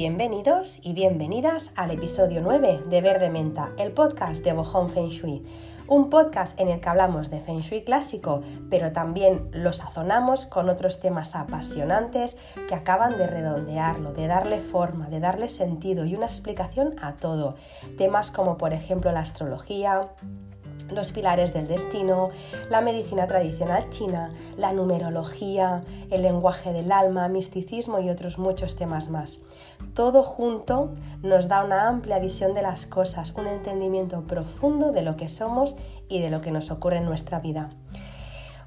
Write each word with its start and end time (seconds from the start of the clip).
Bienvenidos 0.00 0.78
y 0.84 0.92
bienvenidas 0.92 1.72
al 1.74 1.90
episodio 1.90 2.40
9 2.40 2.84
de 2.88 3.00
Verde 3.00 3.30
Menta, 3.30 3.72
el 3.78 3.90
podcast 3.90 4.44
de 4.44 4.52
Bohong 4.52 4.88
Feng 4.90 5.08
Shui. 5.08 5.42
Un 5.88 6.08
podcast 6.08 6.56
en 6.60 6.68
el 6.68 6.80
que 6.80 6.88
hablamos 6.88 7.30
de 7.30 7.40
Feng 7.40 7.62
Shui 7.62 7.82
clásico, 7.82 8.42
pero 8.70 8.92
también 8.92 9.48
lo 9.50 9.72
sazonamos 9.72 10.46
con 10.46 10.68
otros 10.68 11.00
temas 11.00 11.34
apasionantes 11.34 12.36
que 12.68 12.76
acaban 12.76 13.18
de 13.18 13.26
redondearlo, 13.26 14.12
de 14.12 14.28
darle 14.28 14.60
forma, 14.60 15.08
de 15.08 15.18
darle 15.18 15.48
sentido 15.48 16.04
y 16.04 16.14
una 16.14 16.26
explicación 16.26 16.94
a 17.02 17.16
todo. 17.16 17.56
Temas 17.96 18.30
como 18.30 18.56
por 18.56 18.74
ejemplo 18.74 19.10
la 19.10 19.18
astrología, 19.18 20.02
los 20.90 21.12
pilares 21.12 21.52
del 21.52 21.68
destino, 21.68 22.30
la 22.70 22.80
medicina 22.80 23.26
tradicional 23.26 23.90
china, 23.90 24.28
la 24.56 24.72
numerología, 24.72 25.82
el 26.10 26.22
lenguaje 26.22 26.72
del 26.72 26.92
alma, 26.92 27.28
misticismo 27.28 28.00
y 28.00 28.10
otros 28.10 28.38
muchos 28.38 28.76
temas 28.76 29.08
más. 29.08 29.40
Todo 29.94 30.22
junto 30.22 30.92
nos 31.22 31.48
da 31.48 31.64
una 31.64 31.88
amplia 31.88 32.18
visión 32.18 32.54
de 32.54 32.62
las 32.62 32.86
cosas, 32.86 33.34
un 33.36 33.46
entendimiento 33.46 34.22
profundo 34.26 34.92
de 34.92 35.02
lo 35.02 35.16
que 35.16 35.28
somos 35.28 35.76
y 36.08 36.20
de 36.20 36.30
lo 36.30 36.40
que 36.40 36.50
nos 36.50 36.70
ocurre 36.70 36.98
en 36.98 37.04
nuestra 37.04 37.40
vida. 37.40 37.70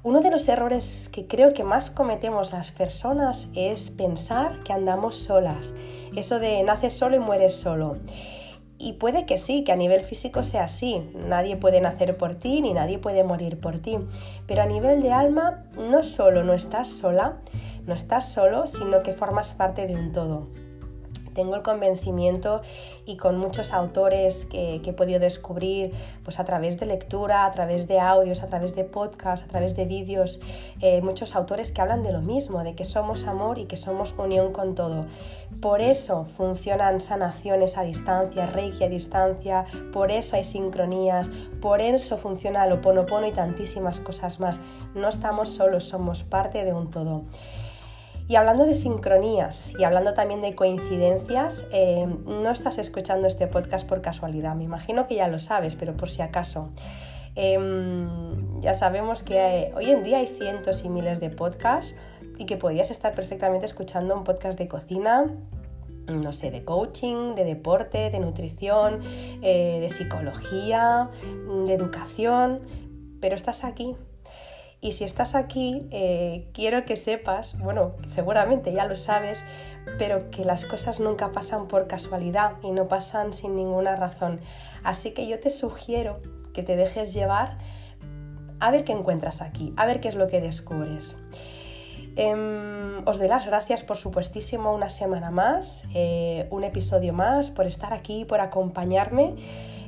Uno 0.04 0.20
de 0.20 0.32
los 0.32 0.48
errores 0.48 1.08
que 1.08 1.28
creo 1.28 1.52
que 1.52 1.62
más 1.62 1.88
cometemos 1.88 2.52
las 2.52 2.72
personas 2.72 3.48
es 3.54 3.92
pensar 3.92 4.64
que 4.64 4.72
andamos 4.72 5.16
solas, 5.16 5.74
eso 6.16 6.40
de 6.40 6.60
naces 6.64 6.92
solo 6.92 7.14
y 7.14 7.20
mueres 7.20 7.54
solo. 7.54 7.98
Y 8.82 8.94
puede 8.94 9.26
que 9.26 9.38
sí, 9.38 9.62
que 9.62 9.70
a 9.70 9.76
nivel 9.76 10.02
físico 10.02 10.42
sea 10.42 10.64
así. 10.64 11.08
Nadie 11.14 11.56
puede 11.56 11.80
nacer 11.80 12.16
por 12.16 12.34
ti 12.34 12.60
ni 12.60 12.72
nadie 12.72 12.98
puede 12.98 13.22
morir 13.22 13.60
por 13.60 13.78
ti. 13.78 13.96
Pero 14.48 14.62
a 14.62 14.66
nivel 14.66 15.02
de 15.02 15.12
alma, 15.12 15.64
no 15.76 16.02
solo 16.02 16.42
no 16.42 16.52
estás 16.52 16.88
sola, 16.88 17.36
no 17.86 17.94
estás 17.94 18.32
solo, 18.32 18.66
sino 18.66 19.04
que 19.04 19.12
formas 19.12 19.54
parte 19.54 19.86
de 19.86 19.94
un 19.94 20.12
todo 20.12 20.48
tengo 21.34 21.56
el 21.56 21.62
convencimiento 21.62 22.62
y 23.04 23.16
con 23.16 23.38
muchos 23.38 23.72
autores 23.72 24.44
que, 24.44 24.80
he 24.84 24.92
podido 24.92 25.20
descubrir 25.20 25.92
pues 26.24 26.38
a 26.38 26.44
través 26.44 26.78
de 26.78 26.86
lectura, 26.86 27.46
a 27.46 27.50
través 27.50 27.88
de 27.88 27.98
audios, 27.98 28.42
a 28.42 28.46
través 28.46 28.74
de 28.74 28.84
podcasts, 28.84 29.46
a 29.46 29.48
través 29.48 29.74
de 29.76 29.86
vídeos, 29.86 30.40
eh, 30.80 31.00
muchos 31.02 31.34
autores 31.34 31.72
que 31.72 31.80
hablan 31.80 32.02
de 32.02 32.12
lo 32.12 32.20
mismo, 32.20 32.62
de 32.62 32.74
que 32.74 32.84
somos 32.84 33.26
amor 33.26 33.58
y 33.58 33.64
que 33.64 33.76
somos 33.76 34.14
unión 34.18 34.52
con 34.52 34.74
todo. 34.74 35.06
Por 35.60 35.80
eso 35.80 36.24
funcionan 36.24 37.00
sanaciones 37.00 37.78
a 37.78 37.82
distancia, 37.82 38.46
reiki 38.46 38.84
a 38.84 38.88
distancia, 38.88 39.64
por 39.92 40.10
eso 40.10 40.36
hay 40.36 40.44
sincronías, 40.44 41.30
por 41.60 41.80
eso 41.80 42.18
funciona 42.18 42.64
el 42.64 42.72
oponopono 42.72 43.26
y 43.26 43.32
tantísimas 43.32 44.00
cosas 44.00 44.40
más. 44.40 44.60
No 44.94 45.08
estamos 45.08 45.50
solos, 45.50 45.84
somos 45.84 46.22
parte 46.24 46.64
de 46.64 46.72
un 46.72 46.90
todo. 46.90 47.22
Y 48.32 48.36
hablando 48.36 48.64
de 48.64 48.72
sincronías 48.72 49.74
y 49.78 49.84
hablando 49.84 50.14
también 50.14 50.40
de 50.40 50.54
coincidencias, 50.54 51.66
eh, 51.70 52.06
no 52.24 52.50
estás 52.50 52.78
escuchando 52.78 53.26
este 53.26 53.46
podcast 53.46 53.86
por 53.86 54.00
casualidad, 54.00 54.54
me 54.54 54.64
imagino 54.64 55.06
que 55.06 55.16
ya 55.16 55.28
lo 55.28 55.38
sabes, 55.38 55.76
pero 55.76 55.98
por 55.98 56.08
si 56.08 56.22
acaso. 56.22 56.70
Em, 57.34 58.58
ya 58.62 58.72
sabemos 58.72 59.22
que 59.22 59.70
hoy 59.76 59.90
en 59.90 60.02
día 60.02 60.16
hay 60.16 60.28
cientos 60.28 60.82
y 60.82 60.88
miles 60.88 61.20
de 61.20 61.28
podcasts 61.28 61.94
y 62.38 62.46
que 62.46 62.56
podías 62.56 62.90
estar 62.90 63.14
perfectamente 63.14 63.66
escuchando 63.66 64.16
un 64.16 64.24
podcast 64.24 64.58
de 64.58 64.66
cocina, 64.66 65.26
no 66.06 66.32
sé, 66.32 66.50
de 66.50 66.64
coaching, 66.64 67.34
de 67.34 67.44
deporte, 67.44 68.08
de 68.08 68.18
nutrición, 68.18 69.00
eh, 69.42 69.78
de 69.78 69.90
psicología, 69.90 71.10
de 71.66 71.74
educación, 71.74 72.60
pero 73.20 73.36
estás 73.36 73.62
aquí 73.62 73.94
y 74.82 74.92
si 74.92 75.04
estás 75.04 75.36
aquí, 75.36 75.86
eh, 75.92 76.48
quiero 76.52 76.84
que 76.84 76.96
sepas, 76.96 77.56
bueno, 77.60 77.92
seguramente 78.04 78.72
ya 78.72 78.84
lo 78.84 78.96
sabes, 78.96 79.44
pero 79.96 80.28
que 80.32 80.44
las 80.44 80.64
cosas 80.64 80.98
nunca 80.98 81.30
pasan 81.30 81.68
por 81.68 81.86
casualidad 81.86 82.54
y 82.64 82.72
no 82.72 82.88
pasan 82.88 83.32
sin 83.32 83.54
ninguna 83.54 83.94
razón. 83.94 84.40
Así 84.82 85.12
que 85.12 85.28
yo 85.28 85.38
te 85.38 85.50
sugiero 85.50 86.20
que 86.52 86.64
te 86.64 86.74
dejes 86.74 87.14
llevar 87.14 87.58
a 88.58 88.72
ver 88.72 88.82
qué 88.82 88.90
encuentras 88.90 89.40
aquí, 89.40 89.72
a 89.76 89.86
ver 89.86 90.00
qué 90.00 90.08
es 90.08 90.16
lo 90.16 90.26
que 90.26 90.40
descubres. 90.40 91.16
Em, 92.16 93.06
os 93.06 93.18
doy 93.20 93.28
las 93.28 93.46
gracias, 93.46 93.84
por 93.84 93.96
supuestísimo, 93.96 94.74
una 94.74 94.90
semana 94.90 95.30
más, 95.30 95.84
eh, 95.94 96.48
un 96.50 96.64
episodio 96.64 97.12
más, 97.12 97.52
por 97.52 97.66
estar 97.66 97.92
aquí, 97.92 98.24
por 98.24 98.40
acompañarme. 98.40 99.36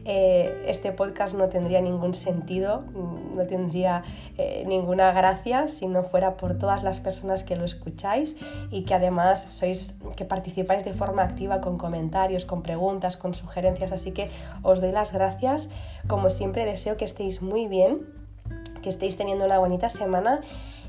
Eh, 0.07 0.65
este 0.67 0.93
podcast 0.93 1.35
no 1.35 1.49
tendría 1.49 1.81
ningún 1.81 2.13
sentido, 2.13 2.83
mm, 2.93 3.37
no 3.37 3.47
tendría 3.47 4.03
eh, 4.37 4.63
ninguna 4.67 5.13
gracia 5.13 5.67
si 5.67 5.87
no 5.87 6.03
fuera 6.03 6.37
por 6.37 6.59
todas 6.59 6.83
las 6.83 7.01
personas 7.01 7.43
que 7.43 7.57
lo 7.57 7.65
escucháis 7.65 8.37
y 8.71 8.85
que 8.85 8.95
además 8.95 9.47
sois, 9.49 9.95
que 10.17 10.25
participáis 10.27 10.85
de 10.85 10.93
forma 10.93 11.23
activa 11.23 11.61
con 11.63 11.79
comentarios, 11.79 12.45
con 12.45 12.63
preguntas, 12.63 13.17
con 13.17 13.33
sugerencias. 13.33 13.93
Así 13.93 14.13
que 14.13 14.31
os 14.63 14.81
doy 14.81 14.93
las 14.93 15.13
gracias. 15.13 15.71
Como 16.07 16.29
siempre 16.29 16.67
deseo 16.67 16.97
que 16.97 17.07
estéis 17.07 17.41
muy 17.41 17.67
bien, 17.67 18.01
que 18.83 18.91
estéis 18.91 19.17
teniendo 19.17 19.47
una 19.47 19.59
bonita 19.59 19.89
semana 19.89 20.43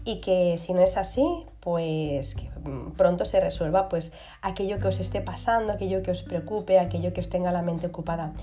y 0.04 0.22
que 0.22 0.58
si 0.58 0.74
no 0.74 0.82
es 0.82 0.98
así, 0.98 1.26
pues 1.62 2.36
que 2.36 2.48
mm, 2.64 2.92
pronto 2.92 3.26
se 3.26 3.40
resuelva 3.40 3.90
pues 3.90 4.14
aquello 4.42 4.78
que 4.78 4.88
os 4.88 5.00
esté 5.00 5.20
pasando, 5.20 5.74
aquello 5.74 6.04
que 6.04 6.12
os 6.12 6.22
preocupe, 6.22 6.78
aquello 6.78 7.12
que 7.12 7.22
os 7.22 7.30
tenga 7.30 7.52
la 7.52 7.64
mente 7.64 7.88
ocupada. 7.88 8.34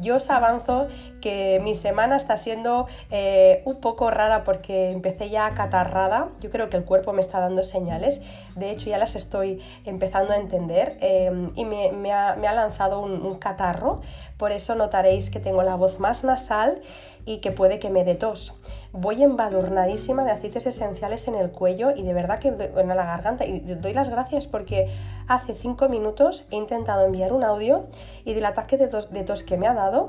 Yo 0.00 0.16
os 0.16 0.30
avanzo 0.30 0.86
que 1.20 1.60
mi 1.64 1.74
semana 1.74 2.16
está 2.16 2.36
siendo 2.36 2.86
eh, 3.10 3.62
un 3.64 3.80
poco 3.80 4.10
rara 4.10 4.44
porque 4.44 4.90
empecé 4.90 5.28
ya 5.28 5.52
catarrada, 5.54 6.28
yo 6.40 6.50
creo 6.50 6.70
que 6.70 6.76
el 6.76 6.84
cuerpo 6.84 7.12
me 7.12 7.20
está 7.20 7.40
dando 7.40 7.64
señales, 7.64 8.20
de 8.54 8.70
hecho 8.70 8.88
ya 8.90 8.98
las 8.98 9.16
estoy 9.16 9.60
empezando 9.84 10.34
a 10.34 10.36
entender 10.36 10.96
em, 11.00 11.50
y 11.56 11.64
me, 11.64 12.12
ha, 12.12 12.36
lanzado 12.36 13.00
un 13.00 13.34
catarro, 13.38 14.00
por 14.36 14.52
eso 14.52 14.76
notaréis 14.76 15.30
que 15.30 15.40
tengo 15.40 15.62
la 15.64 15.74
voz 15.74 15.98
más 15.98 16.22
nasal 16.22 16.80
y 17.28 17.38
que 17.38 17.52
puede 17.52 17.78
que 17.78 17.90
me 17.90 18.04
dé 18.04 18.14
tos. 18.14 18.54
Voy 18.92 19.22
embadurnadísima 19.22 20.24
de 20.24 20.30
aceites 20.30 20.66
esenciales 20.66 21.28
en 21.28 21.34
el 21.34 21.50
cuello 21.50 21.90
y 21.94 22.02
de 22.02 22.14
verdad 22.14 22.38
que 22.38 22.48
en 22.48 22.88
la 22.88 22.94
garganta 22.94 23.44
y 23.44 23.60
doy 23.60 23.92
las 23.92 24.08
gracias 24.08 24.46
porque 24.46 24.86
hace 25.26 25.54
cinco 25.54 25.88
minutos 25.88 26.46
he 26.50 26.56
intentado 26.56 27.04
enviar 27.04 27.32
un 27.32 27.44
audio 27.44 27.86
y 28.24 28.34
del 28.34 28.46
ataque 28.46 28.78
de 28.78 28.88
tos 28.88 29.42
que 29.42 29.56
me 29.58 29.66
ha 29.66 29.74
dado 29.74 30.08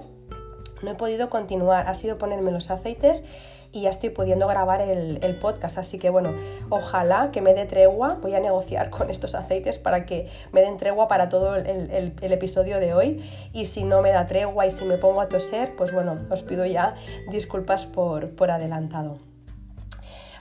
no 0.82 0.92
he 0.92 0.96
podido 0.96 1.30
continuar. 1.30 1.88
Ha 1.88 1.94
sido 1.94 2.18
ponerme 2.18 2.52
los 2.52 2.72
aceites 2.72 3.24
y 3.72 3.82
ya 3.82 3.90
estoy 3.90 4.10
pudiendo 4.10 4.48
grabar 4.48 4.82
el, 4.82 5.38
podcast. 5.40 5.78
Así 5.78 6.00
que 6.00 6.10
bueno, 6.10 6.34
ojalá 6.70 7.32
que 7.32 7.42
me 7.42 7.54
dé 7.54 7.66
tregua. 7.66 8.18
Voy 8.22 8.34
a 8.36 8.40
negociar 8.40 8.90
con 8.92 9.10
estos 9.10 9.36
aceites 9.36 9.78
para 9.78 10.06
que 10.06 10.30
me 10.52 10.62
den 10.62 10.78
tregua 10.78 11.08
para 11.08 11.30
todo 11.30 11.56
el, 11.56 12.14
episodio 12.22 12.80
de 12.80 12.94
hoy. 12.94 13.24
Y 13.54 13.66
si 13.66 13.84
no 13.84 14.02
me 14.02 14.12
da 14.12 14.26
tregua 14.26 14.66
y 14.66 14.72
si 14.72 14.86
me 14.86 14.98
pongo 14.98 15.22
a 15.22 15.30
toser, 15.30 15.76
pues 15.76 15.92
bueno, 15.92 16.18
os 16.30 16.44
pido 16.44 16.66
ya 16.66 16.96
disculpas 17.30 17.86
por, 17.86 18.32
por 18.32 18.52
adelantado. 18.52 19.18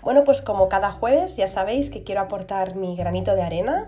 Bueno, 0.02 0.24
pues 0.24 0.40
como 0.40 0.68
cada 0.68 0.90
jueves 0.90 1.36
ya 1.36 1.48
sabéis 1.48 1.90
que 1.90 2.04
quiero 2.04 2.20
aportar 2.20 2.76
mi 2.76 2.96
granito 2.96 3.34
de 3.34 3.42
arena 3.42 3.86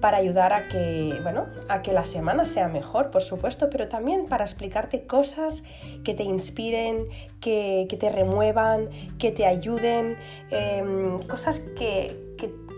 para 0.00 0.18
ayudar 0.18 0.52
a 0.52 0.68
que, 0.68 1.18
bueno, 1.22 1.46
a 1.68 1.82
que 1.82 1.92
la 1.92 2.04
semana 2.04 2.44
sea 2.44 2.68
mejor, 2.68 3.10
por 3.10 3.22
supuesto, 3.22 3.68
pero 3.70 3.88
también 3.88 4.26
para 4.26 4.44
explicarte 4.44 5.06
cosas 5.06 5.62
que 6.04 6.14
te 6.14 6.24
inspiren, 6.24 7.06
que, 7.40 7.86
te 7.98 8.10
remuevan, 8.10 8.88
que 9.18 9.32
te 9.32 9.46
ayuden, 9.46 10.16
em, 10.50 11.18
cosas 11.20 11.60
que, 11.60 12.16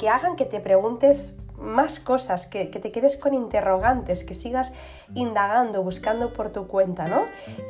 que 0.01 0.09
hagan 0.09 0.37
que 0.37 0.47
te 0.47 0.61
preguntes 0.61 1.40
más 1.61 2.01
cosas, 2.01 2.47
que, 2.47 2.67
te 2.67 2.91
quedes 2.91 3.17
con 3.17 3.35
interrogantes, 3.35 4.25
que 4.25 4.35
sigas 4.35 4.73
indagando, 5.15 5.83
buscando 5.83 6.33
por 6.33 6.51
tu 6.51 6.67
cuenta, 6.67 7.07
¿no? 7.07 7.23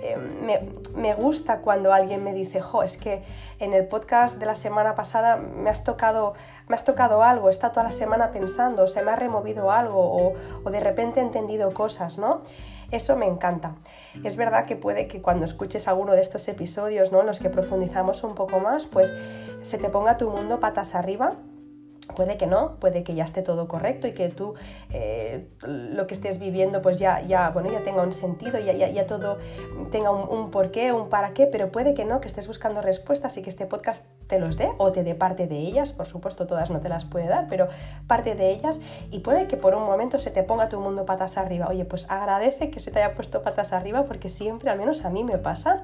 Eh, 0.03 0.17
me, 0.95 1.15
gusta 1.15 1.59
cuando 1.59 1.93
alguien 1.93 2.23
me 2.23 2.33
dice, 2.33 2.61
jo, 2.61 2.83
es 2.83 2.97
que 2.97 3.23
en 3.59 3.73
el 3.73 3.87
podcast 3.87 4.39
de 4.39 4.47
la 4.47 4.55
semana 4.55 4.95
pasada 4.95 5.37
me 5.37 5.69
has 5.69 5.85
tocado, 5.85 6.35
me 6.69 6.77
has 6.77 6.85
tocado 6.85 7.23
algo, 7.23 7.49
he 7.49 7.51
estado 7.51 7.73
toda 7.73 7.85
la 7.85 7.93
semana 7.93 8.31
pensando, 8.31 8.87
se 8.87 9.03
me 9.03 9.11
ha 9.11 9.17
removido 9.17 9.71
algo 9.71 10.33
o, 10.65 10.71
de 10.71 10.81
repente 10.81 11.21
he 11.21 11.23
entendido 11.23 11.75
cosas, 11.75 12.17
¿no? 12.17 12.43
Eso 12.93 13.17
me 13.17 13.27
encanta. 13.27 13.77
Es 14.25 14.37
verdad 14.37 14.67
que 14.67 14.75
puede 14.77 15.07
que 15.07 15.23
cuando 15.23 15.45
escuches 15.45 15.87
alguno 15.87 16.15
de 16.15 16.21
estos 16.21 16.49
episodios, 16.49 17.13
¿no? 17.13 17.21
En 17.21 17.27
los 17.27 17.39
que 17.39 17.51
profundizamos 17.51 18.25
un 18.25 18.35
poco 18.35 18.59
más, 18.59 18.87
pues 18.87 19.13
se 19.63 19.79
te 19.79 19.91
ponga 19.91 20.17
tu 20.17 20.31
mundo 20.31 20.59
patas 20.59 20.95
arriba 20.95 21.37
Puede 22.15 22.37
que 22.37 22.47
no, 22.47 22.77
puede 22.81 23.03
que 23.03 23.15
ya 23.15 23.25
esté 23.25 23.43
todo 23.43 23.69
correcto 23.69 24.07
y 24.07 24.13
que 24.13 24.29
tú 24.29 24.55
eh, 24.91 25.49
lo 25.63 26.07
que 26.07 26.15
estés 26.15 26.39
viviendo 26.39 26.81
pues 26.81 26.99
ya, 26.99 27.21
ya, 27.23 27.51
bueno, 27.51 27.71
ya 27.71 27.83
tenga 27.83 28.03
un 28.03 28.13
sentido, 28.13 28.59
ya, 28.59 28.73
ya, 28.73 28.89
ya 28.89 29.07
todo 29.07 29.37
tenga 29.91 30.11
un, 30.11 30.29
un, 30.29 30.51
porqué, 30.51 30.93
un 30.93 31.09
para 31.09 31.31
qué, 31.31 31.47
pero 31.47 31.71
puede 31.71 31.95
que 31.95 32.05
no, 32.05 32.21
que 32.21 32.29
estés 32.29 32.47
buscando 32.47 32.81
respuestas 32.81 33.37
y 33.37 33.43
que 33.43 33.51
este 33.51 33.67
podcast 33.67 34.05
te 34.27 34.39
los 34.39 34.57
dé 34.57 34.71
o 34.79 34.93
te 34.93 35.03
dé 35.03 35.15
parte 35.15 35.47
de 35.47 35.59
ellas, 35.59 35.93
por 35.93 36.07
supuesto 36.07 36.47
todas 36.47 36.71
no 36.71 36.81
te 36.81 36.89
las 36.89 37.05
puede 37.05 37.27
dar, 37.27 37.47
pero 37.49 37.69
parte 38.07 38.35
de 38.35 38.51
ellas 38.51 38.81
y 39.11 39.19
puede 39.19 39.47
que 39.47 39.57
por 39.57 39.75
un 39.75 39.85
momento 39.85 40.19
se 40.19 40.31
te 40.31 40.43
ponga 40.43 40.69
tu 40.69 40.81
mundo 40.81 41.05
patas 41.05 41.37
arriba. 41.37 41.67
Oye, 41.69 41.85
pues 41.85 42.07
agradece 42.09 42.71
que 42.71 42.81
se 42.81 42.91
te 42.91 43.03
haya 43.03 43.15
puesto 43.15 43.43
patas 43.43 43.73
arriba 43.73 44.05
porque 44.05 44.29
siempre, 44.29 44.71
al 44.71 44.79
menos 44.79 45.05
a 45.05 45.11
mí 45.11 45.25
me 45.25 45.37
pasa, 45.37 45.83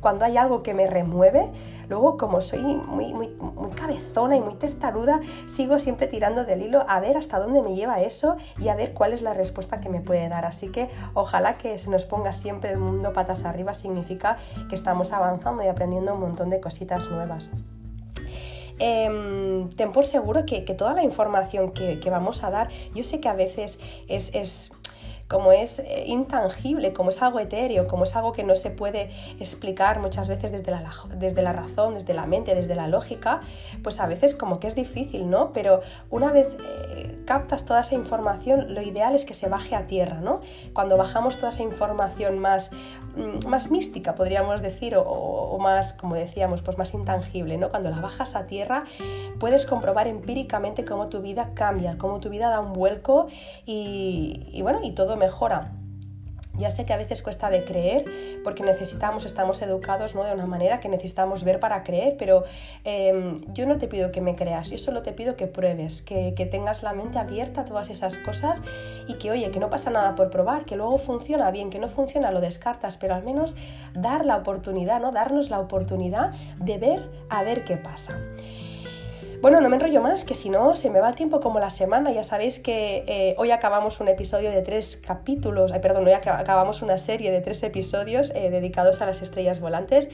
cuando 0.00 0.26
hay 0.26 0.36
algo 0.36 0.62
que 0.62 0.74
me 0.74 0.86
remueve, 0.86 1.50
luego 1.88 2.18
como 2.18 2.42
soy 2.42 2.60
muy, 2.60 3.14
muy, 3.14 3.28
muy 3.28 3.70
cabezona 3.70 4.36
y 4.36 4.40
muy 4.42 4.56
testaruda, 4.56 5.20
sigo 5.46 5.78
siempre 5.78 6.08
tirando 6.08 6.44
del 6.44 6.60
hilo 6.60 6.84
a 6.88 7.00
ver 7.00 7.16
hasta 7.16 7.38
dónde 7.38 7.62
me 7.62 7.74
lleva 7.74 8.02
eso 8.02 8.36
y 8.58 8.68
a 8.68 8.74
ver 8.74 8.92
cuál 8.92 9.13
es 9.14 9.22
la 9.22 9.32
respuesta 9.32 9.80
que 9.80 9.88
me 9.88 10.00
puede 10.00 10.28
dar. 10.28 10.44
Así 10.44 10.68
que 10.68 10.88
ojalá 11.14 11.56
que 11.58 11.78
se 11.78 11.90
nos 11.90 12.06
ponga 12.06 12.32
siempre 12.32 12.70
el 12.70 12.78
mundo 12.78 13.12
patas 13.12 13.44
arriba, 13.44 13.74
significa 13.74 14.36
que 14.68 14.74
estamos 14.74 15.12
avanzando 15.12 15.62
y 15.62 15.68
aprendiendo 15.68 16.14
un 16.14 16.20
montón 16.20 16.50
de 16.50 16.60
cositas 16.60 17.10
nuevas. 17.10 17.50
Em, 18.78 19.68
ten 19.70 19.92
por 19.92 20.04
seguro 20.04 20.44
que, 20.46 20.62
toda 20.74 20.94
la 20.94 21.04
información 21.04 21.70
que, 21.70 22.10
vamos 22.10 22.42
a 22.42 22.50
dar, 22.50 22.68
yo 22.94 23.04
sé 23.04 23.20
que 23.20 23.28
a 23.28 23.34
veces 23.34 23.78
es 24.08 24.72
como 25.28 25.52
es 25.52 25.78
eh, 25.78 26.04
intangible, 26.06 26.92
como 26.92 27.10
es 27.10 27.22
algo 27.22 27.40
etéreo, 27.40 27.86
como 27.86 28.04
es 28.04 28.14
algo 28.16 28.32
que 28.32 28.44
no 28.44 28.54
se 28.54 28.70
puede 28.70 29.10
explicar 29.38 30.00
muchas 30.00 30.28
veces 30.28 30.52
desde 30.52 30.70
la, 30.70 30.90
desde 31.16 31.42
la 31.42 31.52
razón, 31.52 31.94
desde 31.94 32.14
la 32.14 32.26
mente, 32.26 32.54
desde 32.54 32.74
la 32.74 32.88
lógica, 32.88 33.40
pues 33.82 34.00
a 34.00 34.06
veces 34.06 34.34
como 34.34 34.60
que 34.60 34.66
es 34.66 34.74
difícil, 34.74 35.30
¿no? 35.30 35.52
Pero 35.52 35.80
una 36.10 36.30
vez 36.30 36.56
eh, 36.62 37.22
captas 37.24 37.64
toda 37.64 37.80
esa 37.80 37.94
información, 37.94 38.74
lo 38.74 38.82
ideal 38.82 39.14
es 39.14 39.24
que 39.24 39.34
se 39.34 39.48
baje 39.48 39.74
a 39.74 39.86
tierra, 39.86 40.20
¿no? 40.20 40.40
Cuando 40.72 40.96
bajamos 40.96 41.36
toda 41.36 41.50
esa 41.50 41.62
información 41.62 42.38
más, 42.38 42.70
mm, 43.16 43.48
más 43.48 43.70
mística, 43.70 44.14
podríamos 44.14 44.60
decir, 44.60 44.94
o, 44.96 45.58
más, 45.58 45.92
como 45.94 46.14
decíamos, 46.14 46.60
pues 46.62 46.76
más 46.76 46.92
intangible, 46.92 47.56
¿no? 47.56 47.70
Cuando 47.70 47.90
la 47.90 48.00
bajas 48.00 48.36
a 48.36 48.46
tierra, 48.46 48.84
puedes 49.38 49.64
comprobar 49.64 50.06
empíricamente 50.06 50.84
cómo 50.84 51.08
tu 51.08 51.20
vida 51.20 51.52
cambia, 51.54 51.96
cómo 51.96 52.20
tu 52.20 52.28
vida 52.28 52.50
da 52.50 52.60
un 52.60 52.72
vuelco 52.72 53.26
y, 53.64 54.46
y 54.52 54.62
bueno, 54.62 54.80
y 54.82 54.92
todo 54.92 55.13
mejora. 55.16 55.72
Ya 56.56 56.70
sé 56.70 56.86
que 56.86 56.92
a 56.92 56.96
veces 56.96 57.20
cuesta 57.20 57.50
de 57.50 57.64
creer 57.64 58.04
porque 58.44 58.62
necesitamos, 58.62 59.24
estamos 59.24 59.60
educados 59.62 60.14
¿no? 60.14 60.22
de 60.22 60.32
una 60.32 60.46
manera 60.46 60.78
que 60.78 60.88
necesitamos 60.88 61.42
ver 61.42 61.58
para 61.58 61.82
creer, 61.82 62.16
pero 62.16 62.44
em, 62.84 63.42
yo 63.52 63.66
no 63.66 63.78
te 63.78 63.88
pido 63.88 64.12
que 64.12 64.20
me 64.20 64.36
creas, 64.36 64.70
yo 64.70 64.78
solo 64.78 65.02
te 65.02 65.12
pido 65.12 65.36
que 65.36 65.48
pruebes, 65.48 66.02
que, 66.02 66.34
que, 66.34 66.46
tengas 66.46 66.82
la 66.84 66.92
mente 66.92 67.18
abierta 67.18 67.62
a 67.62 67.64
todas 67.64 67.90
esas 67.90 68.16
cosas 68.18 68.62
y 69.08 69.14
que 69.14 69.32
oye, 69.32 69.50
que 69.50 69.58
no 69.58 69.68
pasa 69.68 69.90
nada 69.90 70.14
por 70.14 70.30
probar, 70.30 70.64
que 70.64 70.76
luego 70.76 70.98
funciona 70.98 71.50
bien, 71.50 71.70
que 71.70 71.80
no 71.80 71.88
funciona 71.88 72.30
lo 72.30 72.40
descartas, 72.40 72.98
pero 72.98 73.14
al 73.14 73.24
menos 73.24 73.56
dar 73.92 74.24
la 74.24 74.36
oportunidad, 74.36 75.00
¿no? 75.00 75.10
darnos 75.10 75.50
la 75.50 75.58
oportunidad 75.58 76.32
de 76.58 76.78
ver 76.78 77.10
a 77.30 77.42
ver 77.42 77.64
qué 77.64 77.76
pasa. 77.76 78.16
Bueno, 79.44 79.60
no 79.60 79.68
me 79.68 79.76
enrollo 79.76 80.00
más, 80.00 80.24
que 80.24 80.34
si 80.34 80.48
no 80.48 80.74
se 80.74 80.88
me 80.88 81.00
va 81.00 81.10
el 81.10 81.16
tiempo 81.16 81.38
como 81.40 81.60
la 81.60 81.68
semana. 81.68 82.10
Ya 82.10 82.24
sabéis 82.24 82.58
que 82.60 83.04
eh, 83.06 83.34
hoy 83.36 83.50
acabamos 83.50 84.00
un 84.00 84.08
episodio 84.08 84.50
de 84.50 84.62
tres 84.62 84.96
capítulos, 84.96 85.70
ay, 85.70 85.80
perdón, 85.80 86.06
hoy 86.06 86.12
acabamos 86.14 86.80
una 86.80 86.96
serie 86.96 87.30
de 87.30 87.42
tres 87.42 87.62
episodios 87.62 88.32
eh, 88.34 88.48
dedicados 88.48 89.02
a 89.02 89.04
las 89.04 89.20
estrellas 89.20 89.60
volantes, 89.60 90.08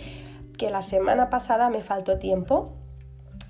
que 0.58 0.68
la 0.68 0.82
semana 0.82 1.30
pasada 1.30 1.70
me 1.70 1.80
faltó 1.80 2.18
tiempo 2.18 2.72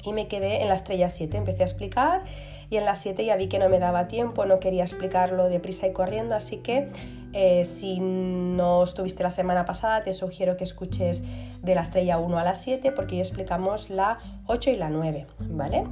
y 0.05 0.13
me 0.13 0.29
quedé 0.29 0.61
en 0.61 0.69
la 0.69 0.75
estrella 0.75 1.09
7. 1.09 1.39
Empecé 1.39 1.63
a 1.63 1.65
explicar 1.65 2.25
y 2.69 2.77
en 2.77 2.85
la 2.85 2.95
7 2.95 3.25
ya 3.25 3.37
vi 3.37 3.49
que 3.49 3.59
no 3.59 3.71
me 3.71 3.79
daba 3.79 4.07
tiempo, 4.07 4.45
no 4.45 4.61
quería 4.61 4.83
explicarlo 4.83 5.49
deprisa 5.49 5.87
y 5.87 5.95
corriendo, 5.95 6.35
así 6.35 6.59
que 6.59 6.91
eh, 7.33 7.65
si 7.65 8.01
no 8.01 8.83
estuviste 8.83 9.23
la 9.23 9.31
semana 9.31 9.65
pasada, 9.65 10.03
te 10.03 10.13
sugiero 10.13 10.57
que 10.57 10.65
escuches 10.65 11.23
de 11.63 11.75
la 11.75 11.83
estrella 11.83 12.19
1 12.19 12.39
a 12.39 12.45
la 12.45 12.55
7 12.55 12.93
porque 12.93 13.15
hoy 13.17 13.21
explicamos 13.21 13.91
la 13.91 14.19
8 14.47 14.71
y 14.71 14.77
la 14.77 14.91
9, 14.91 15.27
¿vale? 15.51 15.85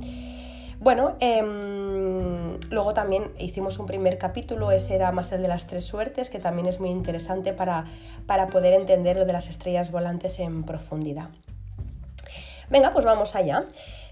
Bueno, 0.80 1.16
em, 1.18 2.58
luego 2.70 2.94
también 2.94 3.32
hicimos 3.38 3.78
un 3.78 3.86
primer 3.86 4.16
capítulo, 4.16 4.70
ese 4.70 4.94
era 4.94 5.10
más 5.10 5.32
el 5.32 5.42
de 5.42 5.48
las 5.48 5.66
tres 5.66 5.84
suertes, 5.84 6.30
que 6.30 6.38
también 6.38 6.68
es 6.68 6.78
muy 6.78 6.90
interesante 6.90 7.52
para, 7.52 7.86
para 8.26 8.46
poder 8.46 8.74
entender 8.74 9.16
lo 9.16 9.24
de 9.24 9.32
las 9.32 9.48
estrellas 9.48 9.90
volantes 9.90 10.38
en 10.38 10.62
profundidad. 10.62 11.30
Venga, 12.70 12.92
pues 12.92 13.04
vamos 13.04 13.34
allá. 13.34 13.64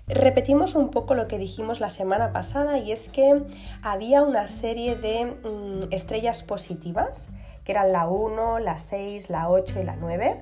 Repetimos 0.08 0.76
un 0.76 0.90
poco 0.90 1.14
lo 1.14 1.26
que 1.26 1.36
dijimos 1.36 1.80
la 1.80 1.90
semana 1.90 2.32
pasada 2.32 2.78
y 2.78 2.92
es 2.92 3.08
que 3.08 3.42
había 3.82 4.22
una 4.22 4.46
serie 4.46 4.94
de 4.94 5.24
mm, 5.24 5.92
estrellas 5.92 6.44
positivas, 6.44 7.30
que 7.64 7.72
eran 7.72 7.90
la 7.90 8.06
1, 8.06 8.60
la 8.60 8.78
6, 8.78 9.30
la 9.30 9.50
8 9.50 9.80
y 9.80 9.82
la 9.82 9.96
9. 9.96 10.40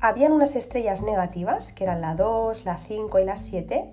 Habían 0.00 0.32
unas 0.32 0.56
estrellas 0.56 1.02
negativas, 1.02 1.72
que 1.72 1.84
eran 1.84 2.00
la 2.00 2.16
2, 2.16 2.64
la 2.64 2.76
5 2.76 3.20
y 3.20 3.24
la 3.24 3.36
7, 3.36 3.88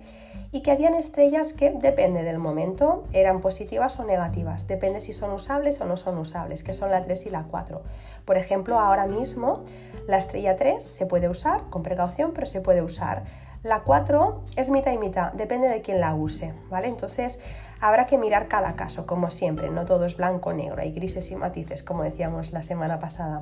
y 0.51 0.61
que 0.61 0.71
habían 0.71 0.95
estrellas 0.95 1.53
que, 1.53 1.69
depende 1.69 2.23
del 2.23 2.39
momento, 2.39 3.03
eran 3.13 3.41
positivas 3.41 3.99
o 3.99 4.05
negativas, 4.05 4.65
depende 4.65 5.01
si 5.01 5.13
son 5.13 5.31
usables 5.33 5.81
o 5.81 5.85
no 5.85 5.97
son 5.97 6.17
usables, 6.17 6.63
que 6.63 6.73
son 6.73 6.89
la 6.89 7.03
3 7.03 7.27
y 7.27 7.29
la 7.29 7.43
4. 7.43 7.83
Por 8.25 8.37
ejemplo, 8.37 8.79
ahora 8.79 9.05
mismo 9.05 9.63
la 10.07 10.17
estrella 10.17 10.55
3 10.55 10.83
se 10.83 11.05
puede 11.05 11.29
usar, 11.29 11.61
con 11.69 11.83
precaución, 11.83 12.31
pero 12.33 12.47
se 12.47 12.61
puede 12.61 12.81
usar. 12.81 13.23
La 13.65 13.79
4 13.79 14.43
es 14.57 14.69
mitad 14.69 14.91
y 14.91 14.99
mitad, 14.99 15.33
depende 15.33 15.67
de 15.67 15.81
quién 15.81 15.99
la 15.99 16.13
use, 16.13 16.53
¿vale? 16.69 16.87
Entonces 16.87 17.39
habrá 17.81 18.05
que 18.05 18.19
mirar 18.19 18.47
cada 18.47 18.75
caso, 18.75 19.07
como 19.07 19.31
siempre, 19.31 19.71
no 19.71 19.85
todo 19.85 20.05
es 20.05 20.17
blanco 20.17 20.51
o 20.51 20.53
negro, 20.53 20.83
hay 20.83 20.91
grises 20.91 21.31
y 21.31 21.35
matices, 21.35 21.81
como 21.81 22.03
decíamos 22.03 22.51
la 22.51 22.61
semana 22.61 22.99
pasada. 22.99 23.41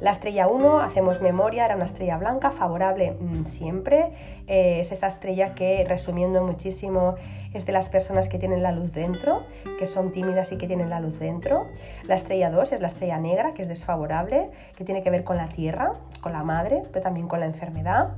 La 0.00 0.10
estrella 0.10 0.48
1, 0.48 0.80
hacemos 0.80 1.20
memoria, 1.20 1.66
era 1.66 1.76
una 1.76 1.84
estrella 1.84 2.16
blanca, 2.18 2.50
favorable 2.50 3.12
mm, 3.12 3.46
siempre. 3.46 4.10
Eh, 4.48 4.80
es 4.80 4.90
esa 4.90 5.06
estrella 5.06 5.54
que, 5.54 5.84
resumiendo 5.88 6.42
muchísimo, 6.42 7.14
es 7.52 7.66
de 7.66 7.72
las 7.72 7.88
personas 7.90 8.28
que 8.28 8.40
tienen 8.40 8.64
la 8.64 8.72
luz 8.72 8.92
dentro, 8.92 9.44
que 9.78 9.86
son 9.86 10.10
tímidas 10.10 10.50
y 10.50 10.58
que 10.58 10.66
tienen 10.66 10.90
la 10.90 10.98
luz 10.98 11.20
dentro. 11.20 11.68
La 12.08 12.16
estrella 12.16 12.50
2 12.50 12.72
es 12.72 12.80
la 12.80 12.88
estrella 12.88 13.18
negra, 13.20 13.54
que 13.54 13.62
es 13.62 13.68
desfavorable, 13.68 14.50
que 14.76 14.84
tiene 14.84 15.04
que 15.04 15.10
ver 15.10 15.22
con 15.22 15.36
la 15.36 15.46
tierra, 15.48 15.92
con 16.20 16.32
la 16.32 16.42
madre, 16.42 16.82
pero 16.92 17.04
también 17.04 17.28
con 17.28 17.38
la 17.38 17.46
enfermedad. 17.46 18.14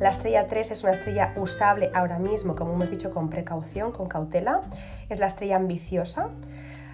La 0.00 0.10
estrella 0.10 0.46
3 0.46 0.72
es 0.72 0.82
una 0.82 0.92
estrella 0.92 1.32
usable 1.36 1.90
ahora 1.94 2.18
mismo, 2.18 2.54
como 2.56 2.72
hemos 2.72 2.90
dicho, 2.90 3.12
con 3.12 3.30
precaución, 3.30 3.92
con 3.92 4.06
cautela. 4.06 4.60
Es 5.08 5.18
la 5.18 5.26
estrella 5.26 5.56
ambiciosa. 5.56 6.30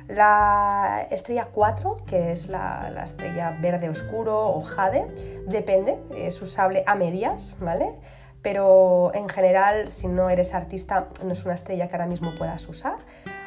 La 0.07 1.07
estrella 1.11 1.49
4, 1.53 1.97
que 2.07 2.33
es 2.33 2.49
la, 2.49 2.93
estrella 3.03 3.57
verde 3.61 3.89
oscuro 3.89 4.49
o 4.49 4.61
jade, 4.61 5.07
depende, 5.47 5.99
es 6.17 6.43
usable 6.43 6.83
a 6.87 6.95
medias, 6.95 7.57
¿vale? 7.61 7.95
Pero 8.43 9.13
en 9.15 9.29
general, 9.29 9.91
si 9.91 10.09
no 10.09 10.29
eres 10.29 10.53
artista, 10.53 11.09
no 11.25 11.33
es 11.33 11.45
una 11.45 11.55
estrella 11.55 11.89
que 11.89 11.95
ahora 11.95 12.07
mismo 12.07 12.35
puedas 12.35 12.69
usar 12.69 12.97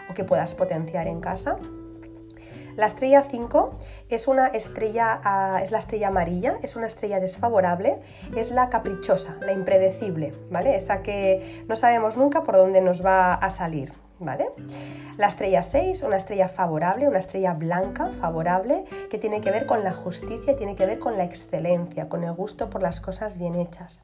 o 0.10 0.14
que 0.14 0.24
puedas 0.24 0.54
potenciar 0.54 1.08
en 1.08 1.20
casa. 1.20 1.58
La 2.76 2.88
estrella 2.88 3.24
5 3.30 3.76
es 4.10 4.28
una 4.28 4.48
estrella, 4.48 5.22
ah, 5.24 5.60
es 5.62 5.72
la 5.72 5.78
estrella 5.78 6.08
amarilla, 6.08 6.58
es 6.64 6.76
una 6.76 6.88
estrella 6.88 7.20
desfavorable, 7.20 8.00
es 8.36 8.50
la 8.50 8.70
caprichosa, 8.70 9.38
la 9.42 9.54
impredecible, 9.54 10.34
¿vale? 10.50 10.76
Esa 10.76 11.04
que 11.04 11.64
no 11.68 11.76
sabemos 11.76 12.18
nunca 12.18 12.42
por 12.42 12.56
dónde 12.56 12.82
nos 12.82 13.06
va 13.06 13.36
a 13.36 13.50
salir, 13.52 13.92
¿vale? 14.20 14.48
La 15.18 15.28
estrella 15.28 15.62
6, 15.62 16.02
una 16.02 16.18
estrella 16.18 16.48
favorable, 16.48 17.08
una 17.08 17.20
estrella 17.20 17.54
blanca, 17.54 18.10
favorable, 18.20 18.86
que 19.12 19.20
tiene 19.20 19.42
que 19.42 19.52
ver 19.52 19.68
con 19.68 19.84
la 19.84 19.94
justicia, 19.94 20.56
tiene 20.56 20.76
que 20.76 20.88
ver 20.88 20.98
con 20.98 21.18
la 21.18 21.26
excelencia, 21.26 22.10
con 22.10 22.24
el 22.24 22.34
gusto 22.34 22.72
por 22.72 22.82
las 22.82 23.00
cosas 23.00 23.38
bien 23.38 23.54
hechas. 23.56 24.02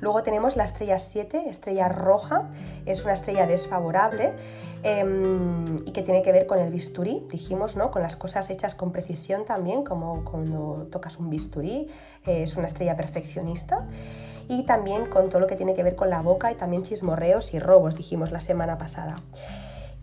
Luego 0.00 0.22
tenemos 0.22 0.56
la 0.56 0.64
estrella 0.64 0.98
7, 0.98 1.48
estrella 1.48 1.88
roja, 1.88 2.48
es 2.84 3.04
una 3.04 3.14
estrella 3.14 3.46
desfavorable 3.46 4.34
em, 4.82 5.64
y 5.86 5.92
que 5.92 6.02
tiene 6.02 6.22
que 6.22 6.32
ver 6.32 6.46
con 6.46 6.58
el 6.58 6.70
bisturí, 6.70 7.26
dijimos, 7.30 7.76
¿no? 7.76 7.90
con 7.90 8.02
las 8.02 8.16
cosas 8.16 8.50
hechas 8.50 8.74
con 8.74 8.92
precisión 8.92 9.44
también, 9.44 9.84
como 9.84 10.24
cuando 10.24 10.88
tocas 10.90 11.18
un 11.18 11.30
bisturí, 11.30 11.88
eh, 12.26 12.42
es 12.42 12.56
una 12.56 12.66
estrella 12.66 12.96
perfeccionista. 12.96 13.86
Y 14.48 14.64
también 14.64 15.06
con 15.06 15.28
todo 15.28 15.40
lo 15.40 15.48
que 15.48 15.56
tiene 15.56 15.74
que 15.74 15.82
ver 15.82 15.96
con 15.96 16.08
la 16.08 16.22
boca 16.22 16.52
y 16.52 16.54
también 16.54 16.84
chismorreos 16.84 17.52
y 17.52 17.58
robos, 17.58 17.96
dijimos 17.96 18.30
la 18.30 18.40
semana 18.40 18.78
pasada. 18.78 19.16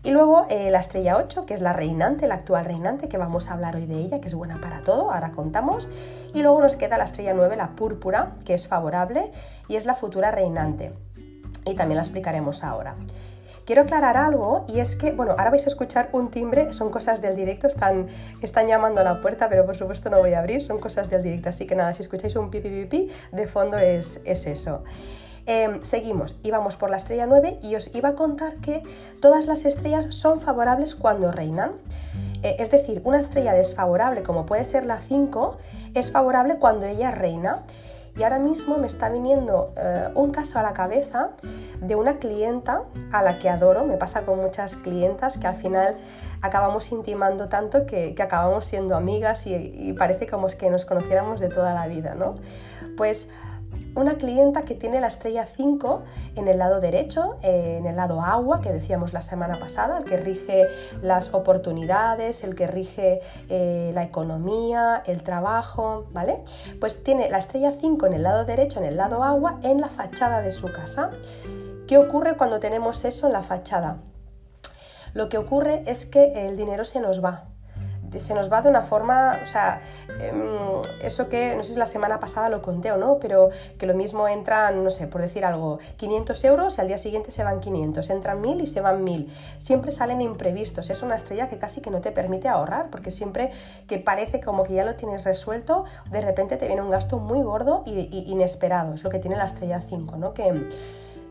Y 0.04 0.10
luego 0.10 0.44
eh, 0.50 0.70
la 0.70 0.80
estrella 0.80 1.16
8, 1.16 1.46
que 1.46 1.54
es 1.54 1.62
la 1.62 1.72
reinante, 1.72 2.26
la 2.26 2.34
actual 2.34 2.66
reinante, 2.66 3.08
que 3.08 3.16
vamos 3.16 3.48
a 3.48 3.54
hablar 3.54 3.74
hoy 3.74 3.86
de 3.86 3.96
ella, 3.96 4.20
que 4.20 4.28
es 4.28 4.34
buena 4.34 4.60
para 4.60 4.82
todo, 4.82 5.10
ahora 5.10 5.32
contamos. 5.32 5.88
Y 6.34 6.42
luego 6.42 6.60
nos 6.60 6.76
queda 6.76 6.98
la 6.98 7.04
estrella 7.04 7.32
9, 7.32 7.56
la 7.56 7.70
púrpura, 7.70 8.34
que 8.44 8.52
es 8.52 8.68
favorable 8.68 9.32
y 9.66 9.76
es 9.76 9.86
la 9.86 9.94
futura 9.94 10.30
reinante. 10.30 10.92
Y 11.64 11.74
también 11.74 11.96
la 11.96 12.02
explicaremos 12.02 12.64
ahora. 12.64 12.96
Quiero 13.64 13.80
aclarar 13.80 14.18
algo 14.18 14.66
y 14.68 14.80
es 14.80 14.94
que, 14.94 15.12
bueno, 15.12 15.32
ahora 15.32 15.48
vais 15.48 15.64
a 15.64 15.70
escuchar 15.70 16.10
un 16.12 16.30
timbre, 16.30 16.70
son 16.74 16.90
cosas 16.90 17.22
del 17.22 17.34
directo, 17.34 17.66
están, 17.66 18.08
están 18.42 18.68
llamando 18.68 19.00
a 19.00 19.04
la 19.04 19.22
puerta, 19.22 19.48
pero 19.48 19.64
por 19.64 19.74
supuesto 19.74 20.10
no 20.10 20.18
voy 20.18 20.34
a 20.34 20.40
abrir, 20.40 20.60
son 20.60 20.80
cosas 20.80 21.08
del 21.08 21.22
directo, 21.22 21.48
así 21.48 21.66
que 21.66 21.74
nada, 21.74 21.94
si 21.94 22.02
escucháis 22.02 22.36
un 22.36 22.50
pipi 22.50 22.68
pipi, 22.68 23.10
de 23.32 23.46
fondo 23.46 23.78
es, 23.78 24.20
es 24.26 24.46
eso. 24.46 24.84
Em, 25.46 25.82
seguimos, 25.82 26.36
íbamos 26.42 26.76
por 26.76 26.88
la 26.88 26.96
estrella 26.96 27.26
9 27.26 27.58
y 27.62 27.74
os 27.74 27.94
iba 27.94 28.10
a 28.10 28.14
contar 28.14 28.56
que 28.56 28.82
todas 29.20 29.46
las 29.46 29.66
estrellas 29.66 30.06
son 30.14 30.40
favorables 30.40 30.94
cuando 30.94 31.32
reinan. 31.32 31.72
Eh, 32.42 32.56
es 32.58 32.70
decir, 32.70 33.02
una 33.04 33.18
estrella 33.18 33.52
desfavorable 33.52 34.22
como 34.22 34.46
puede 34.46 34.64
ser 34.64 34.86
la 34.86 34.98
5 34.98 35.58
es 35.94 36.10
favorable 36.10 36.56
cuando 36.56 36.86
ella 36.86 37.10
reina. 37.10 37.62
Y 38.16 38.22
ahora 38.22 38.38
mismo 38.38 38.78
me 38.78 38.86
está 38.86 39.08
viniendo 39.08 39.72
eh, 39.76 40.08
un 40.14 40.30
caso 40.30 40.60
a 40.60 40.62
la 40.62 40.72
cabeza 40.72 41.30
de 41.80 41.96
una 41.96 42.18
clienta 42.18 42.84
a 43.10 43.22
la 43.22 43.38
que 43.38 43.48
adoro, 43.50 43.84
me 43.84 43.96
pasa 43.96 44.24
con 44.24 44.40
muchas 44.40 44.76
clientas 44.76 45.36
que 45.36 45.48
al 45.48 45.56
final 45.56 45.96
acabamos 46.40 46.92
intimando 46.92 47.48
tanto 47.48 47.86
que, 47.86 48.14
acabamos 48.20 48.66
siendo 48.66 48.94
amigas 48.94 49.48
y, 49.48 49.54
y, 49.54 49.92
parece 49.94 50.28
como 50.28 50.46
que 50.46 50.70
nos 50.70 50.84
conociéramos 50.84 51.40
de 51.40 51.48
toda 51.48 51.74
la 51.74 51.88
vida, 51.88 52.14
¿no? 52.14 52.36
Pues 52.96 53.28
una 53.94 54.16
clienta 54.16 54.62
que 54.62 54.74
tiene 54.74 55.00
la 55.00 55.08
estrella 55.08 55.46
5 55.46 56.02
en 56.36 56.48
el 56.48 56.58
lado 56.58 56.80
derecho, 56.80 57.36
eh, 57.42 57.76
en 57.78 57.86
el 57.86 57.96
lado 57.96 58.20
agua, 58.20 58.60
que 58.60 58.72
decíamos 58.72 59.12
la 59.12 59.20
semana 59.20 59.58
pasada, 59.58 59.98
el 59.98 60.04
que 60.04 60.16
rige 60.16 60.66
las 61.02 61.32
oportunidades, 61.32 62.44
el 62.44 62.54
que 62.54 62.66
rige 62.66 63.20
eh, 63.48 63.92
la 63.94 64.02
economía, 64.02 65.02
el 65.06 65.22
trabajo, 65.22 66.06
¿vale? 66.12 66.42
Pues 66.80 67.02
tiene 67.02 67.30
la 67.30 67.38
estrella 67.38 67.72
5 67.78 68.06
en 68.06 68.12
el 68.14 68.22
lado 68.22 68.44
derecho, 68.44 68.80
en 68.80 68.86
el 68.86 68.96
lado 68.96 69.22
agua, 69.22 69.60
en 69.62 69.80
la 69.80 69.88
fachada 69.88 70.40
de 70.40 70.52
su 70.52 70.72
casa. 70.72 71.10
¿Qué 71.86 71.98
ocurre 71.98 72.36
cuando 72.36 72.60
tenemos 72.60 73.04
eso 73.04 73.26
en 73.26 73.32
la 73.34 73.42
fachada? 73.42 73.98
Lo 75.12 75.28
que 75.28 75.38
ocurre 75.38 75.84
es 75.86 76.06
que 76.06 76.48
el 76.48 76.56
dinero 76.56 76.84
se 76.84 76.98
nos 76.98 77.24
va, 77.24 77.44
se 78.20 78.34
nos 78.34 78.52
va 78.52 78.62
de 78.62 78.68
una 78.68 78.82
forma, 78.82 79.38
o 79.42 79.46
sea, 79.46 79.80
em, 80.20 80.82
eso 81.02 81.28
que, 81.28 81.54
no 81.56 81.62
sé 81.62 81.74
si 81.74 81.78
la 81.78 81.86
semana 81.86 82.20
pasada 82.20 82.48
lo 82.48 82.62
conté 82.62 82.92
o 82.92 82.96
no, 82.96 83.18
pero 83.18 83.50
que 83.78 83.86
lo 83.86 83.94
mismo 83.94 84.28
entran, 84.28 84.82
no 84.82 84.90
sé, 84.90 85.06
por 85.06 85.20
decir 85.20 85.44
algo, 85.44 85.78
500 85.96 86.44
euros 86.44 86.78
y 86.78 86.80
al 86.80 86.88
día 86.88 86.98
siguiente 86.98 87.30
se 87.30 87.44
van 87.44 87.60
500, 87.60 88.10
entran 88.10 88.40
1000 88.40 88.60
y 88.60 88.66
se 88.66 88.80
van 88.80 89.04
1000. 89.04 89.32
Siempre 89.58 89.92
salen 89.92 90.20
imprevistos, 90.20 90.90
es 90.90 91.02
una 91.02 91.14
estrella 91.14 91.48
que 91.48 91.58
casi 91.58 91.80
que 91.80 91.90
no 91.90 92.00
te 92.00 92.12
permite 92.12 92.48
ahorrar, 92.48 92.90
porque 92.90 93.10
siempre 93.10 93.50
que 93.86 93.98
parece 93.98 94.40
como 94.40 94.62
que 94.62 94.74
ya 94.74 94.84
lo 94.84 94.94
tienes 94.94 95.24
resuelto, 95.24 95.84
de 96.10 96.20
repente 96.20 96.56
te 96.56 96.66
viene 96.66 96.82
un 96.82 96.90
gasto 96.90 97.18
muy 97.18 97.42
gordo 97.42 97.82
y, 97.86 98.24
inesperado, 98.30 98.94
es 98.94 99.04
lo 99.04 99.10
que 99.10 99.18
tiene 99.18 99.36
la 99.36 99.44
estrella 99.44 99.80
5, 99.80 100.16
¿no? 100.16 100.34
Que, 100.34 100.68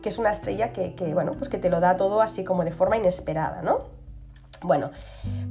que 0.02 0.08
es 0.08 0.18
una 0.18 0.30
estrella 0.30 0.72
que, 0.72 0.94
que, 0.94 1.14
bueno, 1.14 1.32
pues 1.32 1.48
que 1.48 1.58
te 1.58 1.70
lo 1.70 1.80
da 1.80 1.96
todo 1.96 2.20
así 2.20 2.44
como 2.44 2.64
de 2.64 2.72
forma 2.72 2.96
inesperada, 2.96 3.62
¿no? 3.62 3.93
Bueno, 4.64 4.90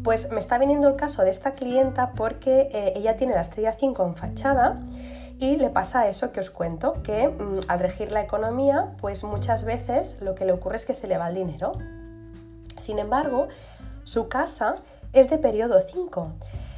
pues 0.03 0.31
me 0.31 0.39
está 0.39 0.57
viniendo 0.57 0.87
el 0.87 0.95
caso 0.95 1.21
de 1.21 1.29
esta 1.29 1.51
clienta 1.51 2.13
porque 2.13 2.67
eh, 2.71 2.93
ella 2.95 3.15
tiene 3.15 3.35
la 3.35 3.41
estrella 3.41 3.73
5 3.73 4.03
en 4.03 4.15
fachada 4.15 4.79
y 5.37 5.57
le 5.57 5.69
pasa 5.69 6.07
eso 6.07 6.31
que 6.31 6.39
os 6.39 6.49
cuento, 6.49 6.95
que 7.03 7.27
mm, 7.27 7.59
al 7.67 7.79
regir 7.79 8.11
la 8.11 8.21
economía, 8.21 8.95
pues 8.99 9.23
muchas 9.23 9.65
veces 9.65 10.17
lo 10.19 10.33
que 10.33 10.45
le 10.45 10.51
ocurre 10.51 10.77
es 10.77 10.87
que 10.87 10.95
se 10.95 11.07
le 11.07 11.19
va 11.19 11.29
el 11.29 11.35
dinero. 11.35 11.73
Sin 12.77 12.97
embargo, 12.97 13.49
su 14.03 14.29
casa 14.29 14.73
es 15.13 15.29
de 15.29 15.37
periodo 15.37 15.79
5. 15.79 16.31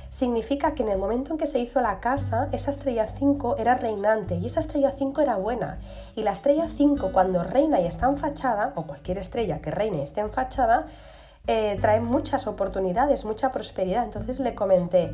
Significa 0.10 0.75
que 0.75 0.84
en 0.84 0.89
el 0.89 0.98
momento 0.98 1.32
en 1.32 1.38
que 1.38 1.48
se 1.48 1.60
hizo 1.60 1.80
la 1.80 2.01
casa, 2.01 2.50
esa 2.51 2.72
estrella 2.72 3.08
5 3.08 3.56
era 3.60 3.75
reinante 3.75 4.36
y 4.36 4.46
esa 4.46 4.60
estrella 4.60 4.94
5 4.98 5.22
era 5.22 5.38
buena. 5.38 5.80
Y 6.18 6.24
la 6.24 6.34
estrella 6.34 6.68
5 6.68 7.12
cuando 7.13 7.44
reina 7.44 7.80
y 7.80 7.86
está 7.86 8.08
en 8.08 8.18
fachada, 8.18 8.74
o 8.75 8.84
cualquier 8.84 9.20
estrella 9.20 9.62
que 9.62 9.72
reine 9.72 10.00
y 10.00 10.01
esté 10.01 10.20
en 10.20 10.32
fachada, 10.32 10.86
eh, 11.47 11.77
trae 11.79 11.99
muchas 11.99 12.47
oportunidades, 12.47 13.25
mucha 13.25 13.51
prosperidad. 13.51 14.03
Entonces 14.03 14.39
le 14.39 14.55
comenté, 14.55 15.13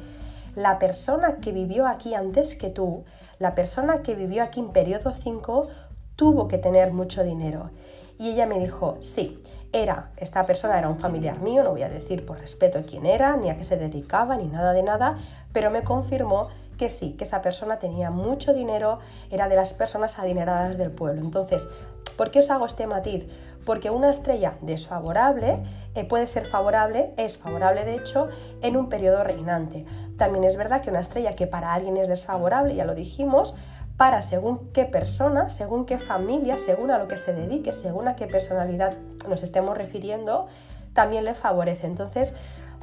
la 0.55 0.79
persona 0.79 1.37
que 1.37 1.51
vivió 1.51 1.87
aquí 1.87 2.13
antes 2.13 2.55
que 2.55 2.69
tú, 2.69 3.03
la 3.39 3.55
persona 3.55 4.01
que 4.01 4.15
vivió 4.15 4.43
aquí 4.43 4.59
en 4.59 4.69
periodo 4.69 5.13
5, 5.13 5.67
tuvo 6.15 6.47
que 6.47 6.57
tener 6.57 6.91
mucho 6.91 7.23
dinero. 7.23 7.71
Y 8.19 8.31
ella 8.31 8.45
me 8.45 8.59
dijo, 8.59 8.97
sí, 9.01 9.41
era, 9.73 10.11
esta 10.17 10.45
persona 10.45 10.77
era 10.77 10.89
un 10.89 10.99
familiar 10.99 11.41
mío, 11.41 11.63
no 11.63 11.71
voy 11.71 11.83
a 11.83 11.89
decir 11.89 12.25
por 12.25 12.39
respeto 12.39 12.81
quién 12.87 13.05
era, 13.05 13.37
ni 13.37 13.49
a 13.49 13.57
qué 13.57 13.63
se 13.63 13.77
dedicaba, 13.77 14.35
ni 14.37 14.45
nada 14.45 14.73
de 14.73 14.83
nada, 14.83 15.17
pero 15.53 15.71
me 15.71 15.83
confirmó 15.83 16.49
que 16.81 16.89
sí, 16.89 17.11
que 17.11 17.25
esa 17.25 17.43
persona 17.43 17.77
tenía 17.77 18.09
mucho 18.09 18.55
dinero, 18.55 18.97
era 19.29 19.47
de 19.47 19.55
las 19.55 19.75
personas 19.75 20.17
adineradas 20.17 20.79
del 20.79 20.89
pueblo. 20.89 21.21
Entonces, 21.21 21.67
¿por 22.17 22.31
qué 22.31 22.39
os 22.39 22.49
hago 22.49 22.65
este 22.65 22.87
matiz? 22.87 23.27
Porque 23.67 23.91
una 23.91 24.09
estrella 24.09 24.57
desfavorable 24.61 25.59
eh, 25.93 26.05
puede 26.05 26.25
ser 26.25 26.47
favorable, 26.47 27.13
es 27.17 27.37
favorable 27.37 27.85
de 27.85 27.93
hecho, 27.93 28.29
en 28.63 28.77
un 28.77 28.89
periodo 28.89 29.23
reinante. 29.23 29.85
También 30.17 30.43
es 30.43 30.57
verdad 30.57 30.81
que 30.81 30.89
una 30.89 31.01
estrella 31.01 31.35
que 31.35 31.45
para 31.45 31.71
alguien 31.71 31.97
es 31.97 32.07
desfavorable, 32.07 32.73
ya 32.73 32.85
lo 32.85 32.95
dijimos, 32.95 33.53
para 33.95 34.23
según 34.23 34.71
qué 34.73 34.85
persona, 34.85 35.49
según 35.49 35.85
qué 35.85 35.99
familia, 35.99 36.57
según 36.57 36.89
a 36.89 36.97
lo 36.97 37.07
que 37.07 37.17
se 37.17 37.31
dedique, 37.31 37.73
según 37.73 38.07
a 38.07 38.15
qué 38.15 38.25
personalidad 38.25 38.97
nos 39.29 39.43
estemos 39.43 39.77
refiriendo, 39.77 40.47
también 40.93 41.25
le 41.25 41.35
favorece. 41.35 41.85
Entonces, 41.85 42.33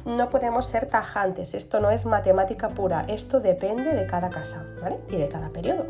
no 0.05 0.29
podemos 0.29 0.65
ser 0.65 0.87
tajantes, 0.87 1.53
esto 1.53 1.79
no 1.79 1.89
es 1.89 2.05
matemática 2.05 2.69
pura, 2.69 3.05
esto 3.07 3.39
depende 3.39 3.93
de 3.93 4.05
cada 4.07 4.29
casa 4.29 4.65
¿vale? 4.81 4.99
y 5.09 5.17
de 5.17 5.27
cada 5.27 5.49
periodo. 5.49 5.85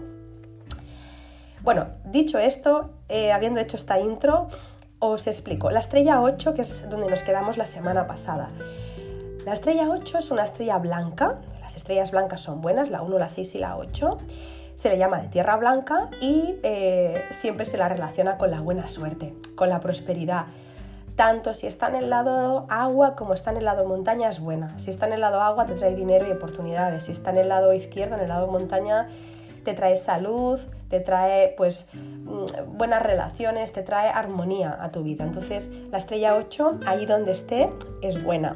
Bueno, 1.61 1.87
dicho 2.05 2.39
esto, 2.39 2.91
eh, 3.09 3.31
habiendo 3.31 3.59
hecho 3.59 3.75
esta 3.75 3.99
intro, 3.99 4.47
os 4.99 5.27
explico. 5.27 5.71
La 5.71 5.79
estrella 5.79 6.21
8, 6.21 6.53
que 6.53 6.61
es 6.61 6.89
donde 6.89 7.07
nos 7.07 7.23
quedamos 7.23 7.57
la 7.57 7.65
semana 7.65 8.07
pasada. 8.07 8.49
La 9.45 9.53
estrella 9.53 9.89
8 9.89 10.19
es 10.19 10.31
una 10.31 10.43
estrella 10.43 10.77
blanca, 10.77 11.39
las 11.61 11.75
estrellas 11.75 12.11
blancas 12.11 12.41
son 12.41 12.61
buenas, 12.61 12.89
la 12.89 13.01
1, 13.01 13.19
la 13.19 13.27
6 13.27 13.55
y 13.55 13.57
la 13.59 13.77
8. 13.77 14.17
Se 14.75 14.89
le 14.89 14.97
llama 14.97 15.19
de 15.19 15.27
tierra 15.27 15.55
blanca 15.57 16.09
y 16.21 16.55
eh, 16.63 17.21
siempre 17.31 17.65
se 17.65 17.77
la 17.77 17.87
relaciona 17.87 18.37
con 18.37 18.51
la 18.51 18.61
buena 18.61 18.87
suerte, 18.87 19.35
con 19.55 19.69
la 19.69 19.79
prosperidad, 19.79 20.45
tanto 21.19 21.53
si 21.53 21.67
está 21.67 21.89
en 21.89 21.95
el 21.95 22.09
lado 22.09 22.65
agua 22.69 23.17
como 23.17 23.33
está 23.33 23.51
en 23.51 23.57
el 23.57 23.65
lado 23.65 23.85
montaña 23.85 24.29
es 24.29 24.39
buena. 24.39 24.79
Si 24.79 24.89
está 24.89 25.05
en 25.05 25.11
el 25.11 25.19
lado 25.19 25.41
agua 25.41 25.65
te 25.65 25.73
trae 25.73 25.93
dinero 25.93 26.25
y 26.25 26.31
oportunidades. 26.31 27.03
Si 27.03 27.11
está 27.11 27.31
en 27.31 27.39
el 27.39 27.49
lado 27.49 27.73
izquierdo, 27.73 28.15
en 28.15 28.21
el 28.21 28.29
lado 28.29 28.47
montaña, 28.47 29.09
te 29.65 29.73
trae 29.73 29.97
salud, 29.97 30.61
te 30.87 31.01
trae 31.01 31.53
pues 31.57 31.87
mm, 31.93 32.77
buenas 32.77 33.03
relaciones, 33.03 33.73
te 33.73 33.83
trae 33.83 34.07
armonía 34.07 34.77
a 34.79 34.93
tu 34.93 35.03
vida. 35.03 35.25
Entonces 35.25 35.69
la 35.91 35.97
estrella 35.97 36.37
8, 36.37 36.79
ahí 36.85 37.05
donde 37.05 37.33
esté, 37.33 37.69
es 38.01 38.23
buena. 38.23 38.55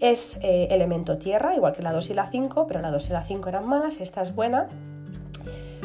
Es 0.00 0.40
eh, 0.42 0.66
elemento 0.72 1.18
tierra, 1.18 1.54
igual 1.54 1.72
que 1.72 1.82
la 1.82 1.92
2 1.92 2.10
y 2.10 2.14
la 2.14 2.26
5, 2.26 2.66
pero 2.66 2.80
la 2.80 2.90
2 2.90 3.10
y 3.10 3.12
la 3.12 3.22
5 3.22 3.48
eran 3.48 3.68
malas, 3.68 4.00
esta 4.00 4.22
es 4.22 4.34
buena. 4.34 4.66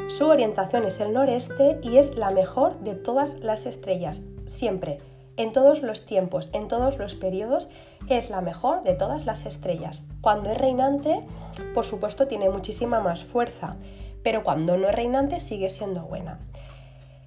Su 0.07 0.29
orientación 0.29 0.85
es 0.85 0.99
el 0.99 1.13
noreste 1.13 1.79
y 1.83 1.97
es 1.97 2.17
la 2.17 2.31
mejor 2.31 2.79
de 2.79 2.95
todas 2.95 3.37
las 3.41 3.67
estrellas, 3.67 4.23
siempre 4.47 4.97
en 5.39 5.53
todos 5.53 5.81
los 5.81 6.05
tiempos, 6.05 6.49
en 6.51 6.67
todos 6.67 6.97
los 6.97 7.15
periodos, 7.15 7.69
es 8.09 8.29
la 8.29 8.41
mejor 8.41 8.83
de 8.83 8.93
todas 8.93 9.25
las 9.25 9.45
estrellas. 9.45 10.05
Cuando 10.19 10.51
es 10.51 10.57
reinante, 10.57 11.25
por 11.73 11.85
supuesto, 11.85 12.27
tiene 12.27 12.49
muchísima 12.49 12.99
más 12.99 13.23
fuerza, 13.23 13.77
pero 14.21 14.43
cuando 14.43 14.77
no 14.77 14.89
es 14.89 14.95
reinante 14.95 15.39
sigue 15.39 15.69
siendo 15.69 16.01
buena. 16.01 16.39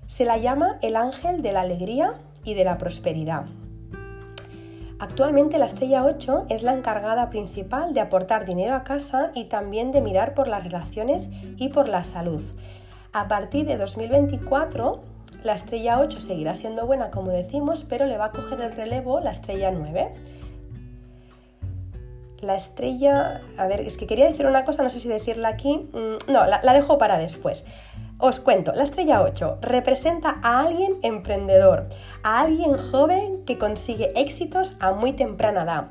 Se 0.07 0.27
la 0.27 0.37
llama 0.37 0.79
el 0.83 0.97
ángel 0.97 1.41
de 1.41 1.53
la 1.53 1.63
alegría 1.63 2.21
y 2.45 2.53
de 2.53 2.65
la 2.65 2.77
prosperidad. 2.77 3.47
Actualmente 4.99 5.57
la 5.57 5.65
estrella 5.65 6.05
8 6.05 6.47
es 6.51 6.63
la 6.63 6.75
encargada 6.75 7.31
principal 7.31 7.95
de 7.95 8.01
aportar 8.01 8.45
dinero 8.45 8.75
a 8.75 8.85
casa 8.85 9.33
y 9.35 9.45
también 9.45 9.91
de 9.91 10.03
mirar 10.03 10.35
por 10.35 10.49
las 10.49 10.65
relaciones 10.65 11.31
y 11.57 11.71
por 11.71 11.89
la 11.89 12.05
salud. 12.05 12.43
A 13.15 13.27
partir 13.27 13.65
de 13.65 13.79
2024 13.79 15.12
la 15.43 15.55
estrella 15.55 15.99
8 16.01 16.21
seguirá 16.21 16.55
siendo 16.55 16.87
buena, 16.87 17.11
como 17.11 17.31
decimos, 17.31 17.85
pero 17.89 18.07
le 18.07 18.19
va 18.19 18.27
a 18.27 18.31
coger 18.31 18.61
el 18.61 18.73
relevo 18.73 19.21
la 19.21 19.31
estrella 19.31 19.71
9. 19.71 20.13
La 22.41 22.55
estrella... 22.55 23.41
A 23.57 23.67
ver, 23.67 23.81
es 23.83 23.97
que 23.97 24.07
quería 24.07 24.27
decir 24.27 24.47
una 24.47 24.65
cosa, 24.65 24.83
no 24.83 24.91
sé 24.91 25.01
si 25.01 25.09
decirla 25.09 25.49
aquí. 25.49 25.89
Mm, 25.93 26.33
no, 26.33 26.47
la, 26.47 26.61
la 26.63 26.73
dejo 26.73 26.99
para 26.99 27.19
después. 27.19 27.65
Os 28.25 28.39
cuento, 28.39 28.73
la 28.73 28.85
estrella 28.85 29.21
8 29.21 29.59
representa 29.63 30.39
a 30.45 30.61
alguien 30.61 30.95
emprendedor, 31.03 31.89
a 32.23 32.39
alguien 32.39 32.79
joven 32.79 33.45
que 33.45 33.59
consigue 33.59 34.13
éxitos 34.15 34.77
a 34.79 34.93
muy 34.93 35.13
temprana 35.13 35.65
edad. 35.65 35.87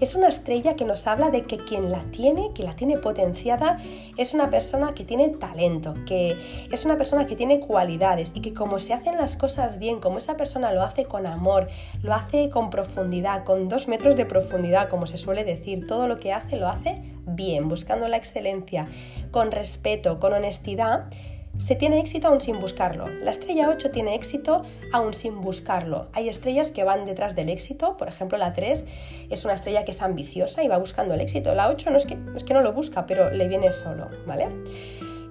Es 0.00 0.14
una 0.14 0.28
estrella 0.28 0.76
que 0.76 0.86
nos 0.86 1.06
habla 1.06 1.28
de 1.28 1.42
que 1.42 1.58
quien 1.58 1.90
la 1.90 2.02
tiene, 2.04 2.52
que 2.54 2.62
la 2.62 2.74
tiene 2.74 2.96
potenciada, 2.96 3.76
es 4.16 4.32
una 4.32 4.48
persona 4.48 4.94
que 4.94 5.04
tiene 5.04 5.28
talento, 5.28 5.94
que 6.06 6.38
es 6.72 6.86
una 6.86 6.96
persona 6.96 7.26
que 7.26 7.36
tiene 7.36 7.60
cualidades 7.60 8.32
y 8.34 8.40
que 8.40 8.54
como 8.54 8.78
se 8.78 8.94
hacen 8.94 9.18
las 9.18 9.36
cosas 9.36 9.78
bien, 9.78 10.00
como 10.00 10.16
esa 10.16 10.38
persona 10.38 10.72
lo 10.72 10.82
hace 10.82 11.04
con 11.04 11.26
amor, 11.26 11.68
lo 12.02 12.14
hace 12.14 12.48
con 12.48 12.70
profundidad, 12.70 13.44
con 13.44 13.68
dos 13.68 13.88
metros 13.88 14.16
de 14.16 14.24
profundidad, 14.24 14.88
como 14.88 15.06
se 15.06 15.18
suele 15.18 15.44
decir, 15.44 15.86
todo 15.86 16.08
lo 16.08 16.16
que 16.16 16.32
hace 16.32 16.56
lo 16.56 16.66
hace 16.66 17.02
bien, 17.26 17.68
buscando 17.68 18.08
la 18.08 18.16
excelencia, 18.16 18.88
con 19.30 19.50
respeto, 19.52 20.18
con 20.18 20.32
honestidad, 20.32 21.10
se 21.58 21.76
tiene 21.76 22.00
éxito 22.00 22.28
aún 22.28 22.40
sin 22.40 22.60
buscarlo. 22.60 23.08
La 23.22 23.30
estrella 23.30 23.68
8 23.70 23.90
tiene 23.90 24.14
éxito 24.14 24.62
aún 24.92 25.14
sin 25.14 25.40
buscarlo. 25.40 26.08
Hay 26.12 26.28
estrellas 26.28 26.70
que 26.70 26.84
van 26.84 27.04
detrás 27.04 27.34
del 27.34 27.48
éxito, 27.48 27.96
por 27.96 28.08
ejemplo 28.08 28.38
la 28.38 28.52
3 28.52 28.84
es 29.30 29.44
una 29.44 29.54
estrella 29.54 29.84
que 29.84 29.92
es 29.92 30.02
ambiciosa 30.02 30.62
y 30.62 30.68
va 30.68 30.78
buscando 30.78 31.14
el 31.14 31.20
éxito. 31.20 31.54
La 31.54 31.70
8 31.70 31.90
no 31.90 31.96
es 31.96 32.06
que, 32.06 32.18
es 32.34 32.44
que 32.44 32.54
no 32.54 32.60
lo 32.60 32.72
busca, 32.72 33.06
pero 33.06 33.30
le 33.30 33.48
viene 33.48 33.70
solo, 33.72 34.08
¿vale? 34.26 34.48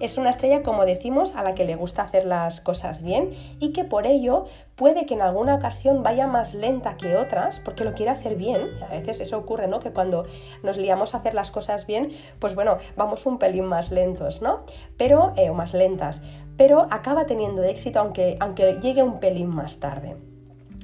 Es 0.04 0.18
una 0.18 0.32
estrella, 0.32 0.64
como 0.64 0.84
decimos, 0.84 1.38
a 1.38 1.44
la 1.44 1.56
que 1.56 1.64
le 1.64 1.78
gusta 1.78 2.02
hacer 2.02 2.26
las 2.26 2.60
cosas 2.60 3.04
bien 3.04 3.32
y 3.62 3.72
que 3.72 3.86
por 3.86 4.06
ello 4.06 4.44
puede 4.76 5.06
que 5.06 5.14
en 5.14 5.22
alguna 5.22 5.56
ocasión 5.56 6.04
vaya 6.04 6.28
más 6.28 6.54
lenta 6.54 6.98
que 6.98 7.16
otras 7.16 7.62
porque 7.62 7.86
lo 7.86 7.94
quiere 7.94 8.12
hacer 8.12 8.36
bien. 8.36 8.68
A 8.84 8.92
veces 8.92 9.22
eso 9.22 9.38
ocurre, 9.38 9.70
¿no? 9.70 9.80
Que 9.80 9.94
cuando 9.94 10.26
nos 10.62 10.76
liamos 10.76 11.16
a 11.16 11.20
hacer 11.20 11.34
las 11.34 11.52
cosas 11.52 11.88
bien, 11.88 12.12
pues 12.40 12.54
bueno, 12.54 12.80
vamos 12.98 13.26
un 13.26 13.40
pelín 13.40 13.64
más 13.64 13.92
lentos, 13.92 14.42
¿no? 14.42 14.66
Pero, 14.98 15.32
eh, 15.38 15.50
o 15.50 15.54
más 15.54 15.74
lentas, 15.74 16.22
pero 16.58 16.86
acaba 16.92 17.26
teniendo 17.26 17.64
éxito 17.64 18.02
aunque, 18.02 18.36
aunque 18.42 18.80
llegue 18.82 19.04
un 19.04 19.22
pelín 19.22 19.48
más 19.48 19.80
tarde. 19.80 20.18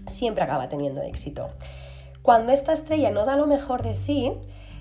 Siempre 0.07 0.45
acaba 0.45 0.69
teniendo 0.69 1.01
éxito. 1.01 1.49
Cuando 2.21 2.53
esta 2.53 2.71
estrella 2.71 3.11
no 3.11 3.25
da 3.25 3.35
lo 3.35 3.47
mejor 3.47 3.83
de 3.83 3.95
sí, 3.95 4.31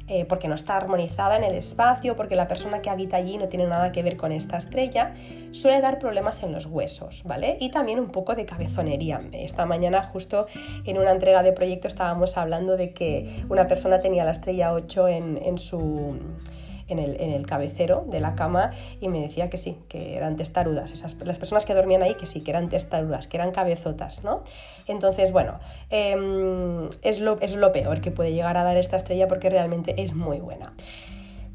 eh, 0.08 0.24
porque 0.24 0.48
no 0.48 0.54
está 0.54 0.76
armonizada 0.76 1.36
en 1.36 1.44
el 1.44 1.54
espacio, 1.54 2.16
porque 2.16 2.36
la 2.36 2.48
persona 2.48 2.80
que 2.80 2.90
habita 2.90 3.16
allí 3.16 3.38
no 3.38 3.48
tiene 3.48 3.66
nada 3.66 3.92
que 3.92 4.02
ver 4.02 4.16
con 4.16 4.32
esta 4.32 4.56
estrella, 4.56 5.14
suele 5.50 5.80
dar 5.80 5.98
problemas 5.98 6.42
en 6.42 6.52
los 6.52 6.66
huesos, 6.66 7.22
¿vale? 7.24 7.56
Y 7.60 7.70
también 7.70 7.98
un 7.98 8.10
poco 8.10 8.34
de 8.34 8.46
cabezonería. 8.46 9.20
Esta 9.32 9.66
mañana 9.66 10.02
justo 10.02 10.46
en 10.84 10.98
una 10.98 11.10
entrega 11.10 11.42
de 11.42 11.52
proyecto 11.52 11.88
estábamos 11.88 12.36
hablando 12.36 12.76
de 12.76 12.92
que 12.92 13.44
una 13.48 13.66
persona 13.66 14.00
tenía 14.00 14.24
la 14.24 14.30
estrella 14.32 14.72
8 14.72 15.08
en 15.08 15.58
su 15.58 16.18
en 16.88 16.98
el, 16.98 17.46
cabecero 17.46 18.04
de 18.08 18.20
la 18.20 18.34
cama 18.34 18.72
y 19.00 19.08
me 19.08 19.20
decía 19.20 19.48
que 19.50 19.56
sí, 19.56 19.78
que 19.88 20.16
eran 20.16 20.36
testarudas. 20.36 20.92
Esas, 20.92 21.16
las 21.24 21.38
personas 21.38 21.64
que 21.64 21.74
dormían 21.74 22.02
ahí 22.02 22.14
que 22.14 22.26
sí, 22.26 22.42
que 22.42 22.50
eran 22.50 22.68
testarudas, 22.68 23.28
que 23.28 23.36
eran 23.36 23.52
cabezotas, 23.52 24.24
¿no? 24.24 24.42
Entonces, 24.86 25.32
bueno, 25.32 25.58
em, 25.90 26.88
es, 27.02 27.20
lo, 27.20 27.38
es 27.40 27.54
lo 27.54 27.72
peor 27.72 28.00
que 28.00 28.10
puede 28.10 28.32
llegar 28.32 28.56
a 28.56 28.64
dar 28.64 28.76
esta 28.76 28.96
estrella 28.96 29.28
porque 29.28 29.50
realmente 29.50 30.02
es 30.02 30.14
muy 30.14 30.40
buena. 30.40 30.74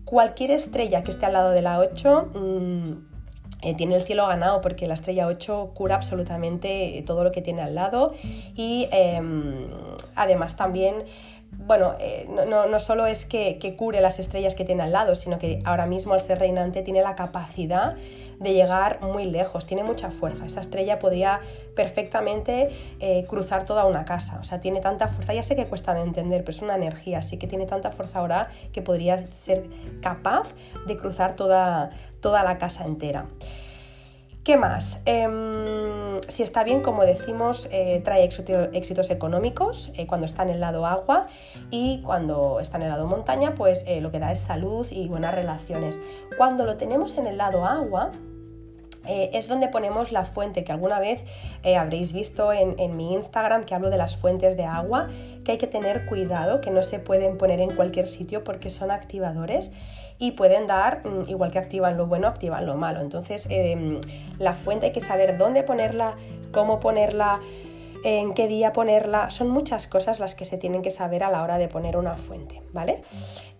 Cualquier 0.05 0.51
estrella 0.51 1.03
que 1.03 1.11
esté 1.11 1.25
al 1.25 1.33
lado 1.33 1.51
de 1.51 1.61
la 1.61 1.79
8 1.79 2.31
mm, 2.33 2.91
eh, 3.63 3.73
tiene 3.75 3.95
el 3.95 4.03
cielo 4.03 4.27
ganado 4.27 4.59
porque 4.61 4.87
la 4.87 4.93
estrella 4.93 5.27
8 5.27 5.71
cura 5.73 5.95
absolutamente 5.95 7.01
todo 7.05 7.23
lo 7.23 7.31
que 7.31 7.41
tiene 7.41 7.61
al 7.61 7.75
lado 7.75 8.13
y 8.55 8.89
em, 8.91 9.69
además 10.15 10.57
también 10.57 10.95
bueno, 11.65 11.95
eh, 11.99 12.27
no, 12.29 12.65
no, 12.65 12.79
solo 12.79 13.05
es 13.05 13.25
que, 13.25 13.75
cure 13.77 14.01
las 14.01 14.19
estrellas 14.19 14.53
que 14.55 14.65
tiene 14.65 14.83
al 14.83 14.91
lado, 14.91 15.15
sino 15.15 15.39
que 15.39 15.61
ahora 15.65 15.85
mismo 15.85 16.13
al 16.13 16.21
ser 16.21 16.39
reinante 16.39 16.81
tiene 16.81 17.01
la 17.01 17.15
capacidad 17.15 17.95
de 18.39 18.53
llegar 18.53 18.99
muy 19.01 19.25
lejos, 19.25 19.65
tiene 19.65 19.83
mucha 19.83 20.11
fuerza. 20.11 20.45
Esa 20.45 20.59
estrella 20.59 20.99
podría 20.99 21.39
perfectamente 21.75 22.69
eh, 22.99 23.23
cruzar 23.29 23.65
toda 23.65 23.85
una 23.85 24.03
casa, 24.03 24.39
o 24.41 24.43
sea, 24.43 24.59
tiene 24.59 24.81
tanta 24.81 25.07
fuerza, 25.07 25.33
ya 25.33 25.43
sé 25.43 25.55
que 25.55 25.65
cuesta 25.65 25.93
de 25.93 26.01
entender, 26.01 26.41
pero 26.41 26.51
es 26.51 26.61
una 26.61 26.75
energía, 26.75 27.19
así 27.19 27.37
que 27.37 27.47
tiene 27.47 27.65
tanta 27.65 27.91
fuerza 27.91 28.19
ahora 28.19 28.49
que 28.73 28.81
podría 28.81 29.25
ser 29.31 29.69
capaz 30.01 30.53
de 30.85 30.97
cruzar 30.97 31.35
toda, 31.35 31.91
toda 32.19 32.43
la 32.43 32.57
casa 32.57 32.85
entera. 32.85 33.27
¿Qué 34.43 34.57
más? 34.57 34.99
Em, 35.05 36.19
si 36.27 36.43
está 36.43 36.65
bien, 36.65 36.81
como 36.81 37.05
decimos, 37.05 37.69
eh, 37.71 38.01
trae 38.03 38.25
éxitos 38.25 39.09
económicos 39.09 39.89
eh, 39.95 40.05
cuando 40.05 40.25
está 40.25 40.43
en 40.43 40.49
el 40.49 40.59
lado 40.59 40.85
agua 40.85 41.27
y 41.71 42.01
cuando 42.01 42.59
está 42.59 42.75
en 42.75 42.83
el 42.83 42.89
lado 42.89 43.07
montaña, 43.07 43.55
pues 43.55 43.85
eh, 43.87 44.01
lo 44.01 44.11
que 44.11 44.19
da 44.19 44.33
es 44.33 44.39
salud 44.39 44.85
y 44.91 45.07
buenas 45.07 45.33
relaciones. 45.33 46.01
Cuando 46.37 46.65
lo 46.65 46.75
tenemos 46.75 47.17
en 47.17 47.27
el 47.27 47.37
lado 47.37 47.65
agua, 47.65 48.11
es 49.05 49.49
donde 49.49 49.67
ponemos 49.67 50.13
la 50.13 50.23
fuente, 50.23 50.63
que 50.63 50.71
alguna 50.71 50.97
vez 50.97 51.25
habréis 51.77 52.13
visto 52.13 52.53
en, 52.53 52.79
en, 52.79 52.95
mi 52.95 53.13
Instagram 53.13 53.65
que 53.65 53.75
hablo 53.75 53.89
de 53.89 53.97
las 53.97 54.15
fuentes 54.15 54.55
de 54.55 54.63
agua, 54.63 55.09
que 55.43 55.53
hay 55.53 55.57
que 55.57 55.67
tener 55.67 56.05
cuidado, 56.05 56.61
que 56.61 56.71
no 56.71 56.83
se 56.83 56.99
pueden 56.99 57.37
poner 57.37 57.59
en 57.59 57.75
cualquier 57.75 58.07
sitio 58.07 58.43
porque 58.43 58.69
son 58.69 58.91
activadores 58.91 59.71
y 60.19 60.31
pueden 60.31 60.67
dar, 60.67 61.05
mm, 61.05 61.29
igual 61.29 61.51
que 61.51 61.59
activan 61.59 61.97
lo 61.97 62.07
bueno, 62.07 62.27
activan 62.27 62.65
lo 62.65 62.75
malo. 62.75 63.01
Entonces, 63.01 63.47
em, 63.49 63.99
la 64.39 64.53
fuente 64.53 64.87
hay 64.87 64.91
que 64.91 65.01
saber 65.01 65.37
dónde 65.37 65.63
ponerla, 65.63 66.15
cómo 66.51 66.79
ponerla, 66.79 67.41
en 68.05 68.33
qué 68.33 68.47
día 68.47 68.73
ponerla. 68.73 69.29
Son 69.29 69.49
muchas 69.49 69.87
cosas 69.87 70.19
las 70.19 70.35
que 70.35 70.43
se 70.43 70.57
tienen 70.57 70.81
que 70.81 70.91
saber 70.91 71.23
a 71.23 71.31
la 71.31 71.41
hora 71.41 71.57
de 71.57 71.69
poner 71.69 71.95
una 71.95 72.15
fuente, 72.15 72.61
¿vale? 72.73 73.01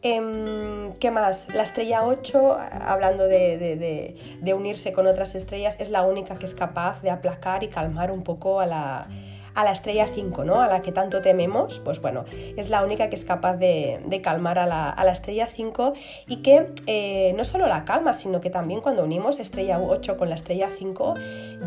Em, 0.01 0.93
¿Qué 0.99 1.11
más? 1.11 1.47
La 1.55 1.63
estrella 1.63 2.03
8, 2.03 2.57
hablando 2.81 3.25
de, 3.25 4.15
de 4.41 4.53
unirse 4.53 4.91
con 4.91 5.07
otras 5.07 5.35
estrellas, 5.35 5.77
es 5.79 5.89
la 5.89 6.03
única 6.03 6.37
que 6.37 6.45
es 6.45 6.55
capaz 6.55 7.01
de 7.01 7.09
aplacar 7.09 7.63
y 7.63 7.69
calmar 7.69 8.11
un 8.11 8.23
poco 8.23 8.59
a 8.59 8.65
la 8.65 9.07
a 9.55 9.63
la 9.63 9.71
estrella 9.71 10.07
5, 10.07 10.43
¿no? 10.43 10.61
A 10.61 10.67
la 10.67 10.81
que 10.81 10.91
tanto 10.91 11.21
tememos, 11.21 11.79
pues 11.79 12.01
bueno, 12.01 12.25
es 12.57 12.69
la 12.69 12.83
única 12.83 13.09
que 13.09 13.15
es 13.15 13.25
capaz 13.25 13.55
de, 13.57 14.01
calmar 14.23 14.59
a 14.59 14.65
la, 14.65 15.11
estrella 15.11 15.47
5 15.47 15.93
y 16.27 16.37
que 16.37 16.71
eh, 16.87 17.33
no 17.35 17.43
solo 17.43 17.67
la 17.67 17.85
calma, 17.85 18.13
sino 18.13 18.41
que 18.41 18.49
también 18.49 18.81
cuando 18.81 19.03
unimos 19.03 19.39
estrella 19.39 19.79
8 19.79 20.17
con 20.17 20.29
la 20.29 20.35
estrella 20.35 20.69
5, 20.75 21.13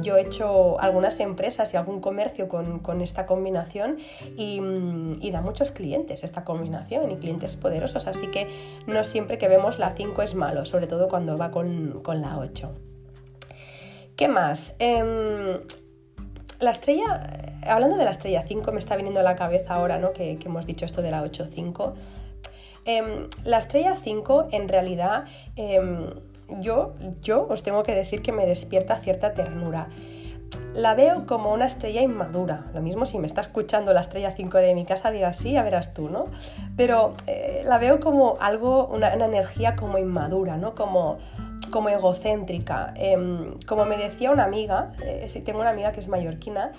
yo 0.02 0.16
he 0.16 0.22
hecho 0.22 0.80
algunas 0.80 1.20
empresas 1.20 1.72
y 1.74 1.76
algún 1.76 2.00
comercio 2.00 2.48
con, 2.48 3.00
esta 3.00 3.26
combinación 3.26 3.98
y, 4.36 4.60
da 5.30 5.42
muchos 5.42 5.70
clientes 5.70 6.24
esta 6.24 6.44
combinación 6.44 7.10
y 7.10 7.16
clientes 7.16 7.56
poderosos, 7.56 8.06
así 8.06 8.28
que 8.28 8.48
no 8.86 9.04
siempre 9.04 9.36
que 9.36 9.48
vemos 9.48 9.78
la 9.78 9.94
5 9.94 10.22
es 10.22 10.34
malo, 10.34 10.64
sobre 10.64 10.86
todo 10.86 11.08
cuando 11.08 11.36
va 11.36 11.50
con, 11.50 12.02
la 12.06 12.38
8. 12.38 12.70
¿Qué 14.16 14.28
más? 14.28 14.74
Em, 14.78 15.60
la 16.60 16.70
estrella, 16.70 17.50
hablando 17.66 17.96
de 17.96 18.04
la 18.04 18.10
estrella 18.10 18.44
5, 18.46 18.72
me 18.72 18.78
está 18.78 18.96
viniendo 18.96 19.20
a 19.20 19.22
la 19.22 19.36
cabeza 19.36 19.74
ahora 19.74 19.98
¿no? 19.98 20.12
que, 20.12 20.38
hemos 20.44 20.66
dicho 20.66 20.86
esto 20.86 21.02
de 21.02 21.10
la 21.10 21.24
8-5. 21.24 21.92
Em, 22.84 23.28
la 23.44 23.58
estrella 23.58 23.96
5 23.96 24.48
en 24.52 24.68
realidad 24.68 25.24
em, 25.56 26.10
yo, 26.60 26.94
yo 27.20 27.46
os 27.48 27.62
tengo 27.62 27.82
que 27.82 27.94
decir 27.94 28.22
que 28.22 28.32
me 28.32 28.46
despierta 28.46 28.96
cierta 29.00 29.34
ternura. 29.34 29.88
La 30.74 30.94
veo 30.94 31.26
como 31.26 31.52
una 31.52 31.66
estrella 31.66 32.02
inmadura. 32.02 32.66
Lo 32.72 32.80
mismo 32.80 33.04
si 33.04 33.18
me 33.18 33.26
está 33.26 33.40
escuchando 33.40 33.92
la 33.92 34.00
estrella 34.00 34.32
5 34.36 34.58
de 34.58 34.74
mi 34.74 34.84
casa 34.84 35.10
dirás 35.10 35.36
sí, 35.36 35.52
ya 35.52 35.62
verás 35.62 35.94
tú, 35.94 36.08
¿no? 36.08 36.26
Pero 36.76 37.14
eh, 37.26 37.62
la 37.64 37.78
veo 37.78 37.98
como 37.98 38.36
algo, 38.40 38.86
una, 38.86 39.14
una 39.14 39.24
energía 39.24 39.74
como 39.74 39.98
inmadura, 39.98 40.56
¿no? 40.56 40.74
Como 40.74 41.18
como 41.76 41.90
egocéntrica. 41.90 42.94
Em, 42.96 43.60
como 43.66 43.84
me 43.84 43.98
decía 43.98 44.30
una 44.30 44.44
amiga, 44.44 44.92
eh, 45.04 45.28
tengo 45.44 45.60
una 45.60 45.68
amiga 45.68 45.92
que 45.92 46.00
es 46.00 46.08
mallorquina, 46.08 46.72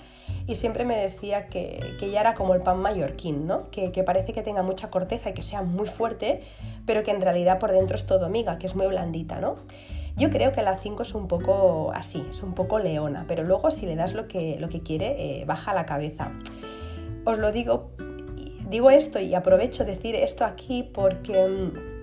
y 0.44 0.56
siempre 0.56 0.84
me 0.84 0.96
decía 0.96 1.46
que, 1.46 1.94
que 2.00 2.06
ella 2.06 2.22
era 2.22 2.34
como 2.34 2.52
el 2.54 2.62
pan 2.62 2.80
mallorquín, 2.80 3.46
¿no? 3.46 3.70
Que, 3.70 3.90
parece 4.02 4.32
que 4.32 4.42
tenga 4.42 4.64
mucha 4.64 4.90
corteza 4.90 5.30
y 5.30 5.34
que 5.34 5.44
sea 5.44 5.62
muy 5.62 5.86
fuerte, 5.86 6.40
pero 6.84 7.04
que 7.04 7.12
en 7.12 7.20
realidad 7.20 7.60
por 7.60 7.70
dentro 7.70 7.94
es 7.94 8.06
todo 8.06 8.28
miga, 8.28 8.58
que 8.58 8.66
es 8.66 8.74
muy 8.74 8.88
blandita, 8.88 9.38
¿no? 9.38 9.54
Yo 10.16 10.30
creo 10.30 10.50
que 10.50 10.62
la 10.62 10.76
5 10.76 11.02
es 11.02 11.14
un 11.14 11.28
poco 11.28 11.92
así, 11.94 12.26
es 12.28 12.42
un 12.42 12.54
poco 12.54 12.80
leona, 12.80 13.24
pero 13.28 13.44
luego 13.44 13.70
si 13.70 13.86
le 13.86 13.94
das 13.94 14.14
lo 14.14 14.26
que, 14.26 14.56
lo 14.58 14.68
que 14.68 14.82
quiere, 14.82 15.14
eh, 15.42 15.44
baja 15.44 15.74
la 15.74 15.86
cabeza. 15.86 16.32
Os 17.24 17.38
lo 17.38 17.52
digo, 17.52 17.90
digo 18.68 18.90
esto 18.90 19.20
y 19.20 19.36
aprovecho 19.36 19.84
decir 19.84 20.16
esto 20.16 20.44
aquí 20.44 20.82
porque 20.82 21.46
mm, 21.46 21.97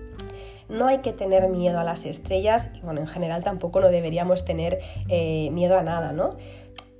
no 0.68 0.86
hay 0.86 0.98
que 0.98 1.12
tener 1.12 1.48
miedo 1.48 1.78
a 1.78 1.84
las 1.84 2.04
estrellas 2.04 2.70
y 2.74 2.80
bueno, 2.80 3.00
en 3.00 3.06
general 3.06 3.44
tampoco 3.44 3.80
no 3.80 3.88
deberíamos 3.88 4.44
tener 4.44 4.80
eh, 5.08 5.50
miedo 5.52 5.78
a 5.78 5.82
nada, 5.82 6.12
¿no? 6.12 6.36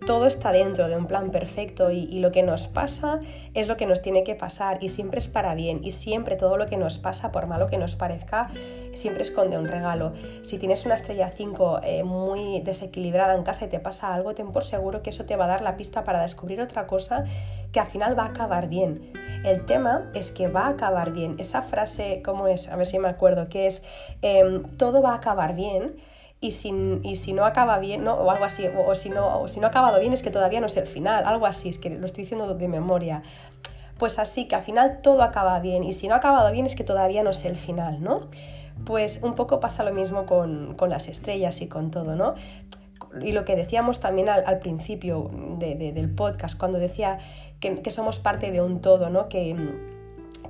todo 0.07 0.26
está 0.26 0.52
dentro 0.52 0.88
de 0.88 0.96
un 0.96 1.07
plan 1.07 1.31
perfecto 1.31 1.90
y, 1.90 2.20
lo 2.20 2.31
que 2.31 2.42
nos 2.42 2.68
pasa 2.68 3.20
es 3.55 3.66
lo 3.66 3.76
que 3.76 3.87
nos 3.87 4.00
tiene 4.02 4.22
que 4.24 4.35
pasar 4.35 4.79
y 4.81 4.88
siempre 4.88 5.18
es 5.18 5.29
para 5.29 5.55
bien 5.55 5.81
y 5.83 5.90
siempre 5.90 6.37
todo 6.37 6.57
lo 6.57 6.66
que 6.66 6.76
nos 6.76 6.98
pasa, 6.98 7.33
por 7.33 7.46
malo 7.46 7.66
que 7.66 7.76
nos 7.76 7.96
parezca, 7.96 8.48
siempre 8.94 9.22
esconde 9.22 9.59
un 9.59 9.66
regalo. 9.66 10.12
Si 10.42 10.59
tienes 10.59 10.87
una 10.87 10.94
estrella 10.94 11.31
5 11.31 11.81
eh, 11.83 12.05
muy 12.05 12.61
desequilibrada 12.61 13.35
en 13.35 13.42
casa 13.42 13.66
y 13.66 13.68
te 13.68 13.81
pasa 13.81 14.14
algo, 14.14 14.35
ten 14.35 14.52
por 14.52 14.64
seguro 14.64 15.02
que 15.02 15.11
eso 15.11 15.24
te 15.24 15.37
va 15.37 15.46
a 15.46 15.48
dar 15.48 15.62
la 15.62 15.76
pista 15.76 16.05
para 16.05 16.22
descubrir 16.22 16.61
otra 16.61 16.87
cosa 16.87 17.24
que 17.72 17.81
al 17.81 17.88
final 17.88 18.18
va 18.18 18.24
a 18.24 18.29
acabar 18.29 18.68
bien. 18.68 19.12
El 19.44 19.64
tema 19.64 20.11
es 20.14 20.33
que 20.33 20.49
va 20.49 20.66
a 20.66 20.68
acabar 20.70 21.12
bien. 21.12 21.37
Esa 21.38 21.62
frase, 21.62 22.22
¿cómo 22.25 22.46
es? 22.46 22.68
A 22.68 22.77
ver 22.77 22.87
si 22.87 22.99
me 22.99 23.09
acuerdo, 23.09 23.49
que 23.49 23.66
es 23.66 23.83
em, 24.22 24.62
todo 24.77 25.03
va 25.03 25.12
a 25.12 25.16
acabar 25.16 25.55
bien 25.55 25.96
y 26.40 26.51
si, 26.53 26.72
y 27.03 27.16
si 27.16 27.33
no 27.33 27.44
acaba 27.44 27.79
bien, 27.79 28.07
o 28.07 28.31
algo 28.31 28.44
así, 28.44 28.68
o, 28.68 28.94
si 28.94 29.11
no, 29.11 29.49
si 29.49 29.61
no 29.61 29.66
ha 29.66 29.70
acabado 29.70 29.99
bien 30.01 30.12
es 30.12 30.22
que 30.22 30.31
todavía 30.31 30.61
no 30.61 30.66
es 30.66 30.77
el 30.77 30.87
final, 30.87 31.25
algo 31.25 31.46
así, 31.46 31.68
es 31.68 31.79
que 31.79 31.90
lo 31.90 32.07
estoy 32.07 32.25
diciendo 32.25 32.55
de 32.55 32.68
memoria. 32.68 33.22
Pues 33.99 34.18
así, 34.18 34.46
que 34.46 34.55
al 34.55 34.62
final 34.62 35.01
todo 35.03 35.22
acaba 35.22 35.59
bien, 35.61 35.83
y 35.83 35.92
si 35.92 36.09
no 36.09 36.14
ha 36.14 36.18
acabado 36.18 36.51
bien 36.53 36.66
es 36.66 36.77
que 36.77 36.85
todavía 36.85 37.22
no 37.22 37.31
es 37.31 37.44
el 37.44 37.57
final, 37.57 38.03
¿no? 38.03 38.29
Pues 38.85 39.20
un 39.22 39.35
poco 39.35 39.59
pasa 39.59 39.83
lo 39.85 39.92
mismo 39.92 40.27
con, 40.27 40.75
con 40.75 40.90
las 40.90 41.09
estrellas 41.09 41.62
y 41.62 41.66
con 41.66 41.90
todo, 41.90 42.14
¿no? 42.14 42.35
Y 43.22 43.33
lo 43.33 43.44
que 43.44 43.57
decíamos 43.57 44.00
también 44.00 44.29
al, 44.29 44.59
principio 44.59 45.31
del 45.59 46.11
podcast, 46.14 46.59
cuando 46.59 46.79
decía 46.79 47.18
que, 47.61 47.81
que, 47.83 47.90
somos 47.90 48.18
parte 48.18 48.50
de 48.50 48.61
un 48.61 48.81
todo, 48.81 49.11
¿no? 49.11 49.29
Que, 49.29 49.57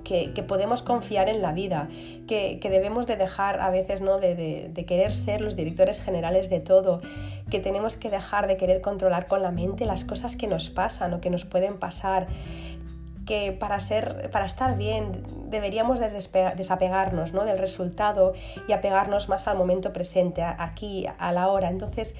que, 0.06 0.42
podemos 0.42 0.82
confiar 0.82 1.28
en 1.28 1.42
la 1.42 1.52
vida, 1.52 1.88
que, 2.28 2.58
debemos 2.62 3.06
de 3.06 3.16
dejar 3.16 3.60
a 3.60 3.70
veces 3.70 4.00
¿no? 4.00 4.18
De, 4.18 4.84
querer 4.86 5.12
ser 5.12 5.40
los 5.40 5.56
directores 5.56 6.02
generales 6.02 6.48
de 6.48 6.60
todo, 6.60 7.00
que 7.50 7.58
tenemos 7.58 7.96
que 7.96 8.10
dejar 8.10 8.46
de 8.46 8.56
querer 8.56 8.80
controlar 8.80 9.26
con 9.26 9.42
la 9.42 9.50
mente 9.50 9.84
las 9.84 10.04
cosas 10.04 10.36
que 10.36 10.46
nos 10.46 10.70
pasan 10.70 11.12
o 11.14 11.20
que 11.20 11.30
nos 11.30 11.44
pueden 11.44 11.78
pasar, 11.78 12.28
que 13.26 13.50
para, 13.50 13.80
ser, 13.80 14.30
para 14.30 14.46
estar 14.46 14.76
bien 14.76 15.24
deberíamos 15.48 15.98
de 15.98 16.10
desapegarnos 16.10 17.32
¿no? 17.32 17.44
del 17.44 17.58
resultado 17.58 18.34
y 18.68 18.72
apegarnos 18.72 19.28
más 19.28 19.48
al 19.48 19.58
momento 19.58 19.92
presente, 19.92 20.44
aquí, 20.44 21.06
a 21.18 21.32
la 21.32 21.48
hora. 21.48 21.68
Entonces, 21.68 22.14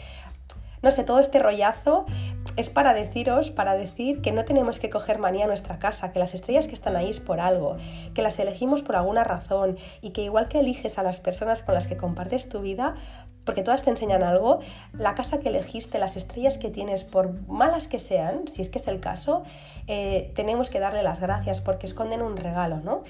no 0.87 0.93
sé, 0.93 1.03
todo 1.03 1.19
este 1.19 1.41
rollazo 1.41 2.07
es 2.55 2.71
para 2.71 2.95
deciros, 2.95 3.51
para 3.51 3.75
decir 3.75 4.23
que 4.23 4.31
no 4.31 4.45
tenemos 4.45 4.79
que 4.79 4.89
coger 4.89 5.19
manía 5.19 5.47
a 5.47 5.49
nuestra 5.49 5.81
casa, 5.81 6.13
que 6.13 6.21
las 6.21 6.33
estrellas 6.33 6.69
que 6.69 6.75
están 6.75 6.95
ahí 6.95 7.11
es 7.11 7.19
por 7.19 7.41
algo, 7.41 7.77
que 8.15 8.23
las 8.23 8.39
elegimos 8.39 8.83
por 8.83 8.95
alguna 8.95 9.25
razón 9.25 9.79
y 10.01 10.11
que 10.11 10.23
igual 10.23 10.47
que 10.47 10.61
eliges 10.61 10.97
a 10.99 11.03
las 11.03 11.19
personas 11.19 11.63
con 11.63 11.75
las 11.75 11.89
que 11.89 11.97
compartes 11.97 12.49
tu 12.49 12.61
vida, 12.61 12.95
porque 13.45 13.65
todas 13.65 13.83
te 13.83 13.91
enseñan 13.91 14.23
algo, 14.23 14.61
la 14.93 15.17
casa 15.17 15.41
que 15.41 15.49
elegiste, 15.49 15.99
las 15.99 16.17
estrellas 16.17 16.57
que 16.57 16.71
tienes, 16.71 17.03
por 17.03 17.33
malas 17.49 17.89
que 17.89 17.99
sean, 17.99 18.47
si 18.47 18.63
es 18.63 18.69
que 18.69 18.79
es 18.79 18.87
el 18.87 19.01
caso, 19.01 19.43
eh, 19.89 20.31
tenemos 20.37 20.71
que 20.71 20.79
darle 20.79 21.03
las 21.03 21.19
gracias 21.19 21.61
porque 21.61 21.87
esconden 21.87 22.23
un 22.23 22.37
regalo, 22.37 22.77
¿no? 22.77 23.03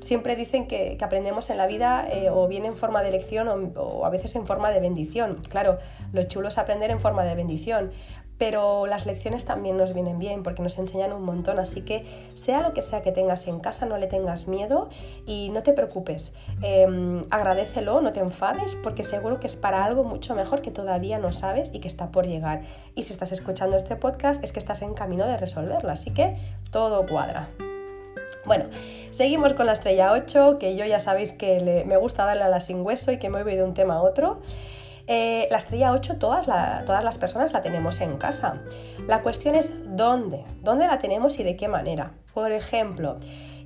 Siempre 0.00 0.36
dicen 0.36 0.66
que, 0.66 0.96
aprendemos 1.00 1.50
en 1.50 1.56
la 1.56 1.66
vida 1.66 2.06
eh, 2.10 2.30
o 2.30 2.48
bien 2.48 2.64
en 2.64 2.76
forma 2.76 3.02
de 3.02 3.10
lección 3.10 3.72
o, 3.76 4.04
a 4.04 4.10
veces 4.10 4.36
en 4.36 4.46
forma 4.46 4.70
de 4.70 4.80
bendición. 4.80 5.40
Claro, 5.48 5.78
lo 6.12 6.22
chulo 6.24 6.48
es 6.48 6.58
aprender 6.58 6.90
en 6.90 7.00
forma 7.00 7.24
de 7.24 7.34
bendición, 7.34 7.90
pero 8.36 8.86
las 8.86 9.04
lecciones 9.06 9.44
también 9.44 9.76
nos 9.76 9.94
vienen 9.94 10.18
bien 10.18 10.42
porque 10.42 10.62
nos 10.62 10.78
enseñan 10.78 11.12
un 11.12 11.24
montón, 11.24 11.58
así 11.58 11.82
que 11.82 12.04
sea 12.34 12.60
lo 12.60 12.72
que 12.72 12.82
sea 12.82 13.02
que 13.02 13.10
tengas 13.10 13.46
en 13.48 13.58
casa, 13.58 13.86
no 13.86 13.98
le 13.98 14.06
tengas 14.06 14.46
miedo 14.46 14.88
y 15.26 15.50
no 15.50 15.62
te 15.64 15.72
preocupes, 15.72 16.34
eh, 16.62 17.22
agradecelo, 17.30 18.00
no 18.00 18.12
te 18.12 18.20
enfades 18.20 18.76
porque 18.76 19.02
seguro 19.02 19.40
que 19.40 19.48
es 19.48 19.56
para 19.56 19.84
algo 19.84 20.04
mucho 20.04 20.34
mejor 20.36 20.62
que 20.62 20.70
todavía 20.70 21.18
no 21.18 21.32
sabes 21.32 21.70
y 21.74 21.80
que 21.80 21.88
está 21.88 22.12
por 22.12 22.26
llegar. 22.26 22.62
Y 22.94 23.02
si 23.02 23.12
estás 23.12 23.32
escuchando 23.32 23.76
este 23.76 23.96
podcast 23.96 24.44
es 24.44 24.52
que 24.52 24.60
estás 24.60 24.82
en 24.82 24.94
camino 24.94 25.26
de 25.26 25.36
resolverlo, 25.36 25.90
así 25.90 26.12
que 26.12 26.36
todo 26.70 27.06
cuadra. 27.06 27.48
Bueno, 28.48 28.64
seguimos 29.10 29.52
con 29.52 29.66
la 29.66 29.72
estrella 29.72 30.10
8, 30.12 30.56
que 30.58 30.74
yo 30.74 30.86
ya 30.86 30.98
sabéis 31.00 31.32
que 31.32 31.84
me 31.86 31.98
gusta 31.98 32.24
darle 32.24 32.44
a 32.44 32.48
la 32.48 32.60
sin 32.60 32.80
hueso 32.80 33.12
y 33.12 33.18
que 33.18 33.28
me 33.28 33.42
voy 33.44 33.56
de 33.56 33.62
un 33.62 33.74
tema 33.74 33.96
a 33.96 34.02
otro. 34.02 34.40
Eh, 35.06 35.48
la 35.50 35.58
estrella 35.58 35.92
8 35.92 36.16
todas, 36.16 36.46
todas 36.86 37.04
las 37.04 37.18
personas 37.18 37.52
la 37.52 37.60
tenemos 37.60 38.00
en 38.00 38.16
casa. 38.16 38.62
La 39.06 39.20
cuestión 39.20 39.54
es 39.54 39.74
dónde, 39.84 40.46
dónde 40.62 40.86
la 40.86 40.98
tenemos 40.98 41.38
y 41.38 41.44
de 41.44 41.56
qué 41.56 41.68
manera. 41.68 42.12
Por 42.32 42.50
ejemplo, 42.52 43.18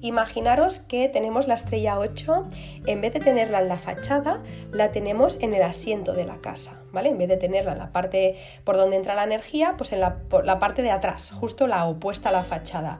imaginaros 0.03 0.81
que 0.81 1.09
tenemos 1.09 1.47
la 1.47 1.55
estrella 1.55 1.99
8, 1.99 2.49
en 2.87 3.01
vez 3.01 3.15
de 3.15 3.21
tenerla 3.21 3.61
en 3.61 3.69
la 3.69 3.79
fachada, 3.79 4.43
la 4.71 4.93
tenemos 4.93 5.39
en 5.41 5.55
el 5.55 5.63
asiento 5.63 6.13
de 6.13 6.25
la 6.25 6.39
casa, 6.39 6.81
¿vale? 6.93 7.09
En 7.09 7.19
vez 7.19 7.29
de 7.29 7.37
tenerla 7.37 7.73
en 7.73 7.79
la 7.79 7.93
parte 7.93 8.37
por 8.65 8.77
donde 8.77 8.97
entra 8.97 9.15
la 9.15 9.25
energía, 9.25 9.75
pues 9.79 9.93
en 9.93 10.01
la, 10.01 10.19
parte 10.59 10.83
de 10.83 10.91
atrás, 10.91 11.31
justo 11.31 11.67
la 11.67 11.87
opuesta 11.87 12.29
a 12.29 12.33
la 12.33 12.45
fachada. 12.45 12.99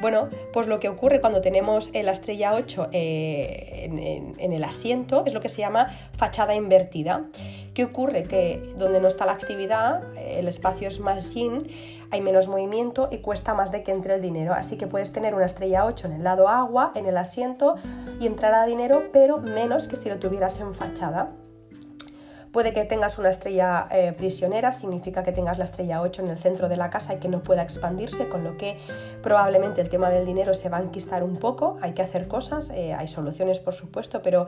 Bueno, 0.00 0.28
pues 0.52 0.66
lo 0.66 0.80
que 0.80 0.88
ocurre 0.88 1.20
cuando 1.20 1.40
tenemos 1.40 1.90
la 1.94 2.12
estrella 2.12 2.52
8 2.54 2.88
eh, 2.92 3.88
en, 4.38 4.52
el 4.52 4.64
asiento 4.64 5.24
es 5.26 5.34
lo 5.34 5.40
que 5.40 5.48
se 5.48 5.58
llama 5.58 5.88
fachada 6.16 6.54
invertida. 6.54 7.24
¿Qué 7.74 7.84
ocurre? 7.84 8.22
Que 8.22 8.62
donde 8.76 9.00
no 9.00 9.08
está 9.08 9.26
la 9.26 9.32
actividad, 9.32 10.02
eh, 10.16 10.36
el 10.38 10.48
espacio 10.48 10.88
es 10.88 11.00
más 11.00 11.34
yin, 11.34 11.64
hay 12.14 12.20
menos 12.20 12.46
movimiento 12.46 13.08
y 13.10 13.18
cuesta 13.18 13.54
más 13.54 13.72
de 13.72 13.82
que 13.82 13.90
entre 13.90 14.14
el 14.14 14.22
dinero. 14.22 14.54
Así 14.54 14.76
que 14.76 14.86
puedes 14.86 15.10
tener 15.10 15.34
una 15.34 15.46
estrella 15.46 15.84
8 15.84 16.06
en 16.06 16.12
el 16.12 16.22
lado 16.22 16.48
agua, 16.48 16.92
en 16.94 17.06
el 17.06 17.16
asiento, 17.16 17.74
y 18.20 18.28
entrará 18.28 18.66
dinero, 18.66 19.08
pero 19.12 19.38
menos 19.38 19.88
que 19.88 19.96
si 19.96 20.08
lo 20.08 20.20
tuvieras 20.20 20.60
en 20.60 20.74
fachada. 20.74 21.32
Puede 22.54 22.72
que 22.72 22.84
tengas 22.84 23.18
una 23.18 23.30
estrella 23.30 23.88
eh, 23.90 24.12
prisionera, 24.12 24.70
significa 24.70 25.24
que 25.24 25.32
tengas 25.32 25.58
la 25.58 25.64
estrella 25.64 26.00
8 26.00 26.22
en 26.22 26.28
el 26.28 26.36
centro 26.36 26.68
de 26.68 26.76
la 26.76 26.88
casa 26.88 27.14
y 27.14 27.16
que 27.16 27.26
no 27.26 27.42
pueda 27.42 27.62
expandirse, 27.62 28.28
con 28.28 28.44
lo 28.44 28.56
que 28.56 28.78
probablemente 29.24 29.80
el 29.80 29.88
tema 29.88 30.08
del 30.08 30.24
dinero 30.24 30.54
se 30.54 30.68
va 30.68 30.76
a 30.76 30.80
enquistar 30.80 31.24
un 31.24 31.34
poco, 31.34 31.78
hay 31.82 31.94
que 31.94 32.02
hacer 32.02 32.28
cosas, 32.28 32.70
eh, 32.70 32.94
hay 32.94 33.08
soluciones 33.08 33.58
por 33.58 33.74
supuesto, 33.74 34.22
pero 34.22 34.46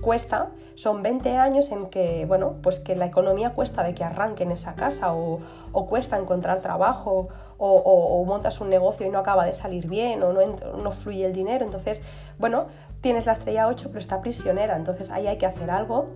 cuesta, 0.00 0.50
son 0.76 1.02
20 1.02 1.36
años 1.36 1.72
en 1.72 1.86
que, 1.86 2.26
bueno, 2.26 2.58
pues 2.62 2.78
que 2.78 2.94
la 2.94 3.06
economía 3.06 3.50
cuesta 3.50 3.82
de 3.82 3.92
que 3.92 4.04
arranque 4.04 4.44
en 4.44 4.52
esa 4.52 4.76
casa 4.76 5.12
o, 5.12 5.40
cuesta 5.88 6.16
encontrar 6.16 6.60
trabajo 6.62 7.26
o, 7.58 8.24
montas 8.24 8.60
un 8.60 8.68
negocio 8.68 9.04
y 9.04 9.08
no 9.08 9.18
acaba 9.18 9.44
de 9.44 9.52
salir 9.52 9.88
bien 9.88 10.22
o 10.22 10.32
no, 10.32 10.42
no 10.80 10.90
fluye 10.92 11.26
el 11.26 11.32
dinero, 11.32 11.64
entonces, 11.64 12.02
bueno, 12.38 12.68
tienes 13.00 13.26
la 13.26 13.32
estrella 13.32 13.66
8 13.66 13.88
pero 13.88 13.98
está 13.98 14.20
prisionera, 14.20 14.76
entonces 14.76 15.10
ahí 15.10 15.26
hay 15.26 15.38
que 15.38 15.46
hacer 15.46 15.72
algo 15.72 16.06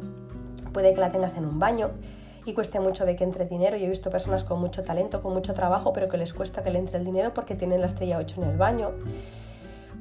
puede 0.73 0.95
que 0.95 1.01
la 1.01 1.11
tengas 1.11 1.37
en 1.37 1.45
un 1.45 1.59
baño 1.59 1.91
y 2.45 2.55
cueste 2.55 2.81
mucho 2.81 3.05
de 3.05 3.17
que 3.17 3.25
entre 3.25 3.47
dinero. 3.47 3.77
Yo 3.77 3.87
he 3.87 3.91
visto 3.91 4.11
personas 4.11 4.45
con 4.45 4.61
mucho 4.61 4.83
talento, 4.83 5.23
con 5.23 5.33
mucho 5.33 5.55
trabajo, 5.55 5.93
pero 5.93 6.09
que 6.09 6.17
les 6.17 6.33
cuesta 6.33 6.63
que 6.63 6.71
le 6.71 6.79
entre 6.79 6.99
el 6.99 7.05
dinero 7.05 7.33
porque 7.35 7.55
tienen 7.55 7.81
la 7.81 7.87
estrella 7.87 8.19
8 8.19 8.43
en 8.43 8.51
el 8.51 8.57
baño. 8.57 8.91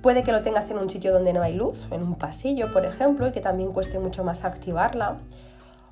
Puede 0.01 0.23
que 0.23 0.31
lo 0.31 0.41
tengas 0.41 0.69
en 0.71 0.79
un 0.79 0.89
sitio 0.89 1.13
donde 1.13 1.31
no 1.31 1.43
hay 1.43 1.53
luz, 1.53 1.87
en 1.91 2.01
un 2.01 2.15
pasillo, 2.15 2.71
por 2.71 2.85
ejemplo, 2.85 3.27
y 3.27 3.31
que 3.31 3.41
también 3.41 3.71
cueste 3.71 3.99
mucho 3.99 4.23
más 4.23 4.43
activarla. 4.43 5.17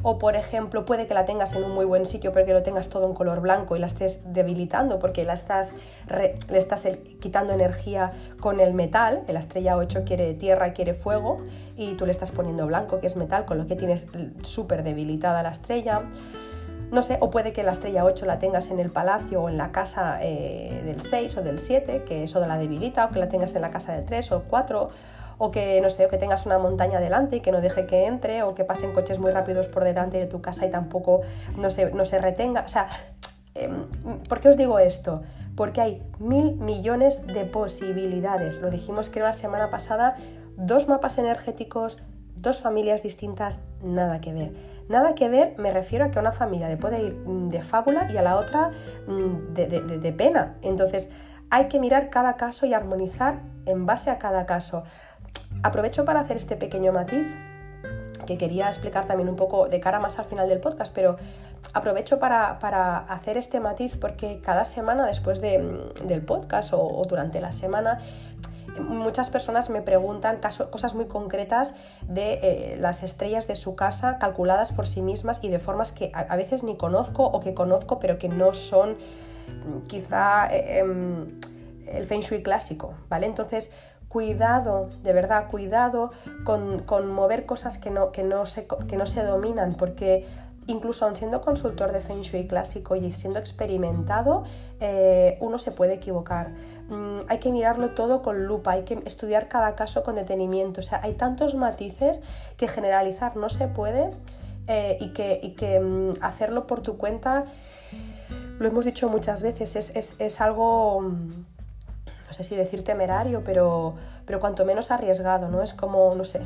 O 0.02 0.18
por 0.18 0.36
ejemplo, 0.38 0.86
puede 0.86 1.08
que 1.08 1.14
la 1.14 1.26
tengas 1.26 1.54
en 1.56 1.64
un 1.64 1.72
muy 1.72 1.84
buen 1.86 2.06
sitio, 2.06 2.32
pero 2.32 2.46
que 2.46 2.54
lo 2.54 2.64
tengas 2.64 2.90
todo 2.90 3.06
en 3.06 3.14
color 3.14 3.42
blanco 3.42 3.76
y 3.76 3.80
la 3.80 3.88
estés 3.88 4.22
debilitando 4.34 4.98
porque 4.98 5.26
la 5.26 5.34
estás 5.34 5.74
le 6.10 6.58
estás 6.58 6.88
quitando 7.20 7.52
energía 7.52 8.12
con 8.40 8.62
el 8.62 8.74
metal. 8.74 9.24
La 9.28 9.40
estrella 9.40 9.76
8 9.76 10.04
quiere 10.06 10.34
tierra, 10.34 10.72
quiere 10.72 10.94
fuego 10.94 11.40
y 11.76 11.96
tú 11.96 12.06
le 12.06 12.12
estás 12.12 12.32
poniendo 12.32 12.66
blanco, 12.66 13.00
que 13.00 13.08
es 13.08 13.18
metal, 13.18 13.46
con 13.46 13.58
lo 13.58 13.66
que 13.66 13.76
tienes 13.76 14.08
súper 14.44 14.84
debilitada 14.84 15.44
la 15.44 15.50
estrella. 15.50 16.04
No 16.92 17.04
sé, 17.04 17.18
o 17.22 17.30
puede 17.30 17.54
que 17.54 17.62
la 17.62 17.72
estrella 17.72 18.04
8 18.04 18.26
la 18.26 18.40
tengas 18.40 18.72
en 18.72 18.80
el 18.80 18.90
palacio 18.90 19.44
o 19.44 19.50
en 19.50 19.58
la 19.58 19.72
casa 19.72 20.18
eh, 20.22 20.82
del 20.86 21.02
6 21.02 21.38
o 21.38 21.42
del 21.44 21.60
7, 21.60 22.04
que 22.04 22.24
eso 22.24 22.44
la 22.48 22.58
debilita, 22.58 23.06
o 23.06 23.12
que 23.12 23.20
la 23.20 23.30
tengas 23.30 23.54
en 23.54 23.62
la 23.62 23.70
casa 23.70 23.94
del 23.94 24.06
3 24.06 24.32
o 24.32 24.44
4 24.48 24.90
o 25.40 25.52
que, 25.52 25.80
no 25.82 25.90
sé, 25.90 26.08
que 26.10 26.18
tengas 26.18 26.46
una 26.46 26.60
montaña 26.60 27.00
delante 27.00 27.38
y 27.38 27.40
que 27.40 27.52
no 27.52 27.62
deje 27.62 27.88
que 27.88 28.06
entre, 28.06 28.44
o 28.44 28.54
que 28.54 28.66
pasen 28.66 28.92
coches 28.92 29.20
muy 29.20 29.32
rápidos 29.32 29.68
por 29.68 29.86
delante 29.86 30.20
de 30.20 30.28
tu 30.28 30.42
casa 30.42 30.66
y 30.66 30.70
tampoco 30.70 31.22
no 31.58 31.72
se, 31.72 31.92
no 31.92 32.04
se 32.04 32.20
retenga. 32.20 32.62
O 32.62 32.68
sea, 32.68 32.88
em, 33.56 33.86
¿por 34.28 34.42
qué 34.42 34.50
os 34.50 34.58
digo 34.58 34.78
esto? 34.80 35.22
Porque 35.56 35.80
hay 35.80 36.04
mil 36.20 36.56
millones 36.56 37.26
de 37.26 37.46
posibilidades. 37.46 38.60
Lo 38.60 38.70
dijimos 38.70 39.10
que 39.10 39.22
la 39.22 39.32
semana 39.32 39.70
pasada, 39.70 40.16
dos 40.58 40.90
mapas 40.90 41.18
energéticos, 41.18 42.04
dos 42.36 42.62
familias 42.62 43.02
distintas, 43.02 43.62
nada 43.82 44.20
que 44.20 44.34
ver. 44.34 44.52
Nada 44.90 45.16
que 45.16 45.30
ver, 45.30 45.56
me 45.58 45.72
refiero 45.72 46.04
a 46.04 46.12
que 46.12 46.20
a 46.20 46.22
una 46.22 46.34
familia 46.34 46.68
le 46.68 46.76
puede 46.76 47.02
ir 47.02 47.14
mm, 47.14 47.48
de 47.48 47.62
fábula 47.62 48.12
y 48.12 48.18
a 48.18 48.22
la 48.22 48.36
otra 48.36 48.72
mm, 49.08 49.54
de 49.54 50.14
pena. 50.18 50.58
Entonces, 50.64 51.10
hay 51.50 51.68
que 51.68 51.80
mirar 51.80 52.10
cada 52.10 52.36
caso 52.36 52.66
y 52.66 52.74
armonizar 52.74 53.40
en 53.66 53.86
base 53.86 54.10
a 54.10 54.20
cada 54.20 54.46
caso. 54.46 54.84
Aprovecho 55.64 56.06
para 56.06 56.22
hacer 56.22 56.38
este 56.38 56.56
pequeño 56.56 56.92
matiz 56.92 57.26
que 58.26 58.38
quería 58.38 58.68
explicar 58.68 59.06
también 59.06 59.28
un 59.28 59.36
poco 59.36 59.68
de 59.68 59.80
cara 59.80 60.00
más 60.00 60.20
al 60.20 60.26
final 60.26 60.48
del 60.48 60.60
podcast, 60.60 60.94
pero 60.94 61.16
aprovecho 61.74 62.20
para, 62.20 62.98
hacer 63.10 63.38
este 63.38 63.60
matiz 63.60 63.98
porque 63.98 64.40
cada 64.40 64.66
semana 64.66 65.06
después 65.08 65.42
del 65.42 66.22
podcast 66.26 66.74
o, 66.74 67.02
durante 67.08 67.42
la 67.42 67.52
semana 67.52 68.00
muchas 68.80 69.30
personas 69.30 69.70
me 69.70 69.82
preguntan 69.82 70.40
cosas 70.72 70.94
muy 70.94 71.06
concretas 71.06 71.74
de 72.08 72.34
eh, 72.42 72.78
las 72.80 73.04
estrellas 73.04 73.48
de 73.48 73.56
su 73.56 73.76
casa 73.76 74.20
calculadas 74.20 74.72
por 74.72 74.88
sí 74.88 75.02
mismas 75.02 75.40
y 75.42 75.50
de 75.50 75.60
formas 75.60 75.92
que 75.92 76.12
a, 76.14 76.36
veces 76.36 76.64
ni 76.64 76.78
conozco 76.78 77.26
o 77.26 77.40
que 77.40 77.54
conozco 77.54 78.00
pero 78.00 78.20
que 78.20 78.30
no 78.30 78.54
son 78.54 78.92
mm, 78.92 79.82
quizá 79.88 80.48
eh, 80.54 80.80
em, 80.80 81.26
el 81.92 82.06
feng 82.06 82.22
shui 82.22 82.44
clásico, 82.44 82.94
¿vale? 83.10 83.26
Entonces, 83.26 83.72
cuidado, 84.10 84.90
de 85.04 85.14
verdad, 85.14 85.48
cuidado 85.50 86.10
con, 86.44 86.84
mover 87.12 87.46
cosas 87.46 87.78
que 87.78 87.92
no, 87.92 88.12
que, 88.12 88.24
no 88.24 88.46
se, 88.46 88.68
que 88.88 88.98
no 88.98 89.06
se 89.06 89.24
dominan, 89.24 89.76
porque 89.76 90.26
incluso 90.68 91.06
aun 91.06 91.16
siendo 91.16 91.42
consultor 91.42 91.92
de 91.92 92.02
Feng 92.02 92.22
Shui 92.22 92.48
clásico 92.48 92.96
y 92.96 93.12
siendo 93.12 93.40
experimentado, 93.40 94.44
eh, 94.80 95.38
uno 95.42 95.58
se 95.58 95.72
puede 95.72 95.94
equivocar. 95.94 96.52
Mm, 96.90 97.18
hay 97.28 97.38
que 97.40 97.52
mirarlo 97.52 97.92
todo 97.92 98.22
con 98.22 98.46
lupa, 98.46 98.72
hay 98.72 98.84
que 98.84 99.00
estudiar 99.06 99.48
cada 99.48 99.76
caso 99.76 100.04
con 100.04 100.16
detenimiento. 100.16 100.82
O 100.82 100.84
sea, 100.84 101.00
hay 101.04 101.14
tantos 101.14 101.56
matices 101.56 102.22
que 102.58 102.68
generalizar 102.68 103.36
no 103.36 103.50
se 103.50 103.68
puede 103.68 104.10
eh, 104.68 104.98
y 105.00 105.10
que, 105.10 105.54
que 105.58 105.80
mm, 105.80 106.14
hacerlo 106.22 106.68
por 106.68 106.82
tu 106.82 106.98
cuenta, 106.98 107.46
lo 108.60 108.68
hemos 108.68 108.86
dicho 108.86 109.08
muchas 109.10 109.42
veces, 109.42 109.76
es, 109.76 110.16
es 110.20 110.42
algo 110.42 111.02
mm, 111.02 111.59
no 112.30 112.34
sé 112.34 112.44
si 112.44 112.56
decir 112.56 112.84
temerario, 112.84 113.44
pero, 113.44 113.96
pero 114.28 114.40
cuanto 114.40 114.64
menos 114.64 114.92
arriesgado, 114.92 115.48
¿no? 115.48 115.64
Es 115.64 115.74
como, 115.74 116.14
no 116.14 116.24
sé, 116.26 116.42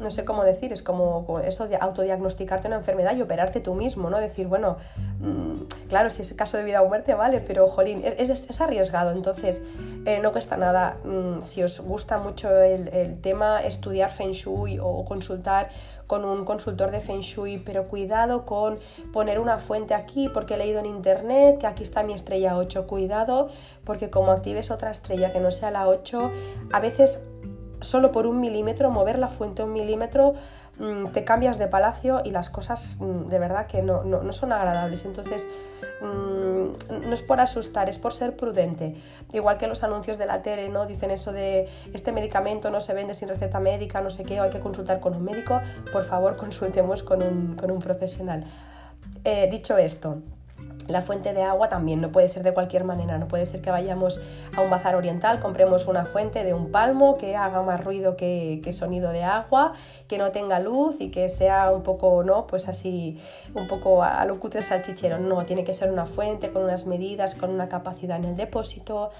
no 0.00 0.10
sé 0.10 0.24
cómo 0.24 0.44
decir, 0.44 0.72
es 0.72 0.82
como 0.82 1.40
eso 1.44 1.68
de 1.68 1.76
autodiagnosticarte 1.76 2.66
una 2.66 2.76
enfermedad 2.76 3.14
y 3.16 3.22
operarte 3.22 3.60
tú 3.60 3.74
mismo, 3.74 4.10
¿no? 4.10 4.18
Decir, 4.18 4.46
bueno, 4.46 4.76
mm, 5.20 5.86
claro, 5.88 6.10
si 6.10 6.22
es 6.22 6.32
caso 6.32 6.56
de 6.56 6.64
vida 6.64 6.82
o 6.82 6.88
muerte, 6.88 7.14
vale, 7.14 7.40
pero 7.40 7.68
jolín, 7.68 8.02
es, 8.04 8.30
es, 8.30 8.60
arriesgado, 8.60 9.12
entonces 9.12 9.62
eh, 10.06 10.18
no 10.20 10.32
cuesta 10.32 10.56
nada. 10.56 10.98
Mm, 11.04 11.42
si 11.42 11.62
os 11.62 11.80
gusta 11.80 12.18
mucho 12.18 12.50
el, 12.56 12.88
el, 12.88 13.20
tema, 13.20 13.60
estudiar 13.60 14.10
Feng 14.10 14.32
Shui 14.32 14.78
o 14.80 15.04
consultar 15.04 15.68
con 16.06 16.24
un 16.24 16.44
consultor 16.44 16.90
de 16.90 17.00
Feng 17.00 17.20
Shui, 17.20 17.58
pero 17.58 17.88
cuidado 17.88 18.44
con 18.44 18.78
poner 19.12 19.38
una 19.38 19.58
fuente 19.58 19.94
aquí 19.94 20.28
porque 20.28 20.54
he 20.54 20.56
leído 20.56 20.80
en 20.80 20.86
internet 20.86 21.58
que 21.58 21.66
aquí 21.66 21.82
está 21.82 22.02
mi 22.02 22.14
estrella 22.14 22.56
8, 22.56 22.86
cuidado 22.86 23.48
porque 23.84 24.10
como 24.10 24.32
actives 24.32 24.70
otra 24.70 24.90
estrella 24.90 25.32
que 25.32 25.40
no 25.40 25.50
sea 25.50 25.70
la 25.70 25.88
8, 25.88 26.30
a 26.72 26.80
veces 26.80 27.20
solo 27.80 28.12
por 28.12 28.26
un 28.26 28.40
milímetro, 28.40 28.90
mover 28.90 29.18
la 29.18 29.28
fuente 29.28 29.62
un 29.62 29.72
milímetro, 29.72 30.34
mm, 30.78 31.08
te 31.12 31.24
cambias 31.24 31.58
de 31.58 31.66
palacio 31.66 32.22
y 32.24 32.30
las 32.30 32.50
cosas 32.50 32.98
mm, 33.00 33.26
de 33.26 33.38
verdad 33.38 33.66
que 33.66 33.82
no, 33.82 34.04
no, 34.04 34.32
son 34.32 34.52
agradables. 34.52 35.04
Entonces, 35.04 35.46
mm, 36.00 37.06
no 37.08 37.12
es 37.12 37.22
por 37.22 37.40
asustar, 37.40 37.88
es 37.88 37.98
por 37.98 38.12
ser 38.12 38.36
prudente. 38.36 38.94
Igual 39.32 39.58
que 39.58 39.66
los 39.66 39.82
anuncios 39.84 40.18
de 40.18 40.26
la 40.26 40.42
tele, 40.42 40.68
¿no? 40.68 40.86
Dicen 40.86 41.10
eso 41.10 41.32
de 41.32 41.68
este 41.92 42.12
medicamento 42.12 42.70
no 42.70 42.80
se 42.80 42.94
vende 42.94 43.14
sin 43.14 43.28
receta 43.28 43.60
médica, 43.60 44.00
no 44.00 44.10
sé 44.10 44.24
qué, 44.24 44.40
o 44.40 44.44
hay 44.44 44.50
que 44.50 44.60
consultar 44.60 45.00
con 45.00 45.14
un 45.14 45.24
médico, 45.24 45.60
por 45.92 46.04
favor 46.04 46.36
consultemos 46.44 47.02
con 47.02 47.22
un, 47.22 47.56
con 47.56 47.70
un 47.70 47.80
profesional. 47.80 48.44
Eh, 49.24 49.48
dicho 49.50 49.76
esto, 49.78 50.18
la 50.86 51.02
fuente 51.02 51.32
de 51.32 51.42
agua 51.42 51.68
también 51.68 52.00
no 52.00 52.12
puede 52.12 52.28
ser 52.28 52.42
de 52.42 52.52
cualquier 52.52 52.84
manera, 52.84 53.18
no 53.18 53.28
puede 53.28 53.46
ser 53.46 53.60
que 53.60 53.70
vayamos 53.70 54.20
a 54.56 54.60
un 54.60 54.70
bazar 54.70 54.96
oriental, 54.96 55.40
compremos 55.40 55.86
una 55.86 56.04
fuente 56.04 56.44
de 56.44 56.54
un 56.54 56.70
palmo 56.70 57.16
que 57.16 57.36
haga 57.36 57.62
más 57.62 57.82
ruido 57.84 58.16
que, 58.16 58.60
sonido 58.72 59.12
de 59.12 59.22
agua, 59.22 59.72
que 60.08 60.18
no 60.18 60.32
tenga 60.32 60.58
luz 60.58 60.96
y 60.98 61.10
que 61.10 61.28
sea 61.28 61.70
un 61.70 61.82
poco, 61.82 62.24
¿no? 62.24 62.46
Pues 62.46 62.68
así, 62.68 63.20
un 63.54 63.68
poco 63.68 64.02
a 64.02 64.24
lo 64.24 64.38
cutre 64.40 64.62
salchichero. 64.62 65.18
No, 65.18 65.44
tiene 65.44 65.64
que 65.64 65.74
ser 65.74 65.90
una 65.90 66.06
fuente 66.06 66.50
con 66.50 66.64
unas 66.64 66.86
medidas, 66.86 67.34
con 67.34 67.50
una 67.50 67.68
capacidad 67.68 68.16
en 68.16 68.24
el 68.24 68.36
depósito, 68.36 69.10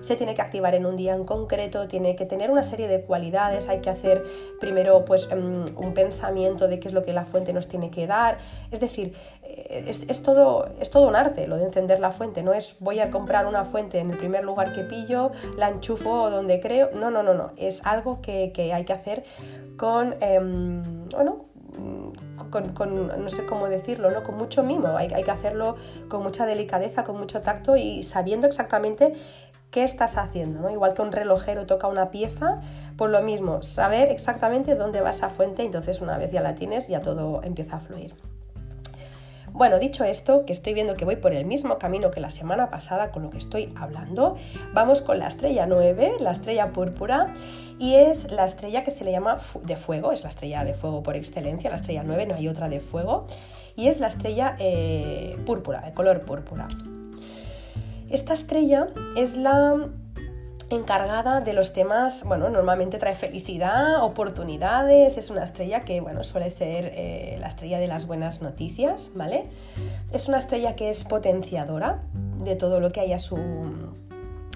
se 0.00 0.16
tiene 0.16 0.34
que 0.34 0.42
activar 0.42 0.74
en 0.74 0.86
un 0.86 0.96
día 0.96 1.14
en 1.14 1.24
concreto, 1.24 1.88
tiene 1.88 2.16
que 2.16 2.26
tener 2.26 2.50
una 2.50 2.62
serie 2.62 2.88
de 2.88 3.02
cualidades, 3.02 3.68
hay 3.68 3.80
que 3.80 3.90
hacer 3.90 4.24
primero 4.60 5.04
pues 5.04 5.28
em, 5.30 5.64
un 5.76 5.94
pensamiento 5.94 6.68
de 6.68 6.80
qué 6.80 6.88
es 6.88 6.94
lo 6.94 7.02
que 7.02 7.12
la 7.12 7.24
fuente 7.24 7.52
nos 7.52 7.68
tiene 7.68 7.90
que 7.90 8.06
dar, 8.06 8.38
es 8.70 8.80
decir, 8.80 9.14
eh, 9.42 9.84
es, 9.86 10.22
todo, 10.22 10.68
es 10.80 10.90
todo 10.90 11.10
arte, 11.16 11.46
lo 11.46 11.56
de 11.56 11.64
encender 11.64 12.00
la 12.00 12.10
fuente, 12.10 12.42
no 12.42 12.52
es 12.52 12.76
voy 12.80 13.00
a 13.00 13.10
comprar 13.10 13.46
una 13.46 13.64
fuente 13.64 13.98
en 13.98 14.10
el 14.10 14.18
primer 14.18 14.44
lugar 14.44 14.72
que 14.72 14.82
pillo, 14.82 15.32
la 15.56 15.68
enchufo 15.68 16.30
donde 16.30 16.60
creo, 16.60 16.90
no, 16.94 17.10
no, 17.10 17.22
no, 17.22 17.34
no, 17.34 17.52
es 17.56 17.84
algo 17.84 18.20
que, 18.20 18.52
hay 18.74 18.84
que 18.84 18.92
hacer 18.92 19.24
con, 19.76 20.14
em, 20.20 20.82
bueno, 21.10 21.46
con, 22.50 23.06
no 23.08 23.30
sé 23.30 23.44
cómo 23.44 23.68
decirlo, 23.68 24.10
¿no? 24.10 24.22
con 24.22 24.36
mucho 24.36 24.62
mimo, 24.62 24.96
hay, 24.96 25.12
hay 25.12 25.22
que 25.22 25.30
hacerlo 25.30 25.76
con 26.08 26.22
mucha 26.22 26.46
delicadeza, 26.46 27.04
con 27.04 27.18
mucho 27.18 27.40
tacto 27.40 27.76
y 27.76 28.02
sabiendo 28.02 28.46
exactamente 28.46 29.14
qué 29.74 29.82
estás 29.82 30.16
haciendo, 30.16 30.60
¿no? 30.60 30.70
Igual 30.70 30.94
que 30.94 31.02
un 31.02 31.10
relojero 31.10 31.66
toca 31.66 31.88
una 31.88 32.12
pieza, 32.12 32.60
pues 32.96 33.10
lo 33.10 33.20
mismo, 33.22 33.64
saber 33.64 34.08
exactamente 34.08 34.76
dónde 34.76 35.00
va 35.00 35.10
esa 35.10 35.30
fuente, 35.30 35.64
entonces 35.64 36.00
una 36.00 36.16
vez 36.16 36.30
ya 36.30 36.40
la 36.42 36.54
tienes, 36.54 36.86
ya 36.86 37.00
todo 37.00 37.42
empieza 37.42 37.76
a 37.76 37.80
fluir. 37.80 38.14
Bueno, 39.54 39.78
dicho 39.78 40.02
esto, 40.02 40.44
que 40.46 40.52
estoy 40.52 40.74
viendo 40.74 40.96
que 40.96 41.04
voy 41.04 41.14
por 41.14 41.32
el 41.32 41.44
mismo 41.44 41.78
camino 41.78 42.10
que 42.10 42.18
la 42.20 42.30
semana 42.30 42.70
pasada 42.70 43.12
con 43.12 43.22
lo 43.22 43.30
que 43.30 43.38
estoy 43.38 43.72
hablando, 43.76 44.34
vamos 44.72 45.00
con 45.00 45.20
la 45.20 45.28
estrella 45.28 45.64
9, 45.64 46.16
la 46.18 46.32
estrella 46.32 46.72
púrpura, 46.72 47.32
y 47.78 47.94
es 47.94 48.32
la 48.32 48.46
estrella 48.46 48.82
que 48.82 48.90
se 48.90 49.04
le 49.04 49.12
llama 49.12 49.38
de 49.62 49.76
fuego, 49.76 50.10
es 50.10 50.24
la 50.24 50.30
estrella 50.30 50.64
de 50.64 50.74
fuego 50.74 51.04
por 51.04 51.14
excelencia, 51.14 51.70
la 51.70 51.76
estrella 51.76 52.02
9, 52.04 52.26
no 52.26 52.34
hay 52.34 52.48
otra 52.48 52.68
de 52.68 52.80
fuego, 52.80 53.28
y 53.76 53.86
es 53.86 54.00
la 54.00 54.08
estrella 54.08 54.56
eh, 54.58 55.38
púrpura, 55.46 55.82
de 55.82 55.92
color 55.94 56.22
púrpura. 56.22 56.66
Esta 58.10 58.32
estrella 58.32 58.88
es 59.16 59.36
la 59.36 59.88
encargada 60.70 61.40
de 61.40 61.52
los 61.52 61.72
temas, 61.72 62.24
bueno, 62.24 62.48
normalmente 62.50 62.98
trae 62.98 63.14
felicidad, 63.14 64.02
oportunidades, 64.02 65.16
es 65.16 65.30
una 65.30 65.44
estrella 65.44 65.84
que, 65.84 66.00
bueno, 66.00 66.24
suele 66.24 66.50
ser 66.50 66.92
eh, 66.94 67.36
la 67.40 67.48
estrella 67.48 67.78
de 67.78 67.86
las 67.86 68.06
buenas 68.06 68.42
noticias, 68.42 69.10
¿vale? 69.14 69.46
Es 70.12 70.28
una 70.28 70.38
estrella 70.38 70.76
que 70.76 70.90
es 70.90 71.04
potenciadora 71.04 72.02
de 72.44 72.56
todo 72.56 72.80
lo 72.80 72.90
que 72.90 73.00
hay 73.00 73.12
a 73.12 73.18
su, 73.18 73.38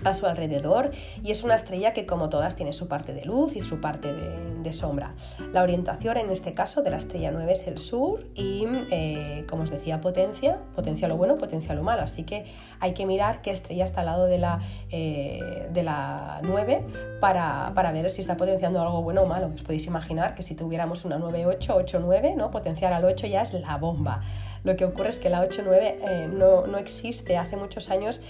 a 0.05 0.15
su 0.15 0.27
alrededor 0.27 0.91
y 1.23 1.31
es 1.31 1.45
una 1.45 1.55
estrella 1.55 1.93
que 1.93 2.07
como 2.07 2.29
todas 2.29 2.57
tiene 2.57 2.73
su 2.73 2.89
parte 2.89 3.15
de 3.15 3.25
luz 3.25 3.57
y 3.57 3.63
su 3.63 3.81
parte 3.81 4.13
de, 4.13 4.49
sombra. 4.69 5.15
La 5.55 5.63
orientación 5.63 6.19
en 6.19 6.31
este 6.31 6.53
caso 6.53 6.83
de 6.83 6.91
la 6.91 6.99
estrella 6.99 7.31
9 7.31 7.51
es 7.51 7.67
el 7.67 7.79
sur 7.79 8.27
y 8.35 8.67
eh, 8.91 9.47
como 9.49 9.63
os 9.63 9.71
decía 9.71 10.03
potencia, 10.03 10.59
potencia 10.75 11.09
lo 11.09 11.17
bueno, 11.17 11.39
potencia 11.39 11.75
lo 11.75 11.83
malo, 11.83 12.03
así 12.03 12.25
que 12.25 12.45
hay 12.79 12.93
que 12.93 13.07
mirar 13.07 13.41
qué 13.41 13.51
estrella 13.51 13.85
está 13.85 14.01
al 14.01 14.07
lado 14.07 14.27
de 14.27 14.37
la, 14.37 14.61
eh, 14.91 15.69
de 15.73 15.83
la 15.83 16.41
9 16.43 16.85
para, 17.19 17.73
para, 17.75 17.93
ver 17.93 18.11
si 18.11 18.21
está 18.21 18.37
potenciando 18.37 18.83
algo 18.83 19.01
bueno 19.01 19.23
o 19.23 19.27
malo. 19.27 19.51
Os 19.55 19.63
podéis 19.63 19.87
imaginar 19.87 20.35
que 20.35 20.43
si 20.43 20.55
tuviéramos 20.55 21.07
una 21.07 21.17
9-8, 21.19 21.59
8-9, 21.59 22.37
¿no? 22.37 22.51
potenciar 22.51 22.93
al 22.93 23.07
8 23.07 23.27
ya 23.27 23.41
es 23.41 23.55
la 23.55 23.79
bomba. 23.79 24.21
Lo 24.65 24.77
que 24.77 24.85
ocurre 24.85 25.11
es 25.11 25.19
que 25.19 25.31
la 25.31 25.47
8-9 25.47 25.79
eh, 25.81 26.29
no, 26.33 26.67
no 26.67 26.79
existe 26.79 27.37
hace 27.37 27.57
muchos 27.57 27.91
años 27.91 28.21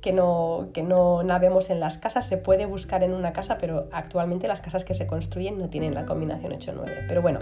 que 0.00 0.12
no, 0.12 0.68
que 0.72 0.82
no 0.82 1.22
navemos 1.24 1.70
en 1.70 1.80
las 1.80 1.98
casas, 1.98 2.26
se 2.26 2.36
puede 2.36 2.66
buscar 2.66 3.02
en 3.02 3.12
una 3.12 3.32
casa, 3.32 3.58
pero 3.58 3.88
actualmente 3.90 4.46
las 4.46 4.60
casas 4.60 4.84
que 4.84 4.94
se 4.94 5.06
construyen 5.06 5.58
no 5.58 5.70
tienen 5.70 5.94
la 5.94 6.06
combinación 6.06 6.52
8-9. 6.52 7.06
Pero 7.08 7.20
bueno, 7.20 7.40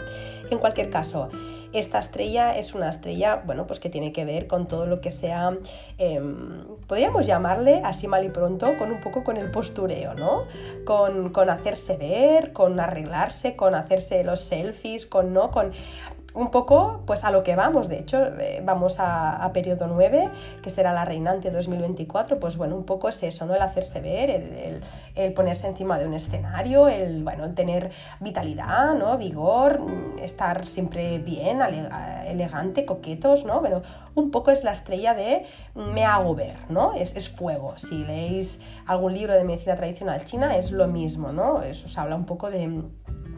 en 0.50 0.58
cualquier 0.58 0.88
caso, 0.88 1.28
esta 1.72 1.98
estrella 1.98 2.56
es 2.56 2.74
una 2.74 2.88
estrella, 2.88 3.42
bueno, 3.44 3.66
pues 3.66 3.78
que 3.78 3.90
tiene 3.90 4.12
que 4.12 4.24
ver 4.24 4.46
con 4.46 4.68
todo 4.68 4.86
lo 4.86 5.02
que 5.02 5.10
sea, 5.10 5.54
em, 5.98 6.64
podríamos 6.86 7.26
llamarle 7.26 7.82
así 7.84 8.08
mal 8.08 8.24
y 8.24 8.30
pronto, 8.30 8.78
con 8.78 8.90
un 8.90 9.00
poco 9.00 9.22
con 9.22 9.36
el 9.36 9.50
postureo, 9.50 10.14
¿no? 10.14 10.44
Con, 10.86 11.32
con 11.32 11.50
hacerse 11.50 11.98
ver, 11.98 12.54
con 12.54 12.80
arreglarse, 12.80 13.54
con 13.54 13.74
hacerse 13.74 14.24
los 14.24 14.40
selfies, 14.40 15.04
con, 15.04 15.34
¿no? 15.34 15.50
Con 15.50 15.72
un 16.36 16.50
poco 16.50 17.00
pues 17.06 17.24
a 17.24 17.30
lo 17.30 17.42
que 17.42 17.56
vamos, 17.56 17.88
de 17.88 17.98
hecho 17.98 18.26
eh, 18.38 18.60
vamos 18.62 18.98
a, 19.00 19.50
periodo 19.54 19.86
9, 19.86 20.30
que 20.62 20.68
será 20.68 20.92
la 20.92 21.04
reinante 21.04 21.50
2024, 21.50 22.38
pues 22.38 22.58
bueno, 22.58 22.76
un 22.76 22.84
poco 22.84 23.08
es 23.08 23.22
eso, 23.22 23.46
¿no? 23.46 23.54
El 23.54 23.62
hacerse 23.62 24.02
ver, 24.02 24.30
el, 25.14 25.32
ponerse 25.32 25.66
encima 25.66 25.98
de 25.98 26.06
un 26.06 26.12
escenario, 26.12 26.88
el, 26.88 27.24
bueno, 27.24 27.54
tener 27.54 27.90
vitalidad, 28.20 28.94
¿no? 28.94 29.16
Vigor, 29.16 29.80
mm, 29.80 30.18
estar 30.18 30.66
siempre 30.66 31.18
bien, 31.18 31.60
elegante, 32.26 32.84
coquetos, 32.84 33.46
¿no? 33.46 33.62
Pero 33.62 33.82
un 34.14 34.30
poco 34.30 34.50
es 34.50 34.62
la 34.62 34.72
estrella 34.72 35.14
de 35.14 35.46
me 35.74 36.04
hago 36.04 36.34
ver, 36.34 36.56
¿no? 36.68 36.92
Es, 36.92 37.16
es 37.16 37.30
fuego. 37.30 37.78
Si 37.78 38.04
leéis 38.04 38.60
algún 38.86 39.14
libro 39.14 39.32
de 39.32 39.44
medicina 39.44 39.74
tradicional 39.74 40.22
china 40.24 40.54
es 40.54 40.70
lo 40.70 40.86
mismo, 40.86 41.32
¿no? 41.32 41.62
Eso 41.62 41.86
os 41.86 41.96
habla 41.96 42.14
un 42.14 42.26
poco 42.26 42.50
de 42.50 42.82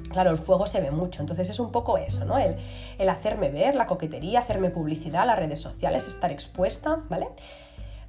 Claro, 0.08 0.30
el 0.30 0.38
fuego 0.38 0.66
se 0.66 0.80
ve 0.80 0.90
mucho, 0.90 1.20
entonces 1.20 1.48
es 1.50 1.60
un 1.60 1.70
poco 1.70 1.98
eso, 1.98 2.24
¿no? 2.24 2.36
El, 2.38 3.08
hacerme 3.08 3.50
ver, 3.50 3.74
la 3.74 3.86
coquetería, 3.86 4.40
hacerme 4.40 4.70
publicidad, 4.70 5.26
las 5.26 5.38
redes 5.38 5.60
sociales, 5.60 6.06
estar 6.06 6.30
expuesta, 6.32 7.02
¿vale? 7.08 7.28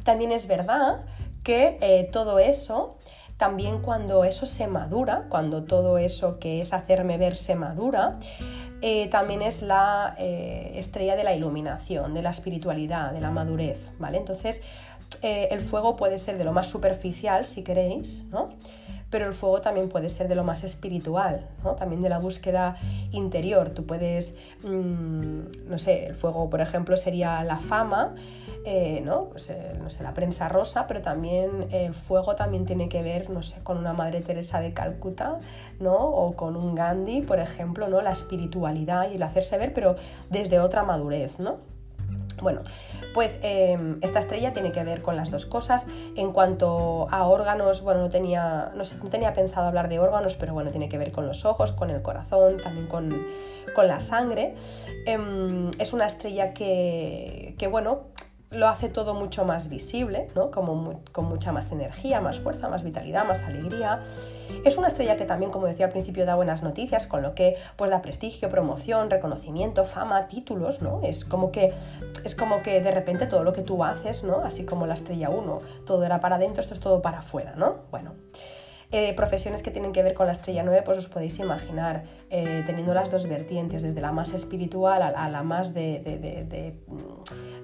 También 0.03 0.31
es 0.31 0.47
verdad 0.47 1.05
que 1.43 1.77
eh, 1.81 2.09
todo 2.11 2.39
eso, 2.39 2.97
también 3.37 3.81
cuando 3.81 4.23
eso 4.23 4.45
se 4.45 4.67
madura, 4.67 5.25
cuando 5.29 5.63
todo 5.63 5.97
eso 5.97 6.39
que 6.39 6.61
es 6.61 6.73
hacerme 6.73 7.17
ver 7.17 7.35
se 7.35 7.55
madura, 7.55 8.17
eh, 8.81 9.07
también 9.09 9.41
es 9.41 9.61
la 9.61 10.15
eh, 10.17 10.71
estrella 10.75 11.15
de 11.15 11.23
la 11.23 11.33
iluminación, 11.33 12.13
de 12.13 12.21
la 12.21 12.29
espiritualidad, 12.29 13.11
de 13.11 13.21
la 13.21 13.29
madurez, 13.29 13.91
¿vale? 13.99 14.17
Entonces, 14.17 14.61
el 15.21 15.59
fuego 15.59 15.95
puede 15.95 16.19
ser 16.19 16.37
de 16.37 16.43
lo 16.43 16.53
más 16.53 16.67
superficial, 16.67 17.47
si 17.47 17.63
queréis, 17.63 18.25
¿no? 18.25 18.49
Pero 19.09 19.25
el 19.25 19.33
fuego 19.33 19.61
también 19.61 19.89
puede 19.89 20.09
ser 20.09 20.27
de 20.27 20.35
lo 20.35 20.43
más 20.43 20.63
espiritual, 20.63 21.47
¿no? 21.63 21.75
también 21.75 22.01
de 22.01 22.09
la 22.09 22.19
búsqueda 22.19 22.77
interior. 23.11 23.71
Tú 23.71 23.85
puedes, 23.85 24.35
mm, 24.63 25.67
no 25.67 25.77
sé, 25.77 26.07
el 26.07 26.15
fuego, 26.15 26.49
por 26.49 26.61
ejemplo, 26.61 26.95
sería 26.95 27.43
la 27.43 27.57
fama, 27.57 28.15
eh, 28.65 29.01
¿no? 29.03 29.25
Pues, 29.25 29.49
eh, 29.49 29.73
no 29.81 29.89
sé, 29.89 30.03
la 30.03 30.13
prensa 30.13 30.47
rosa, 30.49 30.85
pero 30.87 31.01
también 31.01 31.67
el 31.71 31.93
fuego 31.93 32.35
también 32.35 32.65
tiene 32.65 32.89
que 32.89 33.01
ver, 33.01 33.29
no 33.29 33.41
sé, 33.41 33.61
con 33.63 33.77
una 33.77 33.93
Madre 33.93 34.21
Teresa 34.21 34.59
de 34.59 34.73
Calcuta, 34.73 35.39
¿no? 35.79 35.95
O 35.95 36.35
con 36.35 36.55
un 36.55 36.75
Gandhi, 36.75 37.21
por 37.21 37.39
ejemplo, 37.39 37.87
¿no? 37.87 38.01
La 38.01 38.11
espiritualidad 38.11 39.09
y 39.11 39.15
el 39.15 39.23
hacerse 39.23 39.57
ver, 39.57 39.73
pero 39.73 39.95
desde 40.29 40.59
otra 40.59 40.83
madurez, 40.83 41.39
¿no? 41.39 41.68
Bueno, 42.41 42.61
pues 43.13 43.39
em, 43.43 43.99
esta 44.01 44.19
estrella 44.19 44.51
tiene 44.51 44.71
que 44.71 44.83
ver 44.83 45.01
con 45.01 45.15
las 45.15 45.31
dos 45.31 45.45
cosas. 45.45 45.87
En 46.15 46.31
cuanto 46.31 47.07
a 47.11 47.27
órganos, 47.27 47.81
bueno, 47.81 48.01
no 48.01 48.09
tenía, 48.09 48.71
no, 48.75 48.83
tenía 49.09 49.33
pensado 49.33 49.67
hablar 49.67 49.89
de 49.89 49.99
órganos, 49.99 50.35
pero 50.35 50.53
bueno, 50.53 50.71
tiene 50.71 50.89
que 50.89 50.97
ver 50.97 51.11
con 51.11 51.25
los 51.25 51.45
ojos, 51.45 51.71
con 51.71 51.89
el 51.89 52.01
corazón, 52.01 52.57
también 52.57 52.87
con, 52.87 53.27
la 53.87 53.99
sangre. 54.01 54.55
Em, 55.05 55.71
es 55.79 55.93
una 55.93 56.05
estrella 56.05 56.53
que, 56.53 57.55
que, 57.57 57.67
bueno, 57.67 58.07
lo 58.51 58.67
hace 58.67 58.89
todo 58.89 59.13
mucho 59.13 59.45
más 59.45 59.69
visible, 59.69 60.27
¿no? 60.35 60.49
Como 60.49 61.01
con 61.11 61.25
mucha 61.25 61.51
más 61.51 61.71
energía, 61.71 62.19
más 62.19 62.39
fuerza, 62.39 62.67
más 62.67 62.83
vitalidad, 62.83 63.25
más 63.25 63.43
alegría. 63.43 64.01
Es 64.65 64.77
una 64.77 64.87
estrella 64.87 65.17
que 65.17 65.25
también, 65.25 65.51
como 65.51 65.67
decía 65.67 65.85
al 65.85 65.91
principio, 65.91 66.25
da 66.25 66.35
buenas 66.35 66.63
noticias, 66.63 67.05
con 67.05 67.21
lo 67.21 67.35
que 67.35 67.55
pues 67.75 67.91
da 67.91 68.01
prestigio, 68.01 68.49
promoción, 68.49 69.11
reconocimiento, 69.11 69.85
fama, 69.85 70.27
títulos, 70.27 70.81
¿no? 70.81 70.99
Es 71.03 71.25
como 71.25 71.51
que, 71.51 71.71
es 72.23 72.35
como 72.35 72.63
que 72.63 72.81
de 72.81 72.91
repente 72.91 73.27
todo 73.27 73.43
lo 73.43 73.53
que 73.53 73.61
tú 73.61 73.83
haces, 73.83 74.23
¿no? 74.23 74.37
Así 74.37 74.65
como 74.65 74.87
la 74.87 74.95
estrella 74.95 75.29
1, 75.29 75.59
todo 75.85 76.03
era 76.03 76.19
para 76.19 76.37
adentro, 76.37 76.61
esto 76.61 76.73
es 76.73 76.79
todo 76.79 77.01
para 77.01 77.19
afuera, 77.19 77.53
¿no? 77.55 77.75
Bueno. 77.91 78.13
Eh, 78.91 79.13
profesiones 79.13 79.61
que 79.61 79.69
tienen 79.69 79.91
que 79.91 80.01
ver 80.01 80.15
con 80.15 80.25
la 80.25 80.31
estrella 80.31 80.63
9, 80.63 80.81
pues 80.83 80.97
os 80.97 81.07
podéis 81.07 81.37
imaginar, 81.37 82.03
eh, 82.31 82.63
teniendo 82.65 82.93
las 82.95 83.11
dos 83.11 83.27
vertientes, 83.27 83.83
desde 83.83 84.01
la 84.01 84.11
más 84.11 84.33
espiritual 84.33 85.03
a, 85.03 85.29
la 85.29 85.43
más 85.43 85.75
de, 85.75 85.99
de, 85.99 86.73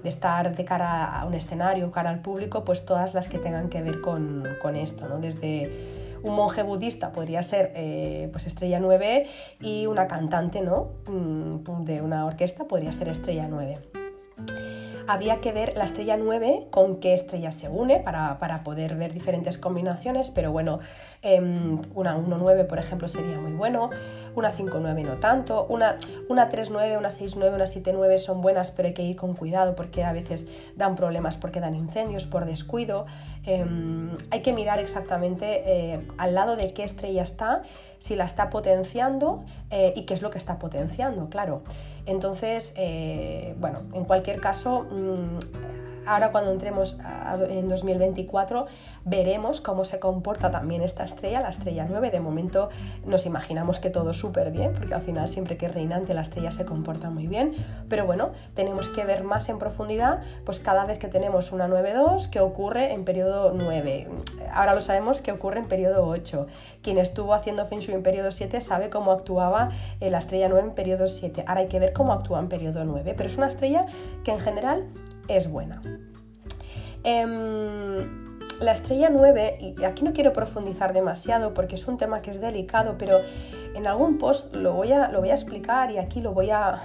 estar 0.04 0.54
de 0.54 0.64
cara 0.64 1.04
a 1.04 1.26
un 1.26 1.34
escenario, 1.34 1.90
cara 1.90 2.10
al 2.10 2.20
público, 2.20 2.64
pues 2.64 2.86
todas 2.86 3.12
las 3.14 3.28
que 3.28 3.38
tengan 3.38 3.68
que 3.68 3.82
ver 3.82 4.00
con, 4.00 4.44
con 4.62 4.76
esto, 4.76 5.08
¿no? 5.08 5.18
Desde 5.18 6.16
un 6.22 6.34
monje 6.34 6.62
budista 6.62 7.12
podría 7.12 7.42
ser 7.42 7.72
eh, 7.74 8.28
pues 8.32 8.46
estrella 8.46 8.78
9 8.80 9.26
y 9.60 9.86
una 9.86 10.06
cantante 10.06 10.60
¿no? 10.60 10.90
Mm, 11.08 11.84
de 11.84 12.02
una 12.02 12.26
orquesta 12.26 12.64
podría 12.64 12.92
ser 12.92 13.08
estrella 13.08 13.46
9. 13.48 13.95
Habría 15.08 15.40
que 15.40 15.52
ver 15.52 15.76
la 15.76 15.84
estrella 15.84 16.16
9 16.16 16.66
con 16.70 16.96
qué 16.96 17.14
estrella 17.14 17.52
se 17.52 17.68
une 17.68 18.00
para, 18.00 18.38
poder 18.64 18.96
ver 18.96 19.12
diferentes 19.12 19.58
combinaciones, 19.58 20.30
pero 20.30 20.50
bueno, 20.50 20.80
em, 21.22 21.80
una 21.94 22.16
1-9 22.16 22.66
por 22.66 22.78
ejemplo 22.78 23.06
sería 23.06 23.38
muy 23.38 23.52
bueno, 23.52 23.90
una 24.34 24.52
5-9 24.52 25.02
no 25.04 25.18
tanto, 25.18 25.66
una, 25.68 25.96
una 26.28 26.50
3-9, 26.50 26.98
una 26.98 27.08
6-9, 27.10 27.54
una 27.54 27.64
7-9 27.64 28.18
son 28.18 28.40
buenas, 28.40 28.70
pero 28.70 28.88
hay 28.88 28.94
que 28.94 29.02
ir 29.02 29.16
con 29.16 29.34
cuidado 29.34 29.74
porque 29.76 30.04
a 30.04 30.12
veces 30.12 30.48
dan 30.76 30.96
problemas 30.96 31.36
porque 31.36 31.60
dan 31.60 31.74
incendios 31.74 32.26
por 32.26 32.44
descuido. 32.44 33.06
Em, 33.44 34.16
hay 34.30 34.40
que 34.40 34.52
mirar 34.52 34.78
exactamente 34.78 35.62
eh, 35.66 36.00
al 36.18 36.34
lado 36.34 36.56
de 36.56 36.72
qué 36.72 36.82
estrella 36.82 37.22
está, 37.22 37.62
si 38.06 38.14
la 38.14 38.24
está 38.24 38.50
potenciando 38.50 39.44
eh, 39.70 39.92
y 39.96 40.02
qué 40.02 40.14
es 40.14 40.22
lo 40.22 40.30
que 40.30 40.38
está 40.38 40.60
potenciando, 40.60 41.28
claro. 41.28 41.62
Entonces, 42.06 42.72
eh, 42.76 43.56
bueno, 43.58 43.80
en 43.94 44.04
cualquier 44.04 44.40
caso, 44.40 44.84
mm, 44.84 45.38
ahora 46.06 46.30
cuando 46.30 46.52
entremos 46.52 46.98
en 47.48 47.68
2024 47.68 48.66
veremos 49.04 49.60
cómo 49.60 49.84
se 49.84 49.98
comporta 49.98 50.50
también 50.50 50.82
esta 50.82 51.04
estrella, 51.04 51.40
la 51.40 51.48
estrella 51.48 51.86
9. 51.88 52.10
De 52.10 52.20
momento 52.20 52.68
nos 53.04 53.26
imaginamos 53.26 53.80
que 53.80 53.90
todo 53.90 54.14
súper 54.14 54.50
bien, 54.50 54.72
porque 54.74 54.94
al 54.94 55.02
final 55.02 55.28
siempre 55.28 55.56
que 55.56 55.66
es 55.66 55.74
reinante 55.74 56.14
la 56.14 56.22
estrella 56.22 56.50
se 56.50 56.64
comporta 56.64 57.10
muy 57.10 57.26
bien. 57.26 57.52
Pero 57.88 58.06
bueno, 58.06 58.32
tenemos 58.54 58.88
que 58.88 59.04
ver 59.04 59.24
más 59.24 59.48
en 59.48 59.58
profundidad, 59.58 60.22
pues 60.44 60.60
cada 60.60 60.84
vez 60.84 60.98
que 60.98 61.08
tenemos 61.08 61.52
una 61.52 61.68
9-2, 61.68 62.30
qué 62.30 62.40
ocurre 62.40 62.92
en 62.92 63.04
periodo 63.04 63.52
9. 63.54 64.08
Ahora 64.52 64.74
lo 64.74 64.80
sabemos 64.80 65.20
que 65.20 65.32
ocurre 65.32 65.58
en 65.58 65.66
periodo 65.66 66.06
8. 66.06 66.46
Quien 66.82 66.98
estuvo 66.98 67.34
haciendo 67.34 67.66
Feng 67.66 67.80
en 67.88 68.02
periodo 68.02 68.32
7 68.32 68.60
sabe 68.60 68.90
cómo 68.90 69.12
actuaba 69.12 69.70
la 70.00 70.18
estrella 70.18 70.48
9 70.48 70.68
en 70.68 70.74
periodo 70.74 71.08
7. 71.08 71.44
Ahora 71.46 71.60
hay 71.60 71.68
que 71.68 71.78
ver 71.78 71.92
cómo 71.92 72.12
actúa 72.12 72.38
en 72.38 72.48
periodo 72.48 72.84
9. 72.84 73.14
Pero 73.16 73.28
es 73.28 73.36
una 73.36 73.48
estrella 73.48 73.86
que 74.24 74.32
en 74.32 74.40
general 74.40 74.86
es 75.28 75.50
buena. 75.50 75.82
Em, 77.04 78.26
la 78.60 78.72
estrella 78.72 79.10
9, 79.10 79.58
y 79.60 79.84
aquí 79.84 80.02
no 80.02 80.12
quiero 80.12 80.32
profundizar 80.32 80.92
demasiado 80.92 81.52
porque 81.52 81.74
es 81.74 81.86
un 81.86 81.98
tema 81.98 82.22
que 82.22 82.30
es 82.30 82.40
delicado, 82.40 82.96
pero 82.98 83.20
en 83.74 83.86
algún 83.86 84.18
post 84.18 84.54
lo 84.54 84.72
voy 84.72 84.92
a, 84.92 85.08
lo 85.08 85.20
voy 85.20 85.30
a 85.30 85.34
explicar 85.34 85.90
y 85.90 85.98
aquí 85.98 86.20
lo 86.20 86.32
voy 86.32 86.50
a, 86.50 86.80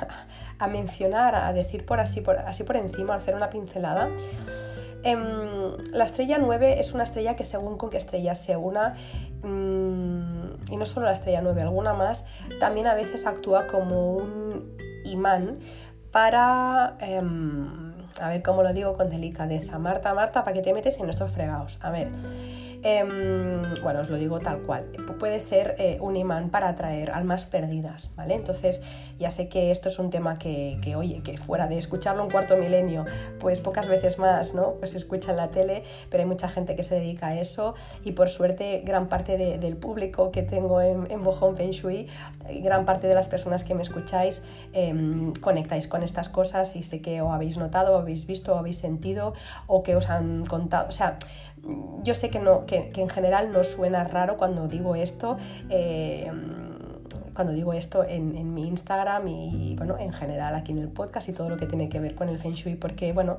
mencionar, 0.70 1.34
a 1.34 1.54
decir 1.54 1.86
por 1.86 2.00
así, 2.00 2.22
por 2.22 2.38
así 2.38 2.64
por 2.64 2.76
encima, 2.76 3.16
hacer 3.16 3.36
una 3.36 3.50
pincelada. 3.50 4.10
Em, 5.04 5.78
la 5.94 6.04
estrella 6.04 6.38
9 6.38 6.80
es 6.80 6.94
una 6.94 7.04
estrella 7.04 7.36
que 7.36 7.46
según 7.46 7.78
con 7.78 7.90
qué 7.90 7.98
estrella 7.98 8.36
se 8.36 8.58
una, 8.58 8.96
mm, 9.42 10.72
y 10.72 10.78
no 10.78 10.86
solo 10.86 11.08
la 11.08 11.14
estrella 11.14 11.42
9, 11.42 11.62
alguna 11.62 11.94
más, 11.94 12.26
también 12.60 12.86
a 12.86 12.94
veces 12.94 13.26
actúa 13.26 13.66
como 13.68 14.16
un 14.18 14.76
imán 15.06 15.58
para... 16.12 16.98
Em, 17.00 17.91
a 18.20 18.30
ver 18.30 18.42
cómo 18.42 18.64
lo 18.64 18.74
digo 18.74 18.94
con 18.94 19.10
delicadeza. 19.10 19.80
Marta, 19.80 20.14
Marta, 20.14 20.44
¿para 20.44 20.54
qué 20.54 20.62
te 20.62 20.74
metes 20.74 21.00
en 21.00 21.10
estos 21.10 21.32
fregados? 21.32 21.78
A 21.82 21.92
ver. 21.92 22.10
Em, 22.84 23.62
bueno, 23.84 24.02
os 24.02 24.10
lo 24.10 24.18
digo 24.18 24.40
tal 24.40 24.62
cual. 24.62 24.86
Puede 25.20 25.40
ser 25.40 25.76
eh, 25.78 25.98
un 26.02 26.16
imán 26.16 26.50
para 26.50 26.70
atraer 26.70 27.12
almas 27.12 27.46
perdidas, 27.46 28.10
¿vale? 28.16 28.34
Entonces, 28.34 28.82
ya 29.20 29.30
sé 29.30 29.50
que 29.50 29.70
esto 29.70 29.90
es 29.90 30.00
un 30.00 30.10
tema 30.10 30.40
que, 30.40 30.80
oye, 30.96 31.22
que 31.24 31.38
fuera 31.38 31.68
de 31.68 31.78
escucharlo 31.78 32.24
un 32.24 32.32
cuarto 32.32 32.58
milenio, 32.58 33.06
pues 33.40 33.62
pocas 33.62 33.88
veces 33.88 34.18
más, 34.18 34.56
¿no? 34.56 34.74
Pues 34.80 34.92
se 34.92 34.98
escucha 34.98 35.32
en 35.32 35.38
la 35.38 35.50
tele, 35.50 35.84
pero 36.10 36.24
hay 36.24 36.28
mucha 36.28 36.50
gente 36.50 36.76
que 36.76 36.82
se 36.82 36.96
dedica 36.96 37.28
a 37.28 37.40
eso 37.40 37.76
y 38.04 38.14
por 38.14 38.30
suerte 38.30 38.82
gran 38.84 39.08
parte 39.10 39.38
del 39.38 39.78
público 39.78 40.32
que 40.32 40.42
tengo 40.42 40.82
en, 40.82 41.10
en 41.12 41.24
Bojón 41.24 41.56
Feng 41.56 41.72
Shui, 41.72 42.08
gran 42.62 42.86
parte 42.86 43.08
de 43.08 43.14
las 43.14 43.28
personas 43.28 43.64
que 43.64 43.76
me 43.76 43.84
escucháis 43.84 44.42
em, 44.74 45.34
conectáis 45.34 45.88
con 45.88 46.04
estas 46.04 46.30
cosas 46.30 46.76
y 46.76 46.84
sé 46.84 47.02
que 47.02 47.22
o 47.22 47.32
habéis 47.32 47.58
notado, 47.58 47.96
o 47.96 47.98
habéis 47.98 48.26
visto, 48.26 48.56
o 48.56 48.58
habéis 48.58 48.78
sentido 48.78 49.34
o 49.68 49.84
que 49.84 49.96
os 49.96 50.10
han 50.10 50.46
contado, 50.46 50.88
o 50.88 50.92
sea, 50.92 51.18
yo 52.04 52.16
sé 52.16 52.30
que, 52.30 52.40
no, 52.40 52.66
que, 52.66 52.92
en 52.96 53.10
general 53.10 53.52
no 53.52 53.64
suena 53.64 54.04
raro 54.04 54.38
cuando 54.38 54.68
digo 54.68 54.96
esto. 54.96 55.38
Eh, 55.70 56.30
cuando 57.34 57.54
digo 57.54 57.74
esto 57.74 58.04
en, 58.04 58.54
mi 58.54 58.68
Instagram 58.68 59.28
y 59.28 59.76
bueno, 59.78 59.98
en 59.98 60.12
general 60.12 60.54
aquí 60.54 60.74
en 60.74 60.80
el 60.80 60.90
podcast 60.90 61.30
y 61.30 61.34
todo 61.34 61.50
lo 61.50 61.58
que 61.58 61.66
tiene 61.66 61.88
que 61.88 62.00
ver 62.00 62.14
con 62.14 62.28
el 62.28 62.38
Feng 62.38 62.54
Shui, 62.54 62.76
porque 62.76 63.14
bueno, 63.14 63.38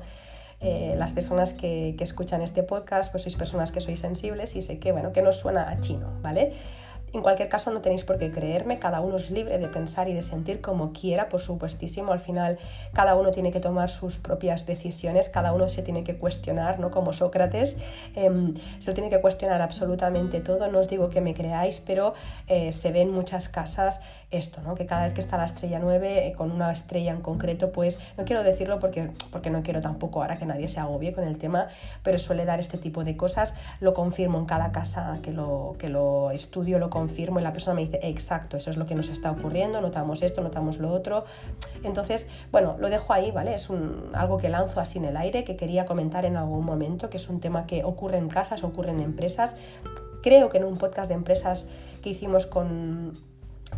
eh, 0.61 0.95
las 0.97 1.13
personas 1.13 1.53
que, 1.53 1.93
que, 1.97 2.03
escuchan 2.03 2.41
este 2.41 2.63
podcast, 2.63 3.11
pues 3.11 3.23
sois 3.23 3.35
personas 3.35 3.71
que 3.71 3.81
sois 3.81 3.99
sensibles 3.99 4.55
y 4.55 4.61
sé 4.61 4.79
que 4.79 4.91
bueno, 4.91 5.11
que 5.11 5.21
no 5.21 5.31
suena 5.31 5.69
a 5.69 5.79
chino, 5.79 6.07
¿vale? 6.21 6.53
En 7.13 7.21
cualquier 7.21 7.47
caso, 7.47 7.69
no 7.69 7.79
tenéis 7.79 8.03
por 8.05 8.17
qué 8.17 8.31
creerme, 8.31 8.79
cada 8.79 8.99
uno 8.99 9.17
es 9.17 9.29
libre 9.29 9.59
de 9.59 9.67
pensar 9.67 10.09
y 10.09 10.15
de 10.15 10.23
sentir 10.23 10.61
como 10.61 10.93
quiera, 10.93 11.29
por 11.29 11.41
supuestísimo. 11.41 12.11
Al 12.11 12.19
final, 12.19 12.57
cada 12.91 13.13
uno 13.15 13.29
tiene 13.29 13.51
que 13.51 13.59
tomar 13.59 13.91
sus 13.91 14.17
propias 14.17 14.65
decisiones, 14.65 15.29
cada 15.29 15.53
uno 15.53 15.69
se 15.69 15.83
tiene 15.83 16.03
que 16.03 16.17
cuestionar, 16.17 16.79
¿no? 16.79 16.89
Como 16.89 17.13
Sócrates, 17.13 17.77
em, 18.15 18.55
se 18.79 18.89
lo 18.89 18.95
tiene 18.95 19.11
que 19.11 19.21
cuestionar 19.21 19.61
absolutamente 19.61 20.39
todo. 20.39 20.67
No 20.71 20.79
os 20.79 20.87
digo 20.87 21.09
que 21.09 21.21
me 21.21 21.35
creáis, 21.35 21.81
pero 21.85 22.15
eh, 22.47 22.73
se 22.73 22.91
ve 22.91 23.01
en 23.01 23.11
muchas 23.11 23.47
casas 23.47 24.01
esto, 24.31 24.61
¿no? 24.61 24.73
Que 24.73 24.87
cada 24.87 25.03
vez 25.03 25.13
que 25.13 25.21
está 25.21 25.37
la 25.37 25.45
estrella 25.45 25.77
9, 25.77 26.25
eh, 26.25 26.31
con 26.31 26.49
una 26.49 26.71
estrella 26.71 27.11
en 27.11 27.21
concreto, 27.21 27.71
pues 27.71 27.99
no 28.17 28.25
quiero 28.25 28.41
decirlo 28.41 28.79
porque, 28.79 29.11
porque 29.31 29.51
no 29.51 29.61
quiero 29.61 29.81
tampoco 29.81 30.23
ahora 30.23 30.37
que 30.37 30.47
nadie 30.47 30.67
se 30.67 30.79
agobie 30.79 31.13
con 31.13 31.25
el 31.25 31.37
tema, 31.37 31.67
pero 32.01 32.17
suele 32.17 32.45
dar 32.45 32.59
este 32.59 32.79
tipo 32.79 33.03
de 33.03 33.15
cosas. 33.15 33.53
Lo 33.81 33.93
confirmo 33.93 34.39
en 34.39 34.45
cada 34.45 34.71
casa 34.71 35.19
que 35.21 35.31
lo, 35.31 35.75
que 35.77 35.89
lo 35.89 36.31
estudio, 36.31 36.79
lo 36.79 36.89
confirmo 36.89 37.02
confirmo 37.03 37.39
y 37.39 37.43
la 37.43 37.51
persona 37.51 37.75
me 37.75 37.81
dice, 37.85 37.99
exacto, 38.01 38.55
eso 38.55 38.69
es 38.69 38.77
lo 38.77 38.85
que 38.85 38.95
nos 38.95 39.09
está 39.09 39.29
ocurriendo, 39.29 39.81
notamos 39.81 40.21
esto, 40.21 40.41
notamos 40.41 40.77
lo 40.77 40.89
otro. 40.89 41.25
Entonces, 41.83 42.27
bueno, 42.51 42.77
lo 42.79 42.89
dejo 42.89 43.11
ahí, 43.11 43.31
¿vale? 43.31 43.55
Es 43.55 43.69
algo 44.13 44.37
que 44.37 44.47
lanzo 44.47 44.79
así 44.79 44.99
en 44.99 45.05
el 45.05 45.17
aire, 45.17 45.43
que 45.43 45.57
quería 45.57 45.85
comentar 45.85 46.25
en 46.25 46.37
algún 46.37 46.63
momento, 46.63 47.09
que 47.09 47.17
es 47.17 47.27
un 47.27 47.41
tema 47.41 47.65
que 47.65 47.83
ocurre 47.83 48.17
en 48.17 48.29
casas, 48.29 48.63
ocurre 48.63 48.91
en 48.91 49.01
empresas. 49.01 49.57
Creo 50.21 50.47
que 50.47 50.59
en 50.59 50.63
un 50.63 50.77
podcast 50.77 51.09
de 51.09 51.15
empresas 51.15 51.67
que 52.01 52.11
hicimos 52.11 52.47
con 52.47 53.13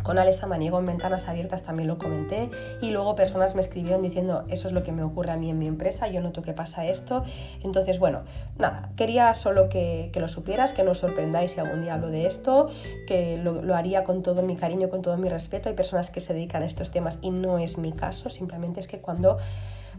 con 0.02 0.18
Alex 0.18 0.42
Amaniego 0.42 0.78
en 0.78 0.86
Ventanas 0.86 1.28
Abiertas 1.28 1.62
también 1.62 1.88
lo 1.88 1.98
comenté 1.98 2.50
y 2.80 2.90
luego 2.90 3.14
personas 3.16 3.54
me 3.54 3.60
escribieron 3.60 4.02
diciendo 4.02 4.44
eso 4.48 4.68
es 4.68 4.72
lo 4.72 4.82
que 4.82 4.92
me 4.92 5.02
ocurre 5.02 5.32
a 5.32 5.36
mí 5.36 5.50
en 5.50 5.58
mi 5.58 5.66
empresa, 5.66 6.08
yo 6.08 6.20
noto 6.20 6.42
que 6.42 6.52
pasa 6.52 6.86
esto. 6.86 7.24
Entonces, 7.62 7.98
bueno, 7.98 8.22
nada, 8.58 8.90
quería 8.96 9.32
solo 9.34 9.68
que, 9.68 10.10
lo 10.14 10.28
supieras, 10.28 10.72
que 10.72 10.82
no 10.82 10.92
os 10.92 10.98
sorprendáis 10.98 11.52
si 11.52 11.60
algún 11.60 11.82
día 11.82 11.94
hablo 11.94 12.08
de 12.08 12.26
esto, 12.26 12.68
que 13.06 13.38
lo, 13.38 13.62
lo, 13.62 13.76
haría 13.76 14.04
con 14.04 14.22
todo 14.22 14.42
mi 14.42 14.56
cariño, 14.56 14.88
con 14.88 15.02
todo 15.02 15.16
mi 15.16 15.28
respeto. 15.28 15.68
Hay 15.68 15.74
personas 15.74 16.10
que 16.10 16.20
se 16.20 16.34
dedican 16.34 16.62
a 16.62 16.66
estos 16.66 16.90
temas 16.90 17.18
y 17.20 17.30
no 17.30 17.58
es 17.58 17.78
mi 17.78 17.92
caso, 17.92 18.30
simplemente 18.30 18.80
es 18.80 18.88
que 18.88 19.00
cuando 19.00 19.36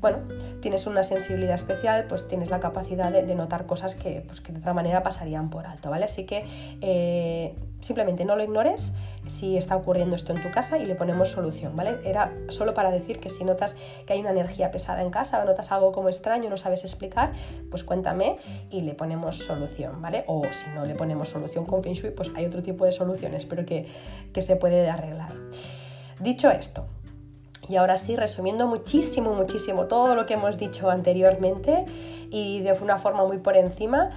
bueno, 0.01 0.19
tienes 0.61 0.87
una 0.87 1.03
sensibilidad 1.03 1.55
especial, 1.55 2.05
pues 2.07 2.27
tienes 2.27 2.49
la 2.49 2.59
capacidad 2.59 3.11
de, 3.11 3.35
notar 3.35 3.65
cosas 3.65 3.95
que, 3.95 4.23
pues, 4.25 4.41
que, 4.41 4.51
de 4.51 4.59
otra 4.59 4.73
manera 4.73 5.03
pasarían 5.03 5.49
por 5.49 5.67
alto, 5.67 5.89
¿vale? 5.89 6.05
Así 6.05 6.25
que 6.25 6.45
eh, 6.81 7.55
simplemente 7.81 8.25
no 8.25 8.35
lo 8.35 8.43
ignores 8.43 8.93
si 9.25 9.57
está 9.57 9.75
ocurriendo 9.75 10.15
esto 10.15 10.33
en 10.33 10.41
tu 10.41 10.49
casa 10.51 10.77
y 10.77 10.85
le 10.85 10.95
ponemos 10.95 11.29
solución, 11.29 11.75
¿vale? 11.75 11.97
Era 12.03 12.33
solo 12.49 12.73
para 12.73 12.91
decir 12.91 13.19
que 13.19 13.29
si 13.29 13.43
notas 13.43 13.75
que 14.05 14.13
hay 14.13 14.19
una 14.19 14.31
energía 14.31 14.71
pesada 14.71 15.01
en 15.01 15.09
casa 15.09 15.41
o 15.41 15.45
notas 15.45 15.71
algo 15.71 15.91
como 15.91 16.09
extraño, 16.09 16.49
no 16.49 16.57
sabes 16.57 16.83
explicar, 16.83 17.33
pues 17.69 17.83
cuéntame 17.83 18.37
y 18.71 18.81
le 18.81 18.93
ponemos 18.93 19.37
solución, 19.37 20.01
¿vale? 20.01 20.23
O 20.27 20.43
si 20.51 20.69
no 20.71 20.85
le 20.85 20.95
ponemos 20.95 21.29
solución 21.29 21.65
con 21.65 21.83
Feng 21.83 21.93
Shui, 21.93 22.11
pues 22.11 22.31
hay 22.35 22.45
otro 22.45 22.61
tipo 22.61 22.85
de 22.85 22.91
soluciones, 22.91 23.45
pero 23.45 23.65
que, 23.65 23.87
que 24.33 24.41
se 24.41 24.55
puede 24.55 24.89
arreglar. 24.89 25.33
Dicho 26.19 26.49
esto, 26.49 26.87
y 27.69 27.75
ahora 27.75 27.97
sí, 27.97 28.15
resumiendo 28.15 28.67
muchísimo, 28.67 29.33
muchísimo 29.33 29.85
todo 29.85 30.15
lo 30.15 30.25
que 30.25 30.35
hemos 30.35 30.57
dicho 30.57 30.89
anteriormente 30.89 31.85
y 32.29 32.61
de 32.61 32.73
una 32.73 32.97
forma 32.97 33.25
muy 33.25 33.37
por 33.37 33.55
encima, 33.55 34.09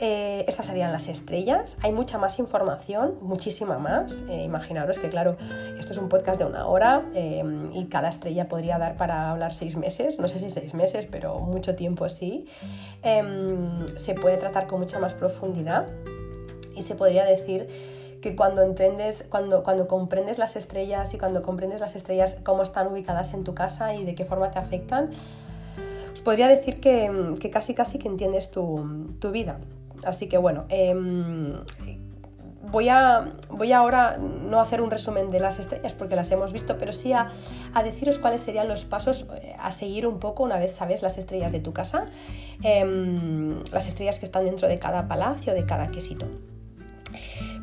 eh, 0.00 0.44
estas 0.46 0.66
serían 0.66 0.92
las 0.92 1.08
estrellas. 1.08 1.76
Hay 1.82 1.92
mucha 1.92 2.18
más 2.18 2.38
información, 2.38 3.18
muchísima 3.20 3.78
más. 3.78 4.24
Eh, 4.28 4.44
imaginaros 4.44 4.98
que, 4.98 5.08
claro, 5.08 5.36
esto 5.78 5.92
es 5.92 5.98
un 5.98 6.08
podcast 6.08 6.38
de 6.38 6.46
una 6.46 6.66
hora 6.66 7.04
eh, 7.14 7.42
y 7.72 7.86
cada 7.86 8.08
estrella 8.08 8.48
podría 8.48 8.78
dar 8.78 8.96
para 8.96 9.30
hablar 9.30 9.52
seis 9.54 9.76
meses, 9.76 10.18
no 10.18 10.28
sé 10.28 10.38
si 10.38 10.50
seis 10.50 10.74
meses, 10.74 11.06
pero 11.10 11.40
mucho 11.40 11.74
tiempo 11.74 12.08
sí. 12.08 12.46
Em, 13.02 13.86
se 13.96 14.14
puede 14.14 14.36
tratar 14.36 14.66
con 14.66 14.80
mucha 14.80 14.98
más 14.98 15.14
profundidad 15.14 15.86
y 16.76 16.82
se 16.82 16.94
podría 16.94 17.24
decir 17.24 17.97
que 18.20 18.34
cuando 18.34 18.62
entiendes, 18.62 19.24
cuando, 19.28 19.62
cuando 19.62 19.86
comprendes 19.86 20.38
las 20.38 20.56
estrellas 20.56 21.14
y 21.14 21.18
cuando 21.18 21.42
comprendes 21.42 21.80
las 21.80 21.96
estrellas 21.96 22.36
cómo 22.44 22.62
están 22.62 22.88
ubicadas 22.88 23.34
en 23.34 23.44
tu 23.44 23.54
casa 23.54 23.94
y 23.94 24.04
de 24.04 24.14
qué 24.14 24.24
forma 24.24 24.50
te 24.50 24.58
afectan, 24.58 25.10
os 26.12 26.20
podría 26.20 26.48
decir 26.48 26.80
que, 26.80 27.36
que 27.40 27.50
casi 27.50 27.74
casi 27.74 27.98
que 27.98 28.08
entiendes 28.08 28.50
tu, 28.50 29.14
tu 29.20 29.30
vida. 29.30 29.58
Así 30.04 30.28
que 30.28 30.38
bueno, 30.38 30.64
em, 30.68 31.60
voy, 32.70 32.88
a, 32.88 33.24
voy 33.50 33.72
ahora 33.72 34.18
no 34.18 34.58
a 34.58 34.62
hacer 34.62 34.80
un 34.80 34.90
resumen 34.90 35.30
de 35.30 35.40
las 35.40 35.58
estrellas 35.58 35.92
porque 35.92 36.16
las 36.16 36.30
hemos 36.30 36.52
visto, 36.52 36.76
pero 36.78 36.92
sí 36.92 37.12
a, 37.12 37.30
a, 37.74 37.82
deciros 37.82 38.18
cuáles 38.18 38.42
serían 38.42 38.68
los 38.68 38.84
pasos 38.84 39.26
eh, 39.42 39.54
a 39.58 39.70
seguir 39.70 40.06
un 40.06 40.18
poco 40.18 40.42
una 40.42 40.58
vez 40.58 40.74
sabes 40.74 41.02
las 41.02 41.18
estrellas 41.18 41.52
de 41.52 41.60
tu 41.60 41.72
casa, 41.72 42.06
em, 42.62 43.62
las 43.72 43.88
estrellas 43.88 44.18
que 44.18 44.26
están 44.26 44.44
dentro 44.44 44.68
de 44.68 44.78
cada 44.78 45.08
palacio, 45.08 45.54
de 45.54 45.64
cada 45.66 45.90
quesito. 45.90 46.26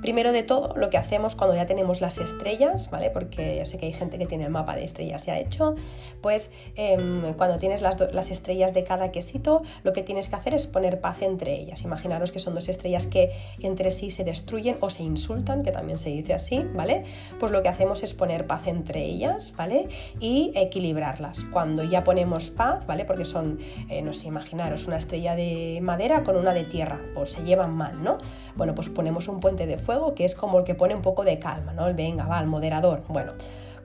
Primero 0.06 0.32
de 0.32 0.44
todo, 0.44 0.72
lo 0.76 0.92
que 0.92 0.98
hacemos 0.98 1.36
cuando 1.36 1.56
ya 1.56 1.66
tenemos 1.66 2.00
las 2.00 2.20
estrellas, 2.20 2.92
¿vale? 2.92 3.10
Porque 3.10 3.58
yo 3.58 3.66
sé 3.66 3.80
que 3.80 3.88
hay 3.88 3.94
gente 3.94 4.20
que 4.20 4.28
tiene 4.28 4.44
el 4.44 4.52
mapa 4.52 4.76
de 4.76 4.84
estrellas 4.84 5.26
ya 5.26 5.40
hecho, 5.40 5.74
pues 6.22 6.52
em, 6.76 7.34
cuando 7.34 7.58
tienes 7.58 7.82
las, 7.82 8.00
las 8.14 8.30
estrellas 8.30 8.76
de 8.76 8.84
cada 8.84 9.12
quesito, 9.12 9.64
lo 9.82 9.94
que 9.94 10.04
tienes 10.04 10.30
que 10.30 10.36
hacer 10.36 10.54
es 10.54 10.68
poner 10.68 11.02
paz 11.02 11.24
entre 11.24 11.54
ellas. 11.54 11.82
Imaginaros 11.82 12.32
que 12.32 12.38
son 12.38 12.54
dos 12.54 12.70
estrellas 12.70 13.08
que 13.08 13.32
entre 13.60 13.90
sí 13.90 14.12
se 14.12 14.24
destruyen 14.24 14.78
o 14.80 14.92
se 14.92 15.02
insultan, 15.02 15.64
que 15.64 15.72
también 15.72 15.98
se 15.98 16.12
dice 16.12 16.36
así, 16.36 16.64
¿vale? 16.76 17.04
Pues 17.40 17.52
lo 17.52 17.64
que 17.64 17.70
hacemos 17.70 18.04
es 18.04 18.14
poner 18.14 18.46
paz 18.46 18.68
entre 18.68 19.04
ellas, 19.04 19.56
¿vale? 19.58 19.88
Y 20.20 20.52
equilibrarlas. 20.54 21.46
Cuando 21.46 21.84
ya 21.84 22.04
ponemos 22.04 22.52
paz, 22.52 22.86
¿vale? 22.86 23.06
Porque 23.06 23.26
son, 23.26 23.58
eh, 23.90 24.04
no 24.04 24.14
sé, 24.14 24.28
imaginaros 24.28 24.86
una 24.86 24.98
estrella 24.98 25.36
de 25.36 25.80
madera 25.82 26.22
con 26.22 26.36
una 26.36 26.54
de 26.54 26.64
tierra, 26.64 27.00
pues 27.16 27.32
se 27.32 27.42
llevan 27.42 27.74
mal, 27.74 28.04
¿no? 28.04 28.20
Bueno, 28.56 28.76
pues 28.76 28.90
ponemos 28.90 29.28
un 29.28 29.40
puente 29.40 29.66
de 29.66 29.80
fuego 29.80 29.95
que 30.16 30.26
es 30.26 30.36
como 30.36 30.60
el 30.60 30.66
que 30.66 30.76
pone 30.76 30.96
un 30.96 31.02
poco 31.02 31.24
de 31.24 31.40
calma, 31.40 31.74
¿no? 31.74 31.88
El 31.88 31.94
venga, 31.94 32.26
va, 32.26 32.40
el 32.40 32.48
moderador. 32.48 33.04
Bueno, 33.08 33.34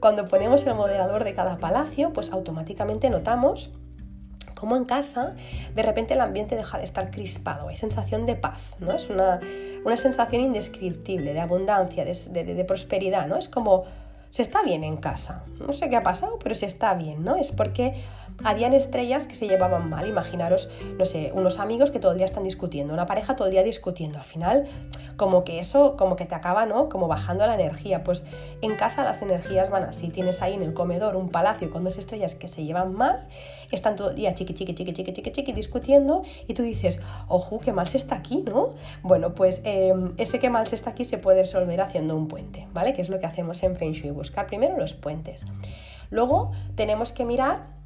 cuando 0.01 0.27
ponemos 0.27 0.67
el 0.67 0.75
moderador 0.75 1.25
de 1.25 1.35
cada 1.35 1.59
palacio, 1.59 2.13
pues 2.13 2.31
automáticamente 2.33 3.11
notamos 3.11 3.71
como 4.55 4.77
en 4.77 4.85
casa, 4.85 5.35
de 5.75 5.83
repente 5.83 6.13
el 6.13 6.21
ambiente 6.21 6.55
deja 6.55 6.77
de 6.77 6.85
estar 6.85 7.11
crispado, 7.11 7.69
hay 7.69 7.77
sensación 7.77 8.27
de 8.27 8.37
paz, 8.37 8.75
¿no? 8.79 8.93
Es 8.93 9.09
una, 9.09 9.41
una 9.87 9.97
sensación 9.97 10.43
indescriptible, 10.43 11.33
de 11.33 11.41
abundancia, 11.41 12.05
de, 12.05 12.15
de, 12.31 12.55
de, 12.55 12.65
prosperidad, 12.67 13.27
¿no? 13.27 13.39
Es 13.39 13.49
como, 13.49 13.85
se 14.31 14.43
está 14.43 14.63
bien 14.63 14.85
en 14.85 14.97
casa, 14.97 15.45
no 15.59 15.73
sé 15.73 15.91
qué 15.91 15.97
ha 15.97 16.03
pasado, 16.03 16.39
pero 16.43 16.55
se 16.55 16.67
está 16.67 16.95
bien, 16.95 17.25
¿no? 17.25 17.37
Es 17.37 17.53
porque 17.53 18.03
habían 18.45 18.73
estrellas 18.73 19.27
que 19.27 19.35
se 19.35 19.47
llevaban 19.47 19.89
mal. 19.89 20.07
Imaginaros, 20.07 20.71
no 20.99 21.05
sé, 21.05 21.33
unos 21.35 21.59
amigos 21.59 21.91
que 21.91 21.99
todo 21.99 22.13
el 22.13 22.19
día 22.19 22.27
están 22.27 22.45
discutiendo, 22.45 22.93
una 22.93 23.07
pareja 23.07 23.37
todo 23.37 23.49
el 23.49 23.53
día 23.53 23.63
discutiendo. 23.63 24.19
Al 24.19 24.25
final, 24.25 24.67
como 25.17 25.45
que 25.45 25.59
eso, 25.59 25.97
como 25.97 26.17
que 26.17 26.27
te 26.27 26.35
acaba, 26.35 26.67
¿no? 26.67 26.89
Como 26.89 27.09
bajando 27.09 27.47
la 27.47 27.55
energía. 27.55 28.05
Pues 28.05 28.25
en 28.63 28.77
casa 28.77 29.05
las 29.05 29.23
energías 29.23 29.71
van 29.71 29.85
así. 29.85 30.09
Tienes 30.09 30.43
ahí 30.43 30.55
en 30.55 30.63
el 30.63 30.75
comedor 30.75 31.17
un 31.17 31.29
palacio 31.29 31.71
con 31.71 31.85
dos 31.85 31.99
estrellas 31.99 32.35
que 32.35 32.49
se 32.49 32.65
llevan 32.65 32.95
mal, 32.95 33.29
están 33.77 33.97
todo 33.97 34.11
el 34.11 34.17
día 34.17 34.35
chiqui, 34.35 34.55
chiqui, 34.55 34.75
chiqui, 34.75 34.93
chiqui, 34.93 35.13
chiqui, 35.13 35.33
chiqui, 35.33 35.53
discutiendo 35.53 36.23
y 36.47 36.55
tú 36.55 36.63
dices, 36.63 37.01
ojo, 37.29 37.61
qué 37.61 37.73
mal 37.73 37.89
se 37.89 37.97
está 37.97 38.17
aquí, 38.17 38.43
¿no? 38.47 38.71
Bueno, 39.03 39.35
pues 39.35 39.63
em, 39.65 40.15
ese 40.17 40.39
qué 40.39 40.51
mal 40.51 40.67
se 40.67 40.75
está 40.75 40.91
aquí 40.91 41.05
se 41.05 41.19
puede 41.19 41.41
resolver 41.41 41.81
haciendo 41.81 42.17
un 42.17 42.29
puente, 42.29 42.69
¿vale? 42.73 42.93
Que 42.93 43.03
es 43.03 43.09
lo 43.09 43.19
que 43.21 43.27
hacemos 43.27 43.63
en 43.63 43.77
Feng 43.77 43.93
Shui, 43.93 44.11
buscar 44.11 44.47
primero 44.47 44.77
los 44.77 44.95
puentes. 44.95 45.45
Luego 46.11 46.53
tenemos 46.75 47.13
que 47.13 47.25
mirar 47.25 47.81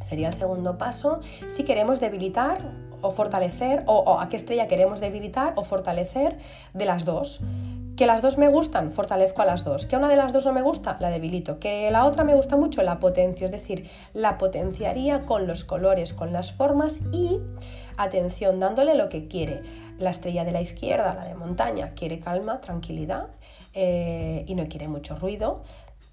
Sería 0.00 0.28
el 0.28 0.34
segundo 0.34 0.78
paso. 0.78 1.20
Si 1.48 1.64
queremos 1.64 2.00
debilitar 2.00 2.58
o 3.02 3.10
fortalecer, 3.10 3.82
o, 3.86 4.18
a 4.18 4.28
qué 4.28 4.36
estrella 4.36 4.66
queremos 4.66 5.00
debilitar 5.00 5.52
o 5.56 5.64
fortalecer 5.64 6.38
de 6.74 6.84
las 6.86 7.04
dos. 7.04 7.40
Que 8.00 8.06
las 8.06 8.22
dos 8.22 8.38
me 8.38 8.48
gustan, 8.48 8.92
fortalezco 8.92 9.42
a 9.42 9.44
las 9.44 9.62
dos. 9.62 9.84
Que 9.84 9.94
una 9.94 10.08
de 10.08 10.16
las 10.16 10.32
dos 10.32 10.46
no 10.46 10.54
me 10.54 10.62
gusta, 10.62 10.96
la 11.00 11.10
debilito. 11.10 11.58
Que 11.58 11.90
la 11.90 12.06
otra 12.06 12.24
me 12.24 12.34
gusta 12.34 12.56
mucho, 12.56 12.82
la 12.82 12.98
potencio. 12.98 13.44
Es 13.44 13.52
decir, 13.52 13.90
la 14.14 14.38
potenciaría 14.38 15.20
con 15.20 15.46
los 15.46 15.64
colores, 15.64 16.14
con 16.14 16.32
las 16.32 16.50
formas 16.50 17.00
y, 17.12 17.40
atención, 17.98 18.58
dándole 18.58 18.94
lo 18.94 19.10
que 19.10 19.28
quiere. 19.28 19.60
La 19.98 20.08
estrella 20.08 20.46
de 20.46 20.52
la 20.52 20.62
izquierda, 20.62 21.12
la 21.12 21.26
de 21.26 21.34
montaña, 21.34 21.90
quiere 21.90 22.20
calma, 22.20 22.62
tranquilidad 22.62 23.26
eh, 23.74 24.46
y 24.46 24.54
no 24.54 24.66
quiere 24.66 24.88
mucho 24.88 25.18
ruido. 25.18 25.62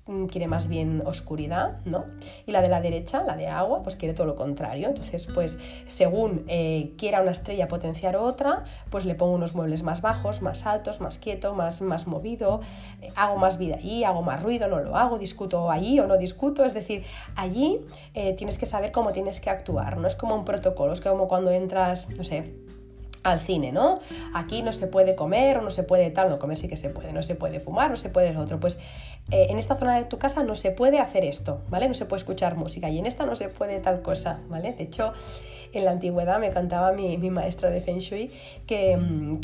Mm, 0.07 0.27
quiere 0.27 0.47
más 0.47 0.69
bien 0.69 1.03
oscuridad, 1.05 1.79
¿no? 1.83 2.05
Y 2.45 2.53
la 2.53 2.61
de 2.61 2.69
la 2.69 2.79
derecha, 2.79 3.23
la 3.23 3.35
de 3.35 3.47
agua, 3.47 3.83
pues 3.83 3.97
quiere 3.97 4.13
todo 4.13 4.25
lo 4.25 4.35
contrario. 4.35 4.87
Entonces, 4.87 5.27
pues 5.27 5.59
según 5.87 6.45
eh, 6.47 6.93
quiera 6.97 7.21
una 7.21 7.31
estrella 7.31 7.67
potenciar 7.67 8.15
otra, 8.15 8.63
pues 8.89 9.03
le 9.03 9.15
pongo 9.15 9.33
unos 9.33 9.53
muebles 9.53 9.83
más 9.83 10.01
bajos, 10.01 10.41
más 10.41 10.65
altos, 10.65 11.01
más 11.01 11.17
quieto, 11.17 11.53
más, 11.53 11.81
más 11.81 12.07
movido, 12.07 12.61
eh, 13.01 13.11
hago 13.17 13.35
más 13.35 13.57
vida 13.57 13.75
allí, 13.75 14.05
hago 14.05 14.21
más 14.21 14.41
ruido, 14.41 14.69
no 14.69 14.79
lo 14.79 14.95
hago, 14.95 15.19
discuto 15.19 15.69
allí 15.69 15.99
o 15.99 16.07
no 16.07 16.17
discuto. 16.17 16.63
Es 16.63 16.73
decir, 16.73 17.03
allí 17.35 17.81
eh, 18.13 18.33
tienes 18.33 18.57
que 18.57 18.65
saber 18.65 18.93
cómo 18.93 19.11
tienes 19.11 19.41
que 19.41 19.49
actuar, 19.49 19.97
no 19.97 20.07
es 20.07 20.15
como 20.15 20.35
un 20.35 20.45
protocolo, 20.45 20.93
es 20.93 21.01
como 21.01 21.27
cuando 21.27 21.51
entras, 21.51 22.09
no 22.11 22.23
sé, 22.23 22.53
al 23.31 23.39
cine, 23.39 23.71
¿no? 23.71 23.99
Aquí 24.33 24.61
no 24.61 24.71
se 24.71 24.87
puede 24.87 25.15
comer 25.15 25.57
o 25.57 25.61
no 25.61 25.69
se 25.69 25.83
puede 25.83 26.09
tal, 26.11 26.29
no 26.29 26.39
comer 26.39 26.57
sí 26.57 26.67
que 26.67 26.77
se 26.77 26.89
puede, 26.89 27.13
no 27.13 27.23
se 27.23 27.35
puede 27.35 27.59
fumar, 27.59 27.89
no 27.89 27.97
se 27.97 28.09
puede 28.09 28.33
lo 28.33 28.41
otro. 28.41 28.59
Pues 28.59 28.77
eh, 29.31 29.47
en 29.49 29.59
esta 29.59 29.75
zona 29.75 29.95
de 29.95 30.05
tu 30.05 30.17
casa 30.17 30.43
no 30.43 30.55
se 30.55 30.71
puede 30.71 30.99
hacer 30.99 31.25
esto, 31.25 31.61
¿vale? 31.69 31.87
No 31.87 31.93
se 31.93 32.05
puede 32.05 32.19
escuchar 32.19 32.55
música 32.55 32.89
y 32.89 32.99
en 32.99 33.05
esta 33.05 33.25
no 33.25 33.35
se 33.35 33.49
puede 33.49 33.79
tal 33.79 34.01
cosa, 34.01 34.39
¿vale? 34.47 34.73
De 34.73 34.83
hecho, 34.83 35.13
en 35.73 35.85
la 35.85 35.91
antigüedad 35.91 36.39
me 36.39 36.51
contaba 36.51 36.91
mi, 36.91 37.17
maestra 37.29 37.69
de 37.69 37.81
Feng 37.81 37.99
Shui 37.99 38.31
que, 38.65 38.97
mm, 38.97 39.39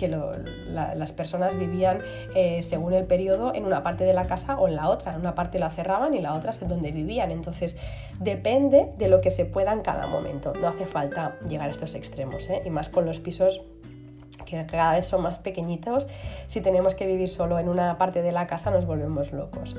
las 0.70 1.12
personas 1.12 1.58
vivían 1.58 2.00
eh, 2.36 2.62
según 2.64 2.94
el 2.94 3.06
periodo 3.06 3.54
en 3.54 3.66
una 3.66 3.84
parte 3.84 4.04
de 4.04 4.14
la 4.14 4.26
casa 4.26 4.58
o 4.58 4.68
en 4.68 4.76
la 4.76 4.90
otra. 4.90 5.14
En 5.14 5.20
una 5.20 5.36
parte 5.36 5.60
la 5.60 5.70
cerraban 5.70 6.14
y 6.14 6.22
la 6.22 6.34
otra 6.34 6.52
es 6.52 6.62
en 6.62 6.68
donde 6.68 6.92
vivían. 6.92 7.32
Entonces, 7.32 7.78
depende 8.20 8.92
de 8.98 9.08
lo 9.08 9.22
que 9.22 9.32
se 9.32 9.46
pueda 9.46 9.74
en 9.74 9.82
cada 9.82 10.08
momento. 10.08 10.54
No 10.54 10.68
hace 10.68 10.86
falta 10.86 11.38
llegar 11.48 11.68
a 11.68 11.72
estos 11.72 11.96
extremos, 11.96 12.50
¿eh? 12.50 12.62
Y 12.66 12.70
más 12.70 12.90
con 12.90 13.06
los 13.06 13.20
pisos 13.20 13.62
que 14.46 14.66
cada 14.66 14.94
vez 14.94 15.08
son 15.08 15.22
más 15.22 15.40
pequeñitos, 15.40 16.08
si 16.48 16.62
tenemos 16.62 16.96
que 16.96 17.06
vivir 17.06 17.30
solo 17.30 17.60
en 17.60 17.70
una 17.70 17.98
parte 17.98 18.22
de 18.22 18.32
la 18.32 18.48
casa 18.48 18.72
nos 18.72 18.86
volvemos 18.86 19.32
locos. 19.32 19.76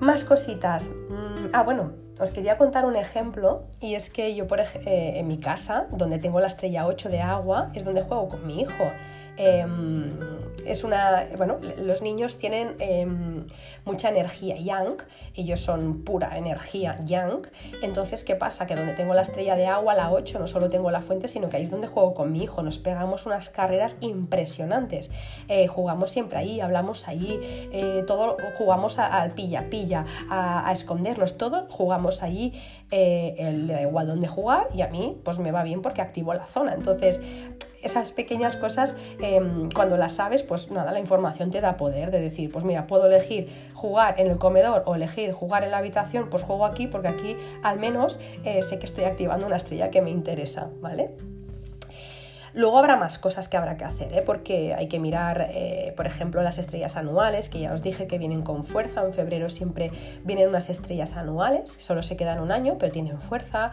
Más 0.00 0.24
cositas. 0.24 0.88
Mm, 0.88 1.46
ah, 1.52 1.62
bueno, 1.62 1.92
os 2.18 2.30
quería 2.30 2.56
contar 2.56 2.84
un 2.86 2.96
ejemplo 2.96 3.64
y 3.80 3.94
es 3.94 4.10
que 4.10 4.34
yo 4.34 4.46
por 4.46 4.60
eh, 4.60 4.66
en 5.18 5.28
mi 5.28 5.38
casa, 5.38 5.86
donde 5.90 6.18
tengo 6.18 6.40
la 6.40 6.46
estrella 6.46 6.86
8 6.86 7.08
de 7.10 7.20
agua, 7.20 7.70
es 7.74 7.84
donde 7.84 8.02
juego 8.02 8.28
con 8.28 8.46
mi 8.46 8.62
hijo. 8.62 8.84
Em, 9.36 10.10
es 10.66 10.84
una, 10.84 11.28
bueno, 11.36 11.58
los 11.78 12.02
niños 12.02 12.38
tienen 12.38 12.76
em, 12.78 13.46
mucha 13.84 14.08
energía 14.08 14.56
yang, 14.56 14.96
ellos 15.34 15.60
son 15.60 16.02
pura 16.04 16.36
energía 16.36 16.98
yang, 17.04 17.42
entonces 17.82 18.24
¿qué 18.24 18.36
pasa? 18.36 18.66
Que 18.66 18.76
donde 18.76 18.94
tengo 18.94 19.14
la 19.14 19.22
estrella 19.22 19.56
de 19.56 19.66
agua, 19.66 19.94
la 19.94 20.10
8, 20.10 20.38
no 20.38 20.46
solo 20.46 20.68
tengo 20.68 20.90
la 20.90 21.02
fuente, 21.02 21.28
sino 21.28 21.48
que 21.48 21.56
ahí 21.56 21.62
es 21.62 21.70
donde 21.70 21.86
juego 21.86 22.14
con 22.14 22.32
mi 22.32 22.42
hijo, 22.42 22.62
nos 22.62 22.78
pegamos 22.78 23.26
unas 23.26 23.50
carreras 23.50 23.96
impresionantes, 24.00 25.10
eh, 25.48 25.66
jugamos 25.66 26.10
siempre 26.10 26.38
ahí, 26.38 26.60
hablamos 26.60 27.08
ahí, 27.08 27.68
eh, 27.72 28.04
todo 28.06 28.36
jugamos 28.56 28.98
al 28.98 29.32
pilla, 29.32 29.68
pilla, 29.70 30.04
a, 30.30 30.70
escondernos, 30.72 31.36
todo 31.36 31.66
jugamos 31.70 32.22
allí, 32.22 32.52
eh, 32.90 33.52
le 33.54 33.72
da 33.72 33.82
igual 33.82 34.06
dónde 34.06 34.28
jugar 34.28 34.68
y 34.74 34.82
a 34.82 34.88
mí 34.88 35.16
pues 35.24 35.38
me 35.38 35.52
va 35.52 35.62
bien 35.62 35.82
porque 35.82 36.02
activo 36.02 36.34
la 36.34 36.44
zona, 36.44 36.74
entonces 36.74 37.20
esas 37.82 38.12
pequeñas 38.12 38.56
cosas, 38.56 38.94
em, 39.20 39.70
cuando 39.70 39.96
las 39.96 40.12
sabes, 40.12 40.42
pues 40.42 40.70
nada, 40.70 40.92
la 40.92 41.00
información 41.00 41.50
te 41.50 41.60
da 41.60 41.76
poder 41.76 42.10
de 42.10 42.20
decir, 42.20 42.50
pues 42.52 42.64
mira, 42.64 42.86
puedo 42.86 43.06
elegir 43.06 43.48
jugar 43.74 44.20
en 44.20 44.26
el 44.26 44.38
comedor 44.38 44.82
o 44.86 44.94
elegir 44.94 45.32
jugar 45.32 45.64
en 45.64 45.70
la 45.70 45.78
habitación, 45.78 46.30
pues 46.30 46.42
juego 46.42 46.66
aquí 46.66 46.86
porque 46.86 47.08
aquí 47.08 47.36
al 47.62 47.78
menos 47.78 48.20
eh, 48.44 48.62
sé 48.62 48.78
que 48.78 48.86
estoy 48.86 49.04
activando 49.04 49.46
una 49.46 49.56
estrella 49.56 49.90
que 49.90 50.02
me 50.02 50.10
interesa, 50.10 50.70
¿vale? 50.80 51.10
Luego 52.52 52.78
habrá 52.78 52.96
más 52.96 53.18
cosas 53.18 53.48
que 53.48 53.56
habrá 53.56 53.76
que 53.76 53.84
hacer, 53.84 54.12
¿eh? 54.12 54.22
porque 54.26 54.74
hay 54.74 54.88
que 54.88 54.98
mirar, 54.98 55.50
eh, 55.52 55.92
por 55.96 56.06
ejemplo, 56.06 56.42
las 56.42 56.58
estrellas 56.58 56.96
anuales, 56.96 57.48
que 57.48 57.60
ya 57.60 57.72
os 57.72 57.80
dije 57.80 58.08
que 58.08 58.18
vienen 58.18 58.42
con 58.42 58.64
fuerza. 58.64 59.04
En 59.04 59.12
febrero 59.12 59.48
siempre 59.50 59.92
vienen 60.24 60.48
unas 60.48 60.68
estrellas 60.68 61.16
anuales, 61.16 61.70
solo 61.70 62.02
se 62.02 62.16
quedan 62.16 62.40
un 62.40 62.50
año, 62.50 62.76
pero 62.78 62.90
tienen 62.90 63.20
fuerza. 63.20 63.70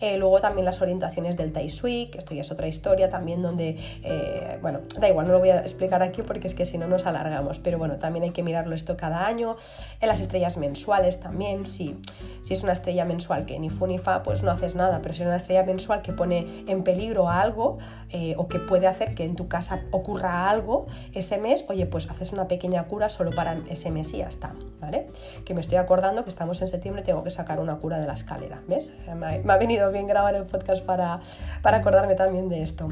Eh, 0.00 0.16
luego 0.16 0.40
también 0.40 0.64
las 0.64 0.80
orientaciones 0.80 1.36
del 1.36 1.52
Tai 1.52 1.68
Sui, 1.68 2.06
que 2.06 2.18
esto 2.18 2.34
ya 2.34 2.42
es 2.42 2.50
otra 2.52 2.68
historia 2.68 3.08
también 3.08 3.42
donde, 3.42 3.76
eh, 4.04 4.58
bueno, 4.62 4.80
da 4.98 5.08
igual, 5.08 5.26
no 5.26 5.32
lo 5.32 5.38
voy 5.40 5.50
a 5.50 5.58
explicar 5.60 6.02
aquí 6.02 6.22
porque 6.22 6.46
es 6.46 6.54
que 6.54 6.66
si 6.66 6.78
no 6.78 6.86
nos 6.86 7.06
alargamos, 7.06 7.58
pero 7.58 7.78
bueno, 7.78 7.98
también 7.98 8.22
hay 8.24 8.30
que 8.30 8.42
mirarlo 8.42 8.74
esto 8.74 8.96
cada 8.96 9.26
año. 9.26 9.56
En 10.00 10.08
las 10.08 10.20
estrellas 10.20 10.56
mensuales 10.56 11.18
también, 11.18 11.66
si, 11.66 11.96
si 12.42 12.54
es 12.54 12.62
una 12.62 12.72
estrella 12.72 13.04
mensual 13.04 13.44
que 13.44 13.58
ni 13.58 13.70
fu 13.70 13.86
ni 13.86 13.98
fa, 13.98 14.22
pues 14.22 14.42
no 14.42 14.50
haces 14.52 14.76
nada, 14.76 15.00
pero 15.02 15.14
si 15.14 15.22
es 15.22 15.26
una 15.26 15.36
estrella 15.36 15.64
mensual 15.64 16.02
que 16.02 16.12
pone 16.12 16.64
en 16.68 16.84
peligro 16.84 17.28
algo 17.28 17.78
eh, 18.10 18.34
o 18.36 18.46
que 18.46 18.60
puede 18.60 18.86
hacer 18.86 19.14
que 19.14 19.24
en 19.24 19.34
tu 19.34 19.48
casa 19.48 19.82
ocurra 19.90 20.48
algo 20.48 20.86
ese 21.12 21.38
mes, 21.38 21.64
oye, 21.68 21.86
pues 21.86 22.08
haces 22.08 22.32
una 22.32 22.46
pequeña 22.46 22.84
cura 22.84 23.08
solo 23.08 23.32
para 23.32 23.60
ese 23.68 23.90
mes 23.90 24.12
y 24.14 24.18
ya 24.18 24.28
está, 24.28 24.54
¿vale? 24.80 25.08
Que 25.44 25.54
me 25.54 25.60
estoy 25.60 25.78
acordando 25.78 26.22
que 26.22 26.30
estamos 26.30 26.60
en 26.60 26.68
septiembre, 26.68 27.02
tengo 27.02 27.24
que 27.24 27.30
sacar 27.30 27.58
una 27.58 27.78
cura 27.78 27.98
de 27.98 28.06
la 28.06 28.12
escalera, 28.12 28.62
¿ves? 28.68 28.92
me 29.16 29.52
ha 29.52 29.56
venido 29.58 29.87
bien 29.90 30.06
grabar 30.06 30.34
el 30.34 30.44
podcast 30.44 30.84
para, 30.84 31.20
para 31.62 31.78
acordarme 31.78 32.14
también 32.14 32.48
de 32.48 32.62
esto. 32.62 32.88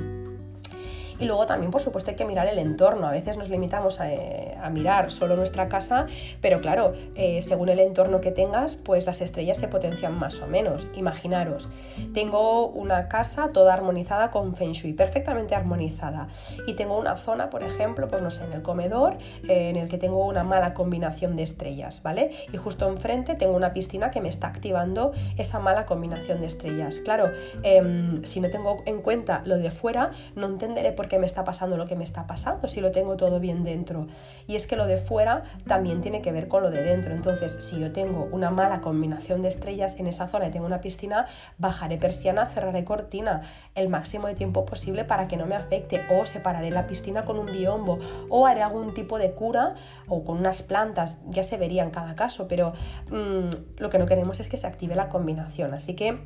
Y 1.18 1.24
luego 1.24 1.46
también, 1.46 1.70
por 1.70 1.80
supuesto, 1.80 2.10
hay 2.10 2.16
que 2.16 2.24
mirar 2.24 2.46
el 2.46 2.58
entorno. 2.58 3.06
A 3.06 3.10
veces 3.10 3.36
nos 3.38 3.48
limitamos 3.48 4.00
a, 4.00 4.12
eh, 4.12 4.56
mirar 4.70 5.10
solo 5.12 5.36
nuestra 5.36 5.68
casa, 5.68 6.06
pero 6.40 6.60
claro, 6.60 6.92
eh, 7.14 7.40
según 7.40 7.68
el 7.68 7.78
entorno 7.80 8.20
que 8.20 8.32
tengas, 8.32 8.76
pues 8.76 9.06
las 9.06 9.20
estrellas 9.20 9.58
se 9.58 9.68
potencian 9.68 10.18
más 10.18 10.40
o 10.42 10.46
menos. 10.46 10.88
Imaginaros, 10.94 11.68
tengo 12.12 12.66
una 12.66 13.08
casa 13.08 13.50
toda 13.52 13.74
armonizada 13.74 14.30
con 14.30 14.56
Feng 14.56 14.72
Shui, 14.72 14.92
perfectamente 14.92 15.54
armonizada. 15.54 16.28
Y 16.66 16.74
tengo 16.74 16.98
una 16.98 17.16
zona, 17.16 17.48
por 17.48 17.62
ejemplo, 17.62 18.08
pues 18.08 18.22
no 18.22 18.30
sé, 18.30 18.44
en 18.44 18.52
el 18.52 18.62
comedor, 18.62 19.18
eh, 19.48 19.70
en 19.70 19.76
el 19.76 19.88
que 19.88 19.98
tengo 19.98 20.26
una 20.26 20.42
mala 20.42 20.74
combinación 20.74 21.36
de 21.36 21.42
estrellas, 21.42 22.02
¿vale? 22.02 22.30
Y 22.52 22.56
justo 22.56 22.88
enfrente 22.88 23.34
tengo 23.34 23.56
una 23.56 23.72
piscina 23.72 24.10
que 24.10 24.20
me 24.20 24.28
está 24.28 24.48
activando 24.48 25.12
esa 25.36 25.58
mala 25.60 25.86
combinación 25.86 26.40
de 26.40 26.46
estrellas. 26.46 26.98
Claro, 26.98 27.30
em, 27.62 28.24
si 28.24 28.40
no 28.40 28.50
tengo 28.50 28.82
en 28.86 29.00
cuenta 29.00 29.42
lo 29.44 29.58
de 29.58 29.70
fuera, 29.70 30.10
no 30.34 30.46
entenderé 30.46 30.92
por 30.92 31.05
qué 31.08 31.18
me 31.18 31.26
está 31.26 31.44
pasando 31.44 31.76
lo 31.76 31.86
que 31.86 31.96
me 31.96 32.04
está 32.04 32.26
pasando, 32.26 32.68
si 32.68 32.80
lo 32.80 32.90
tengo 32.90 33.16
todo 33.16 33.40
bien 33.40 33.62
dentro. 33.62 34.06
Y 34.46 34.56
es 34.56 34.66
que 34.66 34.76
lo 34.76 34.86
de 34.86 34.96
fuera 34.96 35.42
también 35.66 36.00
tiene 36.00 36.22
que 36.22 36.32
ver 36.32 36.48
con 36.48 36.62
lo 36.62 36.70
de 36.70 36.82
dentro. 36.82 37.14
Entonces, 37.14 37.56
si 37.60 37.78
yo 37.80 37.92
tengo 37.92 38.28
una 38.32 38.50
mala 38.50 38.80
combinación 38.80 39.42
de 39.42 39.48
estrellas 39.48 39.96
en 39.98 40.06
esa 40.06 40.28
zona 40.28 40.48
y 40.48 40.50
tengo 40.50 40.66
una 40.66 40.80
piscina, 40.80 41.26
bajaré 41.58 41.98
persiana, 41.98 42.46
cerraré 42.46 42.84
cortina 42.84 43.42
el 43.74 43.88
máximo 43.88 44.26
de 44.26 44.34
tiempo 44.34 44.64
posible 44.64 45.04
para 45.04 45.28
que 45.28 45.36
no 45.36 45.46
me 45.46 45.54
afecte 45.54 46.00
o 46.10 46.26
separaré 46.26 46.70
la 46.70 46.86
piscina 46.86 47.24
con 47.24 47.38
un 47.38 47.46
biombo 47.46 47.98
o 48.28 48.46
haré 48.46 48.62
algún 48.62 48.94
tipo 48.94 49.18
de 49.18 49.32
cura 49.32 49.74
o 50.08 50.24
con 50.24 50.38
unas 50.38 50.62
plantas, 50.62 51.18
ya 51.26 51.42
se 51.42 51.56
vería 51.56 51.82
en 51.82 51.90
cada 51.90 52.14
caso, 52.14 52.48
pero 52.48 52.72
mm, 53.10 53.78
lo 53.78 53.90
que 53.90 53.98
no 53.98 54.06
queremos 54.06 54.40
es 54.40 54.48
que 54.48 54.56
se 54.56 54.66
active 54.66 54.94
la 54.94 55.08
combinación. 55.08 55.74
Así 55.74 55.94
que 55.94 56.18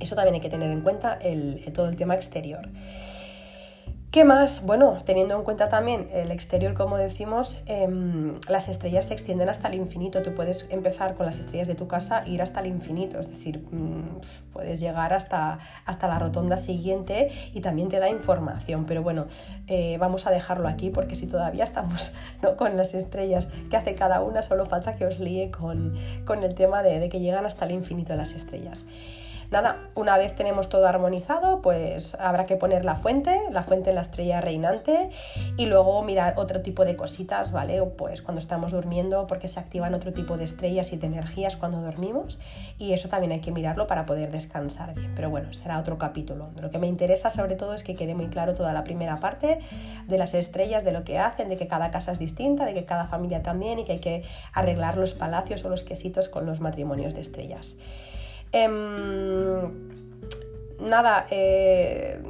eso 0.00 0.14
también 0.14 0.34
hay 0.34 0.40
que 0.40 0.48
tener 0.48 0.70
en 0.70 0.82
cuenta 0.82 1.18
todo 1.72 1.88
el 1.88 1.96
tema 1.96 2.14
exterior. 2.14 2.68
¿Qué 4.14 4.22
más? 4.22 4.64
Bueno, 4.64 4.98
teniendo 5.04 5.34
en 5.34 5.42
cuenta 5.42 5.68
también 5.68 6.08
el 6.12 6.30
exterior, 6.30 6.74
como 6.74 6.98
decimos, 6.98 7.60
em, 7.66 8.34
las 8.48 8.68
estrellas 8.68 9.06
se 9.06 9.12
extienden 9.12 9.48
hasta 9.48 9.66
el 9.66 9.74
infinito. 9.74 10.22
Tú 10.22 10.32
puedes 10.36 10.68
empezar 10.70 11.16
con 11.16 11.26
las 11.26 11.40
estrellas 11.40 11.66
de 11.66 11.74
tu 11.74 11.88
casa 11.88 12.22
e 12.24 12.30
ir 12.30 12.40
hasta 12.40 12.60
el 12.60 12.68
infinito, 12.68 13.18
es 13.18 13.28
decir, 13.28 13.58
mm, 13.58 14.20
puedes 14.52 14.78
llegar 14.78 15.12
hasta, 15.12 15.58
hasta 15.84 16.06
la 16.06 16.20
rotonda 16.20 16.56
siguiente 16.56 17.28
y 17.54 17.60
también 17.60 17.88
te 17.88 17.98
da 17.98 18.08
información. 18.08 18.84
Pero 18.86 19.02
bueno, 19.02 19.26
eh, 19.66 19.96
vamos 19.98 20.28
a 20.28 20.30
dejarlo 20.30 20.68
aquí 20.68 20.90
porque 20.90 21.16
si 21.16 21.26
todavía 21.26 21.64
estamos 21.64 22.14
con 22.56 22.76
las 22.76 22.94
estrellas 22.94 23.48
que 23.68 23.76
hace 23.76 23.96
cada 23.96 24.22
una, 24.22 24.42
solo 24.42 24.64
falta 24.64 24.92
que 24.92 25.06
os 25.06 25.18
líe 25.18 25.50
con, 25.50 25.96
el 26.40 26.54
tema 26.54 26.84
de, 26.84 27.00
de 27.00 27.08
que 27.08 27.18
llegan 27.18 27.46
hasta 27.46 27.64
el 27.64 27.72
infinito 27.72 28.14
las 28.14 28.34
estrellas. 28.34 28.86
Nada, 29.50 29.78
una 29.94 30.18
vez 30.18 30.34
tenemos 30.34 30.68
todo 30.68 30.86
armonizado, 30.86 31.62
pues 31.62 32.16
habrá 32.16 32.46
que 32.46 32.56
poner 32.56 32.84
la 32.84 32.94
fuente, 32.94 33.40
la 33.50 33.62
fuente 33.62 33.90
en 33.90 33.96
la 33.96 34.02
estrella 34.02 34.40
reinante 34.40 35.10
y 35.56 35.66
luego 35.66 36.02
mirar 36.02 36.34
otro 36.36 36.60
tipo 36.62 36.84
de 36.84 36.96
cositas, 36.96 37.52
¿vale? 37.52 37.82
Pues 37.82 38.22
cuando 38.22 38.40
estamos 38.40 38.72
durmiendo, 38.72 39.26
porque 39.26 39.48
se 39.48 39.60
activan 39.60 39.94
otro 39.94 40.12
tipo 40.12 40.36
de 40.36 40.44
estrellas 40.44 40.92
y 40.92 40.96
de 40.96 41.06
energías 41.06 41.56
cuando 41.56 41.80
dormimos 41.80 42.38
y 42.78 42.92
eso 42.92 43.08
también 43.08 43.32
hay 43.32 43.40
que 43.40 43.52
mirarlo 43.52 43.86
para 43.86 44.06
poder 44.06 44.30
descansar 44.30 44.94
bien. 44.94 45.12
Pero 45.14 45.30
bueno, 45.30 45.52
será 45.52 45.78
otro 45.78 45.98
capítulo. 45.98 46.50
Lo 46.60 46.70
que 46.70 46.78
me 46.78 46.86
interesa 46.86 47.30
sobre 47.30 47.56
todo 47.56 47.74
es 47.74 47.84
que 47.84 47.94
quede 47.94 48.14
muy 48.14 48.28
claro 48.28 48.54
toda 48.54 48.72
la 48.72 48.84
primera 48.84 49.16
parte 49.16 49.58
de 50.06 50.18
las 50.18 50.34
estrellas, 50.34 50.84
de 50.84 50.92
lo 50.92 51.04
que 51.04 51.18
hacen, 51.18 51.48
de 51.48 51.56
que 51.56 51.66
cada 51.66 51.90
casa 51.90 52.12
es 52.12 52.18
distinta, 52.18 52.64
de 52.64 52.74
que 52.74 52.84
cada 52.84 53.06
familia 53.06 53.42
también 53.42 53.78
y 53.78 53.84
que 53.84 53.92
hay 53.92 54.00
que 54.00 54.22
arreglar 54.52 54.96
los 54.96 55.14
palacios 55.14 55.64
o 55.64 55.68
los 55.68 55.84
quesitos 55.84 56.28
con 56.28 56.46
los 56.46 56.60
matrimonios 56.60 57.14
de 57.14 57.20
estrellas. 57.20 57.76
Em, 58.54 59.68
nada, 60.78 61.26
eh, 61.30 62.22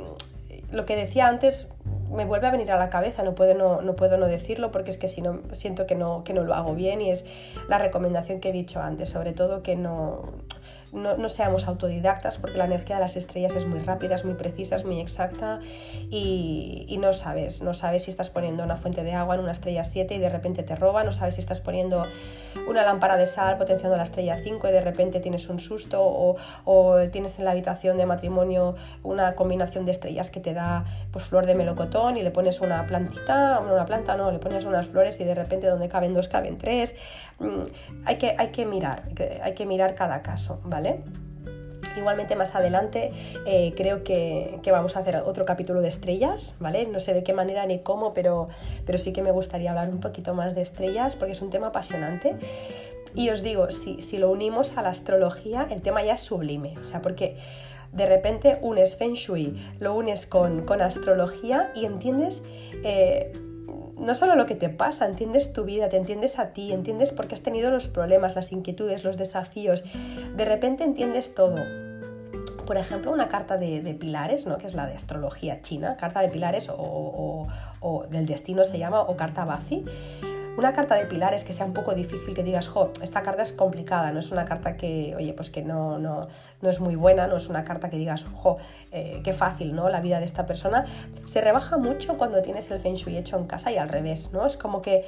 lo 0.73 0.87
que 0.87 0.97
decía 0.97 1.29
antes 1.29 1.69
me 2.11 2.25
vuelve 2.25 2.47
a 2.47 2.51
venir 2.51 2.73
a 2.73 2.79
la 2.79 2.89
cabeza, 2.89 3.23
no 3.23 3.35
puedo 3.35 3.55
no, 3.55 3.83
no 3.83 3.95
puedo 3.95 4.17
no 4.17 4.27
decirlo 4.27 4.71
porque 4.71 4.91
es 4.91 4.97
que 4.97 5.07
si 5.07 5.21
no 5.21 5.41
siento 5.53 5.87
que 5.87 5.95
no, 5.95 6.25
que 6.25 6.33
no 6.33 6.43
lo 6.43 6.55
hago 6.55 6.75
bien 6.75 7.03
y 7.03 7.11
es 7.11 7.27
la 7.69 7.77
recomendación 7.77 8.41
que 8.41 8.49
he 8.49 8.53
dicho 8.53 8.81
antes, 8.81 9.11
sobre 9.11 9.33
todo 9.33 9.63
que 9.63 9.77
no, 9.77 10.33
no, 10.95 11.29
seamos 11.29 11.67
autodidactas 11.67 12.39
porque 12.39 12.57
la 12.57 12.65
energía 12.65 12.97
de 12.97 13.03
las 13.03 13.17
estrellas 13.17 13.55
es 13.55 13.67
muy 13.67 13.81
rápida, 13.81 14.15
es 14.15 14.25
muy 14.25 14.35
precisa, 14.35 14.77
es 14.77 14.85
muy 14.85 15.01
exacta 15.01 15.61
y, 16.11 16.97
no 17.01 17.13
sabes, 17.13 17.61
no 17.61 17.75
sabes 17.75 18.05
si 18.05 18.11
estás 18.11 18.31
poniendo 18.31 18.63
una 18.63 18.77
fuente 18.77 19.03
de 19.03 19.13
agua 19.13 19.35
en 19.35 19.41
una 19.41 19.53
estrella 19.53 19.85
7 19.85 20.15
y 20.15 20.19
de 20.19 20.29
repente 20.29 20.63
te 20.63 20.77
roba, 20.77 21.05
no 21.05 21.13
sabes 21.13 21.35
si 21.35 21.41
estás 21.41 21.61
poniendo 21.61 22.07
una 22.69 22.83
lámpara 22.85 23.17
de 23.17 23.27
sal 23.27 23.59
potenciando 23.59 23.97
la 23.97 24.05
estrella 24.05 24.39
5 24.43 24.69
y 24.69 24.73
de 24.73 24.81
repente 24.81 25.21
tienes 25.21 25.49
un 25.49 25.59
susto 25.59 26.01
o, 26.01 26.97
tienes 27.11 27.39
en 27.39 27.45
la 27.45 27.51
habitación 27.51 27.99
de 27.99 28.07
matrimonio 28.07 28.77
una 29.03 29.35
combinación 29.35 29.85
de 29.85 29.91
estrellas 29.91 30.31
que 30.31 30.41
te 30.41 30.55
da 30.55 30.85
pues 31.11 31.27
flor 31.27 31.47
de 31.47 31.55
melocotón 31.55 32.17
y 32.17 32.23
le 32.23 32.31
pones 32.31 32.61
una 32.61 32.87
plantita, 32.87 33.61
una 33.61 33.85
planta 33.85 34.17
no, 34.17 34.31
le 34.31 34.39
pones 34.39 34.65
unas 34.65 34.87
flores 34.87 35.21
y 35.21 35.25
de 35.25 35.35
repente 35.35 35.67
donde 35.67 35.89
caben 35.89 36.15
dos 36.15 36.29
caben 36.29 36.57
tres. 36.57 36.95
Mm, 37.41 37.63
hay 38.07 38.17
que, 38.17 38.35
hay 38.39 38.49
que 38.49 38.65
mirar, 38.65 39.03
hay 39.43 39.55
que 39.55 39.67
mirar 39.67 39.95
cada 39.95 40.23
caso, 40.23 40.61
¿vale? 40.65 40.84
Igualmente 41.97 42.35
más 42.35 42.55
adelante 42.55 43.13
eh, 43.47 43.73
creo 43.77 44.03
que, 44.03 44.61
vamos 44.67 44.97
a 44.97 45.01
hacer 45.01 45.17
otro 45.17 45.45
capítulo 45.45 45.81
de 45.81 45.89
estrellas, 45.89 46.55
¿vale? 46.59 46.87
No 46.87 46.99
sé 46.99 47.15
de 47.15 47.23
qué 47.23 47.33
manera 47.33 47.67
ni 47.67 47.81
cómo, 47.81 48.13
pero, 48.15 48.49
pero 48.85 48.99
sí 48.99 49.13
que 49.13 49.23
me 49.23 49.31
gustaría 49.31 49.71
hablar 49.71 49.89
un 49.91 50.01
poquito 50.01 50.35
más 50.35 50.55
de 50.55 50.63
estrellas 50.63 51.15
porque 51.15 51.33
es 51.33 51.43
un 51.43 51.51
tema 51.51 51.69
apasionante. 51.69 52.37
Y 53.15 53.31
os 53.31 53.43
digo, 53.43 53.71
si, 53.71 54.01
si 54.01 54.19
lo 54.19 54.31
unimos 54.31 54.77
a 54.77 54.83
la 54.83 54.89
astrología, 54.89 55.69
el 55.71 55.83
tema 55.83 56.03
ya 56.03 56.15
es 56.15 56.21
sublime, 56.21 56.77
o 56.81 56.85
sea, 56.85 57.01
porque 57.01 57.37
de 57.93 58.07
repente 58.07 58.59
unes 58.61 58.97
Feng 58.97 59.15
Shui, 59.15 59.57
lo 59.79 59.95
unes 59.95 60.27
con, 60.27 60.67
con 60.67 60.83
astrología 60.83 61.71
y 61.77 61.85
entiendes... 61.85 62.43
Eh, 62.83 63.33
no 63.99 64.15
solo 64.15 64.37
lo 64.37 64.47
que 64.47 64.55
te 64.55 64.69
pasa, 64.69 65.07
entiendes 65.07 65.53
tu 65.53 65.65
vida, 65.65 65.89
te 65.89 65.97
entiendes 65.97 66.39
a 66.39 66.53
ti, 66.53 66.73
entiendes 66.73 67.13
por 67.13 67.29
qué 67.29 67.35
has 67.35 67.43
tenido 67.43 67.71
los 67.71 67.89
problemas, 67.89 68.35
las 68.35 68.53
inquietudes, 68.53 69.05
los 69.05 69.17
desafíos. 69.17 69.85
De 70.37 70.45
repente 70.45 70.85
entiendes 70.85 71.35
todo. 71.35 71.57
Por 72.67 72.77
ejemplo, 72.77 73.13
una 73.13 73.29
carta 73.29 73.59
de, 73.59 73.97
pilares, 73.99 74.47
¿no? 74.47 74.59
que 74.59 74.67
es 74.67 74.75
la 74.75 74.87
de 74.87 74.95
astrología 74.95 75.61
china, 75.61 75.97
carta 75.97 76.21
de 76.21 76.29
pilares 76.29 76.71
o, 76.71 77.47
o 77.81 78.07
del 78.11 78.27
destino 78.27 78.65
se 78.65 78.79
llama, 78.79 79.03
o 79.03 79.17
carta 79.17 79.45
Bazi 79.45 79.85
una 80.57 80.73
carta 80.73 80.95
de 80.95 81.07
pilares 81.07 81.45
que 81.45 81.53
sea 81.53 81.67
un 81.67 81.73
poco 81.73 81.95
difícil, 81.95 82.35
que 82.35 82.43
digas, 82.43 82.69
jo, 82.69 82.93
esta 83.03 83.23
carta 83.23 83.43
es 83.43 83.53
complicada, 83.53 84.13
no 84.13 84.21
es 84.21 84.31
una 84.31 84.45
carta 84.45 84.77
que, 84.77 85.15
oye, 85.17 85.33
pues 85.33 85.51
que 85.51 85.63
no, 85.63 85.99
no, 85.99 86.29
no 86.63 86.71
es 86.71 86.81
muy 86.81 86.95
buena, 86.95 87.27
no 87.27 87.37
es 87.37 87.49
una 87.49 87.65
carta 87.65 87.91
que 87.91 87.97
digas, 87.97 88.25
jo, 88.35 88.59
eh, 88.93 89.21
qué 89.25 89.33
fácil, 89.33 89.75
¿no? 89.75 89.89
La 89.89 90.01
vida 90.01 90.21
de 90.21 90.27
esta 90.27 90.47
persona. 90.47 90.85
Se 91.27 91.41
rebaja 91.41 91.77
mucho 91.77 92.17
cuando 92.17 92.41
tienes 92.43 92.71
el 92.71 92.81
Feng 92.81 92.95
Shui 92.95 93.17
hecho 93.17 93.37
en 93.37 93.47
casa 93.47 93.73
y 93.73 93.79
al 93.79 93.89
revés, 93.89 94.33
¿no? 94.33 94.47
Es 94.47 94.57
como 94.57 94.81
que 94.81 95.05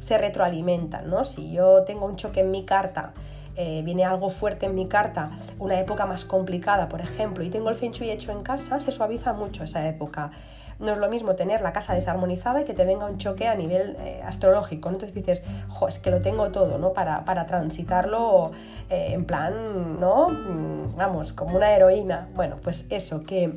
se 0.00 0.16
retroalimentan, 0.18 1.10
¿no? 1.10 1.24
Si 1.24 1.52
yo 1.52 1.82
tengo 1.84 2.06
un 2.06 2.16
choque 2.16 2.40
en 2.40 2.50
mi 2.50 2.64
carta, 2.64 3.12
eh, 3.54 3.82
viene 3.82 4.04
algo 4.04 4.28
fuerte 4.28 4.66
en 4.66 4.74
mi 4.74 4.86
carta, 4.86 5.30
una 5.58 5.78
época 5.78 6.04
más 6.06 6.24
complicada, 6.24 6.88
por 6.88 7.00
ejemplo, 7.00 7.42
y 7.44 7.50
tengo 7.50 7.70
el 7.70 7.76
Feng 7.76 7.92
Shui 7.92 8.10
hecho 8.10 8.32
en 8.32 8.42
casa, 8.42 8.80
se 8.80 8.92
suaviza 8.92 9.32
mucho 9.32 9.64
esa 9.64 9.86
época. 9.86 10.30
No 10.78 10.92
es 10.92 10.98
lo 10.98 11.08
mismo 11.08 11.34
tener 11.34 11.62
la 11.62 11.72
casa 11.72 11.94
desarmonizada 11.94 12.60
y 12.60 12.64
que 12.64 12.74
te 12.74 12.84
venga 12.84 13.06
un 13.06 13.18
choque 13.18 13.46
a 13.48 13.54
nivel 13.54 13.96
eh, 14.00 14.22
astrológico. 14.24 14.88
Entonces 14.88 15.14
dices, 15.14 15.42
jo, 15.68 15.88
es 15.88 15.98
que 15.98 16.10
lo 16.10 16.20
tengo 16.20 16.50
todo, 16.50 16.78
¿no? 16.78 16.92
Para, 16.92 17.46
transitarlo 17.46 18.52
eh, 18.90 19.08
en 19.12 19.24
plan, 19.24 19.98
¿no? 20.00 20.28
Mm, 20.28 20.96
vamos, 20.96 21.32
como 21.32 21.56
una 21.56 21.74
heroína. 21.74 22.28
Bueno, 22.34 22.56
pues 22.62 22.84
eso, 22.90 23.22
que, 23.22 23.52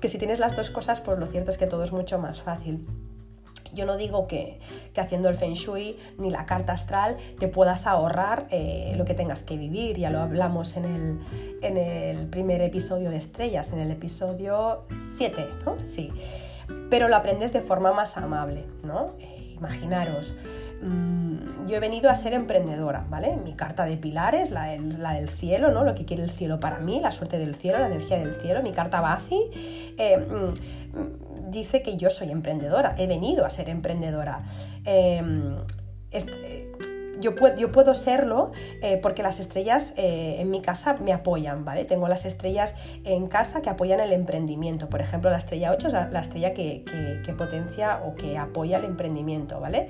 que 0.00 0.08
si 0.08 0.18
tienes 0.18 0.40
las 0.40 0.56
dos 0.56 0.70
cosas, 0.70 1.00
pues 1.00 1.18
lo 1.18 1.26
cierto 1.26 1.50
es 1.50 1.58
que 1.58 1.66
todo 1.66 1.84
es 1.84 1.92
mucho 1.92 2.18
más 2.18 2.42
fácil. 2.42 2.86
Yo 3.78 3.86
no 3.86 3.96
digo 3.96 4.26
que, 4.26 4.58
haciendo 4.96 5.28
el 5.28 5.36
feng 5.36 5.52
shui 5.52 5.96
ni 6.18 6.30
la 6.30 6.46
carta 6.46 6.72
astral 6.72 7.16
te 7.38 7.46
puedas 7.46 7.86
ahorrar 7.86 8.48
eh, 8.50 8.92
lo 8.96 9.04
que 9.04 9.14
tengas 9.14 9.44
que 9.44 9.56
vivir, 9.56 9.96
ya 9.96 10.10
lo 10.10 10.18
hablamos 10.18 10.76
en 10.76 10.84
el, 10.84 11.20
en 11.62 11.76
el 11.76 12.26
primer 12.26 12.60
episodio 12.60 13.10
de 13.10 13.18
estrellas, 13.18 13.72
en 13.72 13.78
el 13.78 13.92
episodio 13.92 14.84
7, 15.16 15.46
¿no? 15.64 15.76
Sí, 15.84 16.10
pero 16.90 17.06
lo 17.06 17.14
aprendes 17.14 17.52
de 17.52 17.60
forma 17.60 17.92
más 17.92 18.16
amable, 18.16 18.64
¿no? 18.82 19.12
Eh, 19.20 19.54
imaginaros, 19.56 20.34
mm, 20.82 21.68
yo 21.68 21.76
he 21.76 21.80
venido 21.80 22.10
a 22.10 22.16
ser 22.16 22.32
emprendedora, 22.32 23.06
¿vale? 23.08 23.36
Mi 23.36 23.54
carta 23.54 23.84
de 23.84 23.96
pilares, 23.96 24.50
la 24.50 24.64
del, 24.64 25.00
la 25.00 25.12
del, 25.12 25.28
cielo, 25.28 25.70
¿no? 25.70 25.84
Lo 25.84 25.94
que 25.94 26.04
quiere 26.04 26.24
el 26.24 26.30
cielo 26.30 26.58
para 26.58 26.80
mí, 26.80 26.98
la 27.00 27.12
suerte 27.12 27.38
del 27.38 27.54
cielo, 27.54 27.78
la 27.78 27.86
energía 27.86 28.18
del 28.18 28.34
cielo, 28.40 28.60
mi 28.60 28.72
carta 28.72 29.00
Bazi. 29.00 29.40
Eh, 29.96 30.16
mm, 30.18 31.27
dice 31.50 31.82
que 31.82 31.96
yo 31.96 32.10
soy 32.10 32.30
emprendedora, 32.30 32.94
he 32.98 33.06
venido 33.06 33.44
a 33.44 33.50
ser 33.50 33.68
emprendedora. 33.68 34.38
Em, 34.84 35.56
yo, 37.20 37.34
puedo, 37.34 37.54
yo, 37.56 37.72
puedo, 37.72 37.94
serlo 37.94 38.52
eh, 38.82 38.98
porque 39.02 39.22
las 39.22 39.40
estrellas 39.40 39.94
eh, 39.96 40.36
en 40.38 40.50
mi 40.50 40.60
casa 40.60 40.94
me 40.94 41.12
apoyan, 41.12 41.64
¿vale? 41.64 41.84
Tengo 41.84 42.08
las 42.08 42.24
estrellas 42.24 42.74
en 43.04 43.26
casa 43.26 43.62
que 43.62 43.70
apoyan 43.70 44.00
el 44.00 44.12
emprendimiento. 44.12 44.88
Por 44.88 45.00
ejemplo, 45.00 45.30
la 45.30 45.38
estrella 45.38 45.72
8 45.72 45.86
es 45.88 45.92
la, 45.92 46.20
estrella 46.20 46.54
que, 46.54 46.84
que, 47.24 47.32
potencia 47.32 48.00
o 48.04 48.14
que 48.14 48.38
apoya 48.38 48.78
el 48.78 48.84
emprendimiento, 48.84 49.60
¿vale? 49.60 49.88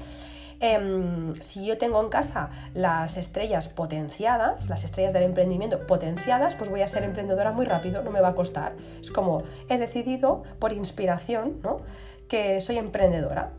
Em, 0.60 1.34
si 1.34 1.64
yo 1.64 1.78
tengo 1.78 2.02
en 2.02 2.08
casa 2.08 2.50
las 2.74 3.16
estrellas 3.16 3.68
potenciadas, 3.68 4.68
las 4.68 4.84
estrellas 4.84 5.12
del 5.12 5.22
emprendimiento 5.22 5.86
potenciadas, 5.86 6.56
pues 6.56 6.68
voy 6.68 6.82
a 6.82 6.86
ser 6.86 7.04
emprendedora 7.04 7.52
muy 7.52 7.64
rápido, 7.64 8.02
no 8.02 8.10
me 8.10 8.20
va 8.20 8.28
a 8.28 8.34
costar. 8.34 8.74
Es 9.00 9.10
como 9.10 9.44
he 9.68 9.78
decidido 9.78 10.42
por 10.58 10.72
inspiración, 10.72 11.60
¿no? 11.62 11.80
que 12.28 12.60
soy 12.60 12.76
emprendedora 12.76 13.52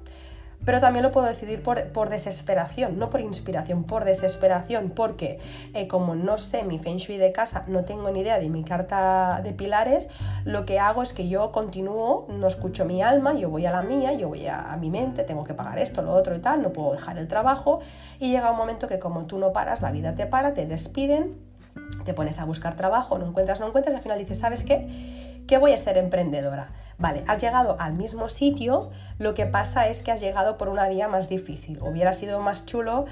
pero 0.66 0.80
también 0.80 1.03
lo 1.03 1.12
puedo 1.12 1.28
decidir 1.28 1.64
por, 1.64 2.10
desesperación, 2.10 2.99
no 2.99 3.10
por 3.10 3.22
inspiración, 3.22 3.84
por 3.84 4.05
desesperación, 4.05 4.91
porque 4.91 5.39
eh, 5.74 5.88
como 5.88 6.16
no 6.16 6.38
sé 6.38 6.64
mi 6.64 6.80
feng 6.80 6.97
shui 6.97 7.18
de 7.18 7.32
casa, 7.32 7.64
no 7.68 7.86
tengo 7.86 8.10
ni 8.12 8.22
idea 8.22 8.39
de 8.39 8.49
mi 8.49 8.64
carta 8.64 9.41
de 9.43 9.53
pilares, 9.53 10.10
lo 10.43 10.66
que 10.66 10.80
hago 10.80 11.01
es 11.01 11.14
que 11.14 11.28
yo 11.28 11.51
continúo, 11.51 12.28
no 12.30 12.47
escucho 12.47 12.86
mi 12.86 13.01
alma, 13.01 13.34
yo 13.34 13.49
voy 13.49 13.66
a 13.66 13.72
la 13.72 13.82
mía, 13.82 14.14
yo 14.14 14.28
voy 14.28 14.47
a, 14.47 14.72
a 14.72 14.78
mi 14.78 14.89
mente, 14.89 15.24
tengo 15.24 15.43
que 15.43 15.53
pagar 15.53 15.80
esto, 15.80 16.01
lo 16.01 16.12
otro 16.12 16.36
y 16.36 16.39
tal, 16.39 16.62
no 16.62 16.74
puedo 16.74 16.91
dejar 16.91 17.18
el 17.18 17.28
trabajo 17.28 17.80
y 18.20 18.32
llega 18.32 18.51
un 18.51 18.57
momento 18.57 18.88
que 18.88 18.99
como 18.99 19.26
tú 19.26 19.38
no 19.38 19.53
paras, 19.53 19.82
la 19.82 19.91
vida 19.91 20.14
te 20.16 20.26
para, 20.26 20.53
te 20.53 20.66
despiden, 20.66 21.38
te 22.03 22.14
pones 22.14 22.39
a 22.39 22.45
buscar 22.45 22.76
trabajo, 22.76 23.18
no 23.18 23.28
encuentras, 23.28 23.60
no 23.60 23.68
encuentras, 23.68 23.93
y 23.93 23.97
al 23.97 24.03
final 24.03 24.20
dices, 24.20 24.39
¿sabes 24.39 24.64
qué? 24.64 25.28
Que 25.50 25.58
voy 25.58 25.74
a 25.74 25.78
ser 25.80 25.97
emprendedora. 25.97 26.70
Vale, 27.00 27.24
has 27.28 27.41
llegado 27.41 27.76
al 27.80 27.93
mismo 27.93 28.30
sitio, 28.30 28.91
lo 29.18 29.34
que 29.34 29.47
pasa 29.47 29.88
es 29.88 30.04
que 30.04 30.12
has 30.12 30.22
llegado 30.22 30.60
por 30.60 30.70
una 30.70 30.88
vía 30.88 31.08
más 31.08 31.28
difícil. 31.28 31.80
Hubiera 31.82 32.14
sido 32.14 32.39
más 32.39 32.68
chulo 32.68 33.06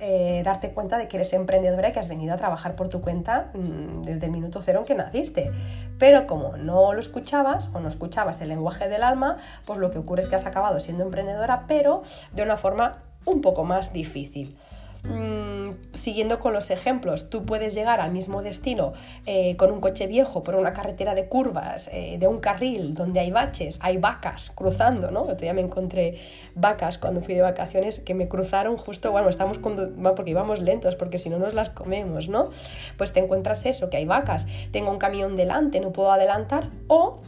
eh, 0.00 0.40
darte 0.42 0.70
cuenta 0.70 0.96
de 0.96 1.06
que 1.06 1.18
eres 1.18 1.34
emprendedora 1.34 1.90
y 1.90 1.92
que 1.92 1.98
has 1.98 2.08
venido 2.08 2.32
a 2.32 2.38
trabajar 2.38 2.76
por 2.76 2.88
tu 2.88 3.02
cuenta 3.02 3.50
mm, 3.52 4.04
desde 4.04 4.24
el 4.24 4.32
minuto 4.32 4.62
cero 4.62 4.78
en 4.80 4.86
que 4.86 4.94
naciste. 4.94 5.52
Pero 5.98 6.26
como 6.26 6.56
no 6.56 6.94
lo 6.94 7.00
escuchabas 7.00 7.68
o 7.74 7.80
no 7.80 7.88
escuchabas 7.88 8.40
el 8.40 8.48
lenguaje 8.48 8.88
del 8.88 9.02
alma, 9.02 9.36
pues 9.66 9.78
lo 9.78 9.90
que 9.90 9.98
ocurre 9.98 10.22
es 10.22 10.30
que 10.30 10.36
has 10.36 10.46
acabado 10.46 10.80
siendo 10.80 11.04
emprendedora, 11.04 11.64
pero 11.68 12.00
de 12.32 12.42
una 12.42 12.56
forma 12.56 13.02
un 13.26 13.42
poco 13.42 13.64
más 13.64 13.92
difícil. 13.92 14.56
Mm, 15.04 15.72
siguiendo 15.94 16.38
con 16.38 16.52
los 16.52 16.70
ejemplos, 16.70 17.28
tú 17.28 17.44
puedes 17.44 17.74
llegar 17.74 18.00
al 18.00 18.12
mismo 18.12 18.40
destino 18.40 18.92
eh, 19.26 19.56
con 19.56 19.72
un 19.72 19.80
coche 19.80 20.06
viejo 20.06 20.44
por 20.44 20.54
una 20.54 20.72
carretera 20.72 21.14
de 21.14 21.26
curvas, 21.26 21.90
eh, 21.92 22.18
de 22.20 22.28
un 22.28 22.38
carril 22.38 22.94
donde 22.94 23.18
hay 23.18 23.32
baches, 23.32 23.80
hay 23.82 23.96
vacas 23.96 24.52
cruzando, 24.54 25.10
¿no? 25.10 25.22
Otro 25.22 25.34
día 25.34 25.54
me 25.54 25.60
encontré 25.60 26.18
vacas 26.54 26.98
cuando 26.98 27.20
fui 27.20 27.34
de 27.34 27.40
vacaciones 27.40 27.98
que 27.98 28.14
me 28.14 28.28
cruzaron 28.28 28.76
justo, 28.76 29.10
bueno, 29.10 29.28
estamos 29.28 29.58
porque 29.58 30.30
íbamos 30.30 30.60
lentos, 30.60 30.94
porque 30.94 31.18
si 31.18 31.30
no 31.30 31.38
nos 31.38 31.52
las 31.52 31.70
comemos, 31.70 32.28
¿no? 32.28 32.50
Pues 32.96 33.12
te 33.12 33.18
encuentras 33.18 33.66
eso, 33.66 33.90
que 33.90 33.96
hay 33.96 34.04
vacas, 34.04 34.46
tengo 34.70 34.90
un 34.90 34.98
camión 34.98 35.34
delante, 35.34 35.80
no 35.80 35.92
puedo 35.92 36.12
adelantar, 36.12 36.70
o 36.86 37.18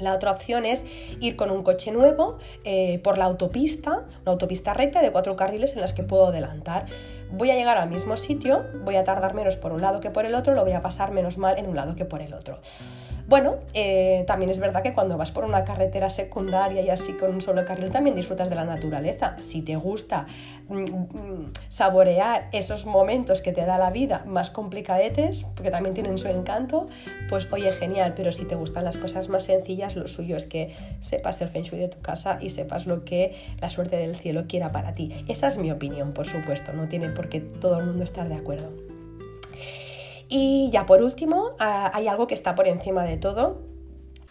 la 0.00 0.14
otra 0.14 0.30
opción 0.30 0.64
es 0.64 0.84
ir 1.20 1.36
con 1.36 1.50
un 1.50 1.62
coche 1.62 1.90
nuevo 1.90 2.38
eh, 2.64 3.00
por 3.00 3.18
la 3.18 3.24
autopista, 3.24 4.04
una 4.22 4.32
autopista 4.32 4.74
recta 4.74 5.02
de 5.02 5.12
cuatro 5.12 5.36
carriles 5.36 5.74
en 5.74 5.80
las 5.80 5.92
que 5.92 6.02
puedo 6.02 6.26
adelantar. 6.26 6.86
Voy 7.30 7.50
a 7.50 7.56
llegar 7.56 7.76
al 7.76 7.90
mismo 7.90 8.16
sitio, 8.16 8.64
voy 8.84 8.96
a 8.96 9.04
tardar 9.04 9.34
menos 9.34 9.56
por 9.56 9.72
un 9.72 9.82
lado 9.82 10.00
que 10.00 10.10
por 10.10 10.24
el 10.24 10.34
otro, 10.34 10.54
lo 10.54 10.62
voy 10.62 10.72
a 10.72 10.80
pasar 10.80 11.12
menos 11.12 11.36
mal 11.36 11.58
en 11.58 11.66
un 11.66 11.76
lado 11.76 11.94
que 11.94 12.04
por 12.04 12.22
el 12.22 12.32
otro. 12.32 12.58
Bueno, 13.28 13.56
eh, 13.74 14.24
también 14.26 14.50
es 14.50 14.58
verdad 14.58 14.82
que 14.82 14.94
cuando 14.94 15.18
vas 15.18 15.32
por 15.32 15.44
una 15.44 15.62
carretera 15.62 16.08
secundaria 16.08 16.80
y 16.80 16.88
así 16.88 17.12
con 17.12 17.34
un 17.34 17.42
solo 17.42 17.62
carril 17.66 17.90
también 17.90 18.16
disfrutas 18.16 18.48
de 18.48 18.54
la 18.54 18.64
naturaleza. 18.64 19.36
Si 19.38 19.60
te 19.60 19.76
gusta 19.76 20.24
mm, 20.70 20.76
mm, 20.76 21.52
saborear 21.68 22.48
esos 22.52 22.86
momentos 22.86 23.42
que 23.42 23.52
te 23.52 23.66
da 23.66 23.76
la 23.76 23.90
vida 23.90 24.24
más 24.26 24.48
complicadetes, 24.48 25.44
porque 25.54 25.70
también 25.70 25.92
tienen 25.92 26.16
su 26.16 26.28
encanto, 26.28 26.86
pues 27.28 27.46
oye, 27.52 27.70
genial, 27.72 28.14
pero 28.16 28.32
si 28.32 28.46
te 28.46 28.54
gustan 28.54 28.84
las 28.84 28.96
cosas 28.96 29.28
más 29.28 29.44
sencillas, 29.44 29.94
lo 29.94 30.08
suyo 30.08 30.34
es 30.34 30.46
que 30.46 30.74
sepas 31.00 31.38
el 31.42 31.50
feng 31.50 31.64
shui 31.64 31.80
de 31.80 31.88
tu 31.88 32.00
casa 32.00 32.38
y 32.40 32.48
sepas 32.48 32.86
lo 32.86 33.04
que 33.04 33.34
la 33.60 33.68
suerte 33.68 33.98
del 33.98 34.16
cielo 34.16 34.46
quiera 34.48 34.72
para 34.72 34.94
ti. 34.94 35.12
Esa 35.28 35.48
es 35.48 35.58
mi 35.58 35.70
opinión, 35.70 36.14
por 36.14 36.26
supuesto, 36.26 36.72
no 36.72 36.88
tiene 36.88 37.10
por 37.10 37.28
qué 37.28 37.42
todo 37.42 37.78
el 37.78 37.84
mundo 37.84 38.04
estar 38.04 38.26
de 38.26 38.36
acuerdo. 38.36 38.97
Y 40.28 40.68
ya 40.70 40.86
por 40.86 41.02
último, 41.02 41.56
ah, 41.58 41.90
hay 41.94 42.06
algo 42.08 42.26
que 42.26 42.34
está 42.34 42.54
por 42.54 42.68
encima 42.68 43.04
de 43.04 43.16
todo, 43.16 43.68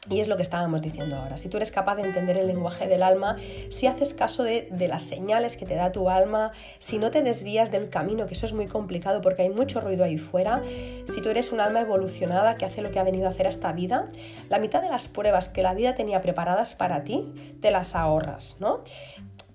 y 0.09 0.21
es 0.21 0.27
lo 0.27 0.37
que 0.37 0.43
estábamos 0.43 0.81
diciendo 0.81 1.17
ahora. 1.17 1.37
Si 1.37 1.49
tú 1.49 1.57
eres 1.57 1.71
capaz 1.71 1.95
de 1.95 2.03
entender 2.03 2.37
el 2.37 2.47
lenguaje 2.47 2.87
del 2.87 3.03
alma, 3.03 3.35
si 3.69 3.87
haces 3.87 4.13
caso 4.13 4.43
de, 4.43 4.69
las 4.87 5.03
señales 5.03 5.57
que 5.57 5.65
te 5.65 5.75
da 5.75 5.91
tu 5.91 6.09
alma, 6.09 6.51
si 6.79 6.97
no 6.97 7.11
te 7.11 7.21
desvías 7.21 7.71
del 7.71 7.89
camino, 7.89 8.25
que 8.25 8.33
eso 8.33 8.45
es 8.45 8.53
muy 8.53 8.67
complicado 8.67 9.21
porque 9.21 9.41
hay 9.41 9.49
mucho 9.49 9.81
ruido 9.81 10.03
ahí 10.03 10.17
fuera, 10.17 10.61
si 11.05 11.21
tú 11.21 11.29
eres 11.29 11.51
un 11.51 11.59
alma 11.59 11.81
evolucionada 11.81 12.55
que 12.55 12.65
hace 12.65 12.81
lo 12.81 12.91
que 12.91 12.99
ha 12.99 13.03
venido 13.03 13.27
a 13.27 13.31
hacer 13.31 13.47
esta 13.47 13.71
vida, 13.73 14.11
la 14.49 14.59
mitad 14.59 14.81
de 14.81 14.89
las 14.89 15.07
pruebas 15.07 15.49
que 15.49 15.61
la 15.61 15.73
vida 15.73 15.95
tenía 15.95 16.21
preparadas 16.21 16.75
para 16.75 17.03
ti, 17.03 17.33
te 17.61 17.71
las 17.71 17.95
ahorras, 17.95 18.57
¿no? 18.59 18.81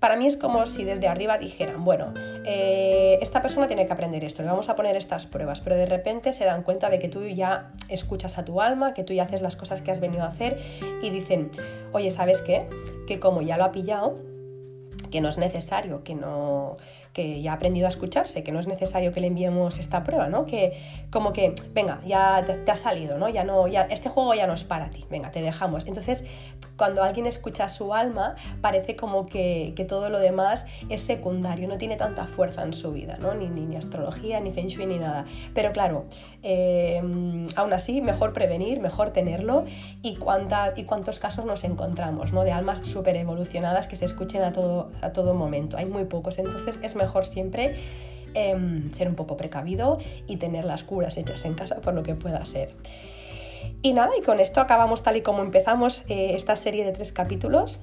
Para 0.03 0.17
mí 0.17 0.27
es 0.27 0.35
como 0.35 0.65
si 0.65 0.83
desde 0.83 1.07
arriba 1.07 1.37
dijeran, 1.37 1.85
bueno, 1.85 2.13
eh, 2.43 3.17
esta 3.21 3.41
persona 3.41 3.67
tiene 3.67 3.85
que 3.85 3.93
aprender 3.93 4.25
esto, 4.25 4.41
le 4.41 4.49
vamos 4.49 4.67
a 4.67 4.75
poner 4.75 4.97
estas 4.97 5.27
pruebas, 5.27 5.61
pero 5.61 5.77
de 5.77 5.85
repente 5.85 6.33
se 6.33 6.43
dan 6.43 6.63
cuenta 6.63 6.89
de 6.89 6.99
que 6.99 7.07
tú 7.07 7.25
ya 7.25 7.71
escuchas 7.87 8.37
a 8.37 8.43
tu 8.43 8.59
alma, 8.59 8.93
que 8.93 9.05
tú 9.05 9.13
ya 9.13 9.23
haces 9.23 9.41
las 9.41 9.55
cosas 9.55 9.81
que 9.81 9.91
has 9.91 10.01
venido 10.01 10.23
a 10.23 10.27
hacer 10.27 10.59
y 11.01 11.09
dicen, 11.09 11.51
oye, 11.93 12.11
¿sabes 12.11 12.41
qué? 12.41 12.67
Que 13.07 13.21
como 13.21 13.41
ya 13.43 13.55
lo 13.55 13.63
ha 13.63 13.71
pillado, 13.71 14.19
que 15.09 15.21
no 15.21 15.29
es 15.29 15.37
necesario, 15.37 16.03
que 16.03 16.15
no 16.15 16.75
que 17.13 17.43
ya 17.43 17.51
ha 17.51 17.55
aprendido 17.55 17.85
a 17.85 17.89
escucharse, 17.89 18.43
que 18.43 18.51
no 18.51 18.59
es 18.59 18.65
necesario 18.65 19.13
que 19.13 19.21
le 19.21 19.27
enviemos 19.27 19.77
esta 19.77 20.03
prueba, 20.03 20.29
¿no? 20.29 20.47
Que 20.47 20.81
como 21.11 21.31
que, 21.31 21.53
venga, 21.71 21.99
ya 22.05 22.43
te, 22.43 22.71
ha 22.71 22.75
salido, 22.75 23.19
¿no? 23.19 23.29
Ya 23.29 23.43
no, 23.43 23.67
ya, 23.67 23.83
este 23.83 24.09
juego 24.09 24.33
ya 24.33 24.47
no 24.47 24.53
es 24.53 24.63
para 24.63 24.89
ti, 24.89 25.05
venga, 25.11 25.29
te 25.29 25.41
dejamos. 25.41 25.85
Entonces, 25.85 26.25
cuando 26.75 27.03
alguien 27.03 27.27
escucha 27.27 27.69
su 27.69 27.93
alma, 27.93 28.35
parece 28.61 28.95
como 28.95 29.27
que, 29.27 29.75
todo 29.87 30.09
lo 30.09 30.19
demás 30.19 30.65
es 30.89 31.01
secundario, 31.01 31.67
no 31.67 31.77
tiene 31.77 31.97
tanta 31.97 32.25
fuerza 32.25 32.63
en 32.63 32.73
su 32.73 32.93
vida, 32.93 33.17
¿no? 33.19 33.35
Ni, 33.35 33.47
ni, 33.47 33.75
astrología, 33.75 34.39
ni 34.39 34.51
feng 34.51 34.67
shui, 34.67 34.87
ni 34.87 34.97
nada. 34.97 35.25
Pero 35.53 35.71
claro, 35.71 36.05
eh, 36.41 36.99
aún 37.55 37.73
así, 37.73 38.01
mejor 38.01 38.33
prevenir, 38.33 38.79
mejor 38.79 39.11
tenerlo 39.11 39.65
y, 40.01 40.15
cuánta, 40.15 40.73
y 40.75 40.85
cuántos 40.85 41.19
casos 41.19 41.45
nos 41.45 41.63
encontramos, 41.63 42.33
¿no? 42.33 42.43
De 42.43 42.53
almas 42.53 42.79
súper 42.87 43.17
evolucionadas 43.17 43.87
que 43.87 43.97
se 43.97 44.05
escuchen 44.05 44.41
a 44.41 44.51
todo, 44.51 44.89
a 45.01 45.11
todo 45.11 45.35
momento. 45.35 45.77
Hay 45.77 45.85
muy 45.85 46.05
pocos, 46.05 46.39
entonces 46.39 46.79
es 46.81 46.95
mejor 46.95 47.02
siempre 47.25 47.75
em, 48.33 48.91
ser 48.91 49.07
un 49.07 49.15
poco 49.15 49.37
precavido 49.37 49.99
y 50.27 50.37
tener 50.37 50.65
las 50.65 50.83
curas 50.83 51.17
hechas 51.17 51.45
en 51.45 51.53
casa 51.53 51.81
por 51.81 51.93
lo 51.93 52.03
que 52.03 52.15
pueda 52.15 52.43
ser. 52.45 52.75
Y 53.81 53.93
nada, 53.93 54.11
y 54.17 54.21
con 54.21 54.39
esto 54.39 54.61
acabamos 54.61 55.03
tal 55.03 55.17
y 55.17 55.21
como 55.21 55.41
empezamos 55.41 56.03
eh, 56.07 56.33
esta 56.35 56.55
serie 56.55 56.85
de 56.85 56.91
tres 56.91 57.13
capítulos, 57.13 57.79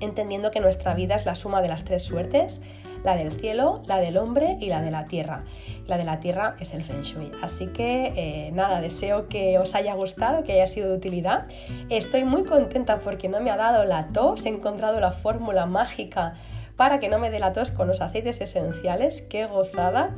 entendiendo 0.00 0.50
que 0.50 0.60
nuestra 0.60 0.94
vida 0.94 1.14
es 1.14 1.26
la 1.26 1.34
suma 1.34 1.62
de 1.62 1.68
las 1.68 1.84
tres 1.84 2.02
suertes, 2.02 2.60
la 3.04 3.16
del 3.16 3.32
cielo, 3.32 3.82
la 3.86 3.98
del 3.98 4.16
hombre 4.16 4.56
y 4.60 4.66
la 4.66 4.82
de 4.82 4.90
la 4.90 5.06
tierra. 5.06 5.44
La 5.86 5.96
de 5.96 6.04
la 6.04 6.20
tierra 6.20 6.56
es 6.60 6.74
el 6.74 6.82
Feng 6.82 7.02
Shui. 7.02 7.30
Así 7.42 7.68
que 7.68 8.12
eh, 8.16 8.50
nada, 8.52 8.80
deseo 8.80 9.28
que 9.28 9.58
os 9.58 9.74
haya 9.74 9.94
gustado, 9.94 10.42
que 10.42 10.52
haya 10.52 10.66
sido 10.66 10.90
de 10.90 10.96
utilidad. 10.96 11.46
Estoy 11.90 12.24
muy 12.24 12.42
contenta 12.44 12.98
porque 13.00 13.28
no 13.28 13.40
me 13.40 13.50
ha 13.50 13.56
dado 13.56 13.84
la 13.84 14.08
tos, 14.08 14.44
he 14.46 14.48
encontrado 14.48 15.00
la 15.00 15.12
fórmula 15.12 15.66
mágica 15.66 16.34
para 16.78 17.00
que 17.00 17.08
no 17.08 17.18
me 17.18 17.28
dé 17.28 17.40
la 17.40 17.52
tos 17.52 17.72
con 17.72 17.88
los 17.88 18.00
aceites 18.00 18.40
esenciales. 18.40 19.20
¡Qué 19.22 19.46
gozada! 19.46 20.14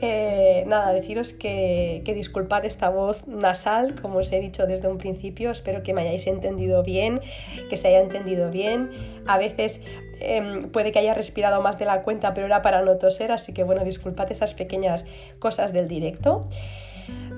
Eh, 0.00 0.64
nada, 0.66 0.92
deciros 0.94 1.34
que, 1.34 2.00
que, 2.02 2.14
disculpad 2.14 2.64
esta 2.64 2.88
voz 2.88 3.26
nasal, 3.26 3.94
como 4.00 4.20
os 4.20 4.32
he 4.32 4.40
dicho 4.40 4.66
desde 4.66 4.88
un 4.88 4.96
principio. 4.96 5.50
Espero 5.50 5.82
que 5.82 5.92
me 5.92 6.00
hayáis 6.00 6.26
entendido 6.26 6.82
bien, 6.82 7.20
que 7.68 7.76
se 7.76 7.88
haya 7.88 8.00
entendido 8.00 8.50
bien. 8.50 8.90
A 9.26 9.36
veces 9.36 9.82
em, 10.20 10.70
puede 10.70 10.92
que 10.92 10.98
haya 10.98 11.12
respirado 11.12 11.60
más 11.60 11.78
de 11.78 11.84
la 11.84 12.02
cuenta, 12.02 12.32
pero 12.32 12.46
era 12.46 12.62
para 12.62 12.80
no 12.80 12.96
toser, 12.96 13.30
así 13.30 13.52
que 13.52 13.62
bueno, 13.62 13.84
disculpad 13.84 14.32
estas 14.32 14.54
pequeñas 14.54 15.04
cosas 15.38 15.74
del 15.74 15.88
directo. 15.88 16.48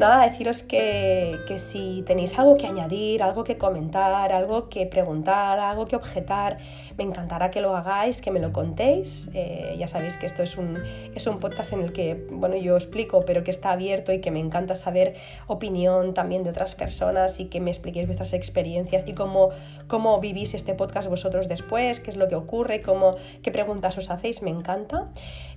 Nada, 0.01 0.27
deciros 0.27 0.63
que, 0.63 1.57
si 1.59 2.03
tenéis 2.07 2.39
algo 2.39 2.57
que 2.57 2.67
añadir, 2.67 3.23
algo 3.23 3.45
que 3.45 3.59
comentar, 3.59 4.33
algo 4.33 4.71
que 4.71 4.87
preguntar, 4.87 5.61
algo 5.61 5.85
que 5.85 5.95
objetar, 5.95 6.57
me 6.97 7.05
encantará 7.05 7.51
que 7.51 7.61
lo 7.61 7.77
hagáis, 7.77 8.23
que 8.23 8.31
me 8.31 8.41
lo 8.41 8.51
contéis. 8.51 9.31
Eh, 9.35 9.77
ya 9.79 9.89
sabéis 9.89 10.17
que 10.17 10.25
esto 10.25 10.43
es 10.43 10.57
un, 10.57 10.83
es 11.15 11.27
un 11.27 11.39
podcast 11.39 11.75
en 11.75 11.83
el 11.83 11.93
que, 11.93 12.15
bueno, 12.31 12.57
yo 12.57 12.77
explico, 12.77 13.27
pero 13.27 13.45
que 13.45 13.51
está 13.51 13.73
abierto 13.73 14.11
y 14.11 14.23
que 14.23 14.31
me 14.31 14.41
encanta 14.41 14.75
saber 14.75 15.17
opinión 15.49 16.15
también 16.15 16.45
de 16.45 16.51
otras 16.51 16.75
personas 16.75 17.39
y 17.39 17.51
que 17.51 17.61
me 17.61 17.71
expliquéis 17.71 18.07
vuestras 18.07 18.33
experiencias 18.33 19.05
y 19.07 19.13
cómo, 19.13 19.51
cómo 19.87 20.19
vivís 20.19 20.55
este 20.55 20.73
podcast 20.73 21.11
vosotros 21.11 21.47
después, 21.47 22.01
qué 22.01 22.09
es 22.09 22.17
lo 22.17 22.27
que 22.27 22.37
ocurre, 22.37 22.81
cómo, 22.81 23.17
qué 23.43 23.51
preguntas 23.51 23.99
os 23.99 24.09
hacéis, 24.09 24.41
me 24.41 24.49
encanta. 24.49 25.11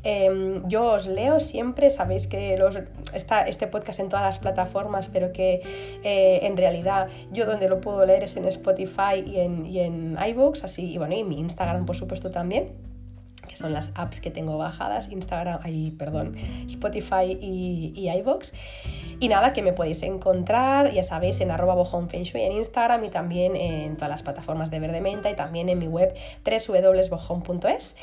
Em, 0.04 0.68
yo 0.68 0.84
os 0.96 1.08
leo 1.08 1.40
siempre, 1.40 1.90
sabéis 1.90 2.28
que 2.28 2.58
los, 2.58 2.78
está 3.14 3.44
este 3.44 3.68
podcast 3.68 4.02
en 4.02 4.10
todas 4.10 4.26
las 4.26 4.33
plataformas, 4.40 5.10
pero 5.10 5.32
que 5.32 5.62
eh, 6.04 6.40
en 6.44 6.58
realidad 6.58 7.08
yo 7.32 7.46
donde 7.46 7.70
lo 7.70 7.82
puedo 7.82 8.06
leer 8.06 8.24
es 8.24 8.38
en 8.38 8.46
Spotify 8.46 9.24
y 9.26 9.40
en, 9.40 9.66
y 9.66 9.80
en 9.80 10.18
iVoox, 10.30 10.64
así, 10.64 10.94
y 10.94 10.98
bueno, 10.98 11.16
y 11.16 11.24
mi 11.24 11.40
Instagram 11.40 11.86
por 11.86 11.96
supuesto 11.96 12.32
también 12.32 12.72
que 13.48 13.56
son 13.56 13.74
las 13.74 13.92
apps 13.96 14.22
que 14.22 14.32
tengo 14.32 14.58
bajadas, 14.58 15.10
Instagram, 15.10 15.60
ahí, 15.64 15.92
perdón, 15.92 16.36
Spotify 16.68 17.38
y, 17.40 17.94
y 17.96 18.10
iVoox. 18.10 18.54
Y 19.20 19.28
nada, 19.28 19.54
que 19.54 19.62
me 19.62 19.74
podéis 19.74 20.02
encontrar, 20.04 20.92
ya 20.92 21.04
sabéis, 21.04 21.40
en 21.42 21.52
arroba 21.52 21.76
bojonfenshui 21.76 22.42
en 22.42 22.54
Instagram 22.54 23.04
y 23.04 23.10
también 23.10 23.56
en 23.56 23.96
todas 23.96 24.10
las 24.10 24.24
plataformas 24.24 24.72
de 24.72 24.80
Verde 24.80 25.02
Menta 25.02 25.30
y 25.30 25.36
también 25.36 25.70
en 25.70 25.80
mi 25.80 25.88
web 25.88 26.14
www.bojon.es. 26.46 27.96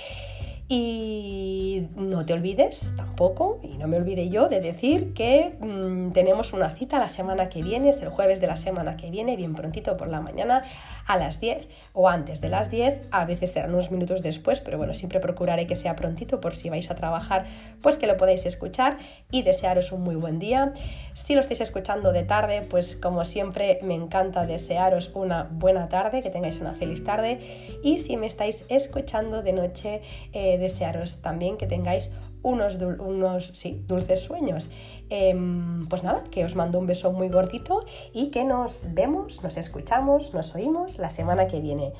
Y 0.73 1.89
no 1.97 2.25
te 2.25 2.33
olvides 2.33 2.95
tampoco, 2.97 3.59
y 3.61 3.77
no 3.77 3.89
me 3.89 3.97
olvide 3.97 4.29
yo, 4.29 4.49
de 4.49 4.61
decir 4.61 5.15
que 5.15 5.57
mm, 5.59 6.13
tenemos 6.13 6.53
una 6.53 6.71
cita 6.77 7.01
la 7.01 7.09
semana 7.09 7.49
que 7.49 7.61
viene, 7.61 7.89
es 7.89 8.01
el 8.03 8.09
jueves 8.09 8.41
de 8.41 8.47
la 8.47 8.55
semana 8.55 8.97
que 8.97 9.11
viene, 9.11 9.35
bien 9.35 9.57
prontito 9.57 9.97
por 9.97 10.07
la 10.07 10.21
mañana, 10.21 10.63
a 11.09 11.17
las 11.17 11.41
10 11.41 11.67
o 11.93 12.09
antes 12.09 12.41
de 12.41 12.51
las 12.51 12.71
10, 12.71 13.09
a 13.11 13.25
veces 13.25 13.51
serán 13.51 13.73
unos 13.73 13.91
minutos 13.91 14.23
después, 14.23 14.61
pero 14.61 14.79
bueno, 14.79 14.95
siempre 14.95 15.19
procuraré 15.19 15.67
que 15.67 15.75
sea 15.75 15.97
prontito 15.97 16.41
por 16.41 16.55
si 16.55 16.71
vais 16.71 16.89
a 16.89 16.95
trabajar, 16.95 17.47
pues 17.83 17.99
que 17.99 18.07
lo 18.07 18.17
podáis 18.17 18.47
escuchar 18.47 18.97
y 19.33 19.43
desearos 19.43 19.91
un 19.91 20.03
muy 20.03 20.15
buen 20.15 20.39
día. 20.39 20.73
Si 21.15 21.35
lo 21.35 21.41
estáis 21.41 21.63
escuchando 21.63 22.13
de 22.13 22.23
tarde, 22.23 22.63
pues 22.63 22.95
como 22.95 23.25
siempre 23.25 23.81
me 23.83 23.95
encanta 23.95 24.47
desearos 24.47 25.11
una 25.15 25.49
buena 25.51 25.89
tarde, 25.89 26.23
que 26.23 26.31
tengáis 26.31 26.61
una 26.61 26.75
feliz 26.75 27.03
tarde 27.03 27.41
y 27.83 27.99
si 27.99 28.17
me 28.17 28.29
estáis 28.29 28.65
escuchando 28.69 29.43
de 29.43 29.53
noche, 29.53 30.03
eh, 30.33 30.59
desearos 30.61 31.21
también 31.21 31.57
que 31.57 31.67
tengáis 31.67 32.13
unos, 32.43 32.77
unos 32.77 33.53
dulces 33.87 34.21
sueños. 34.21 34.71
Em, 35.09 35.87
pues 35.89 36.03
nada, 36.03 36.23
que 36.31 36.45
os 36.45 36.55
mando 36.55 36.79
un 36.79 36.87
beso 36.87 37.13
muy 37.13 37.29
gordito 37.29 37.85
y 38.13 38.31
que 38.31 38.45
nos 38.45 38.87
vemos, 38.95 39.43
nos 39.43 39.57
escuchamos, 39.57 40.33
nos 40.35 40.55
oímos 40.55 40.99
la 40.99 41.11
semana 41.11 41.47
que 41.47 41.61
viene. 41.61 41.93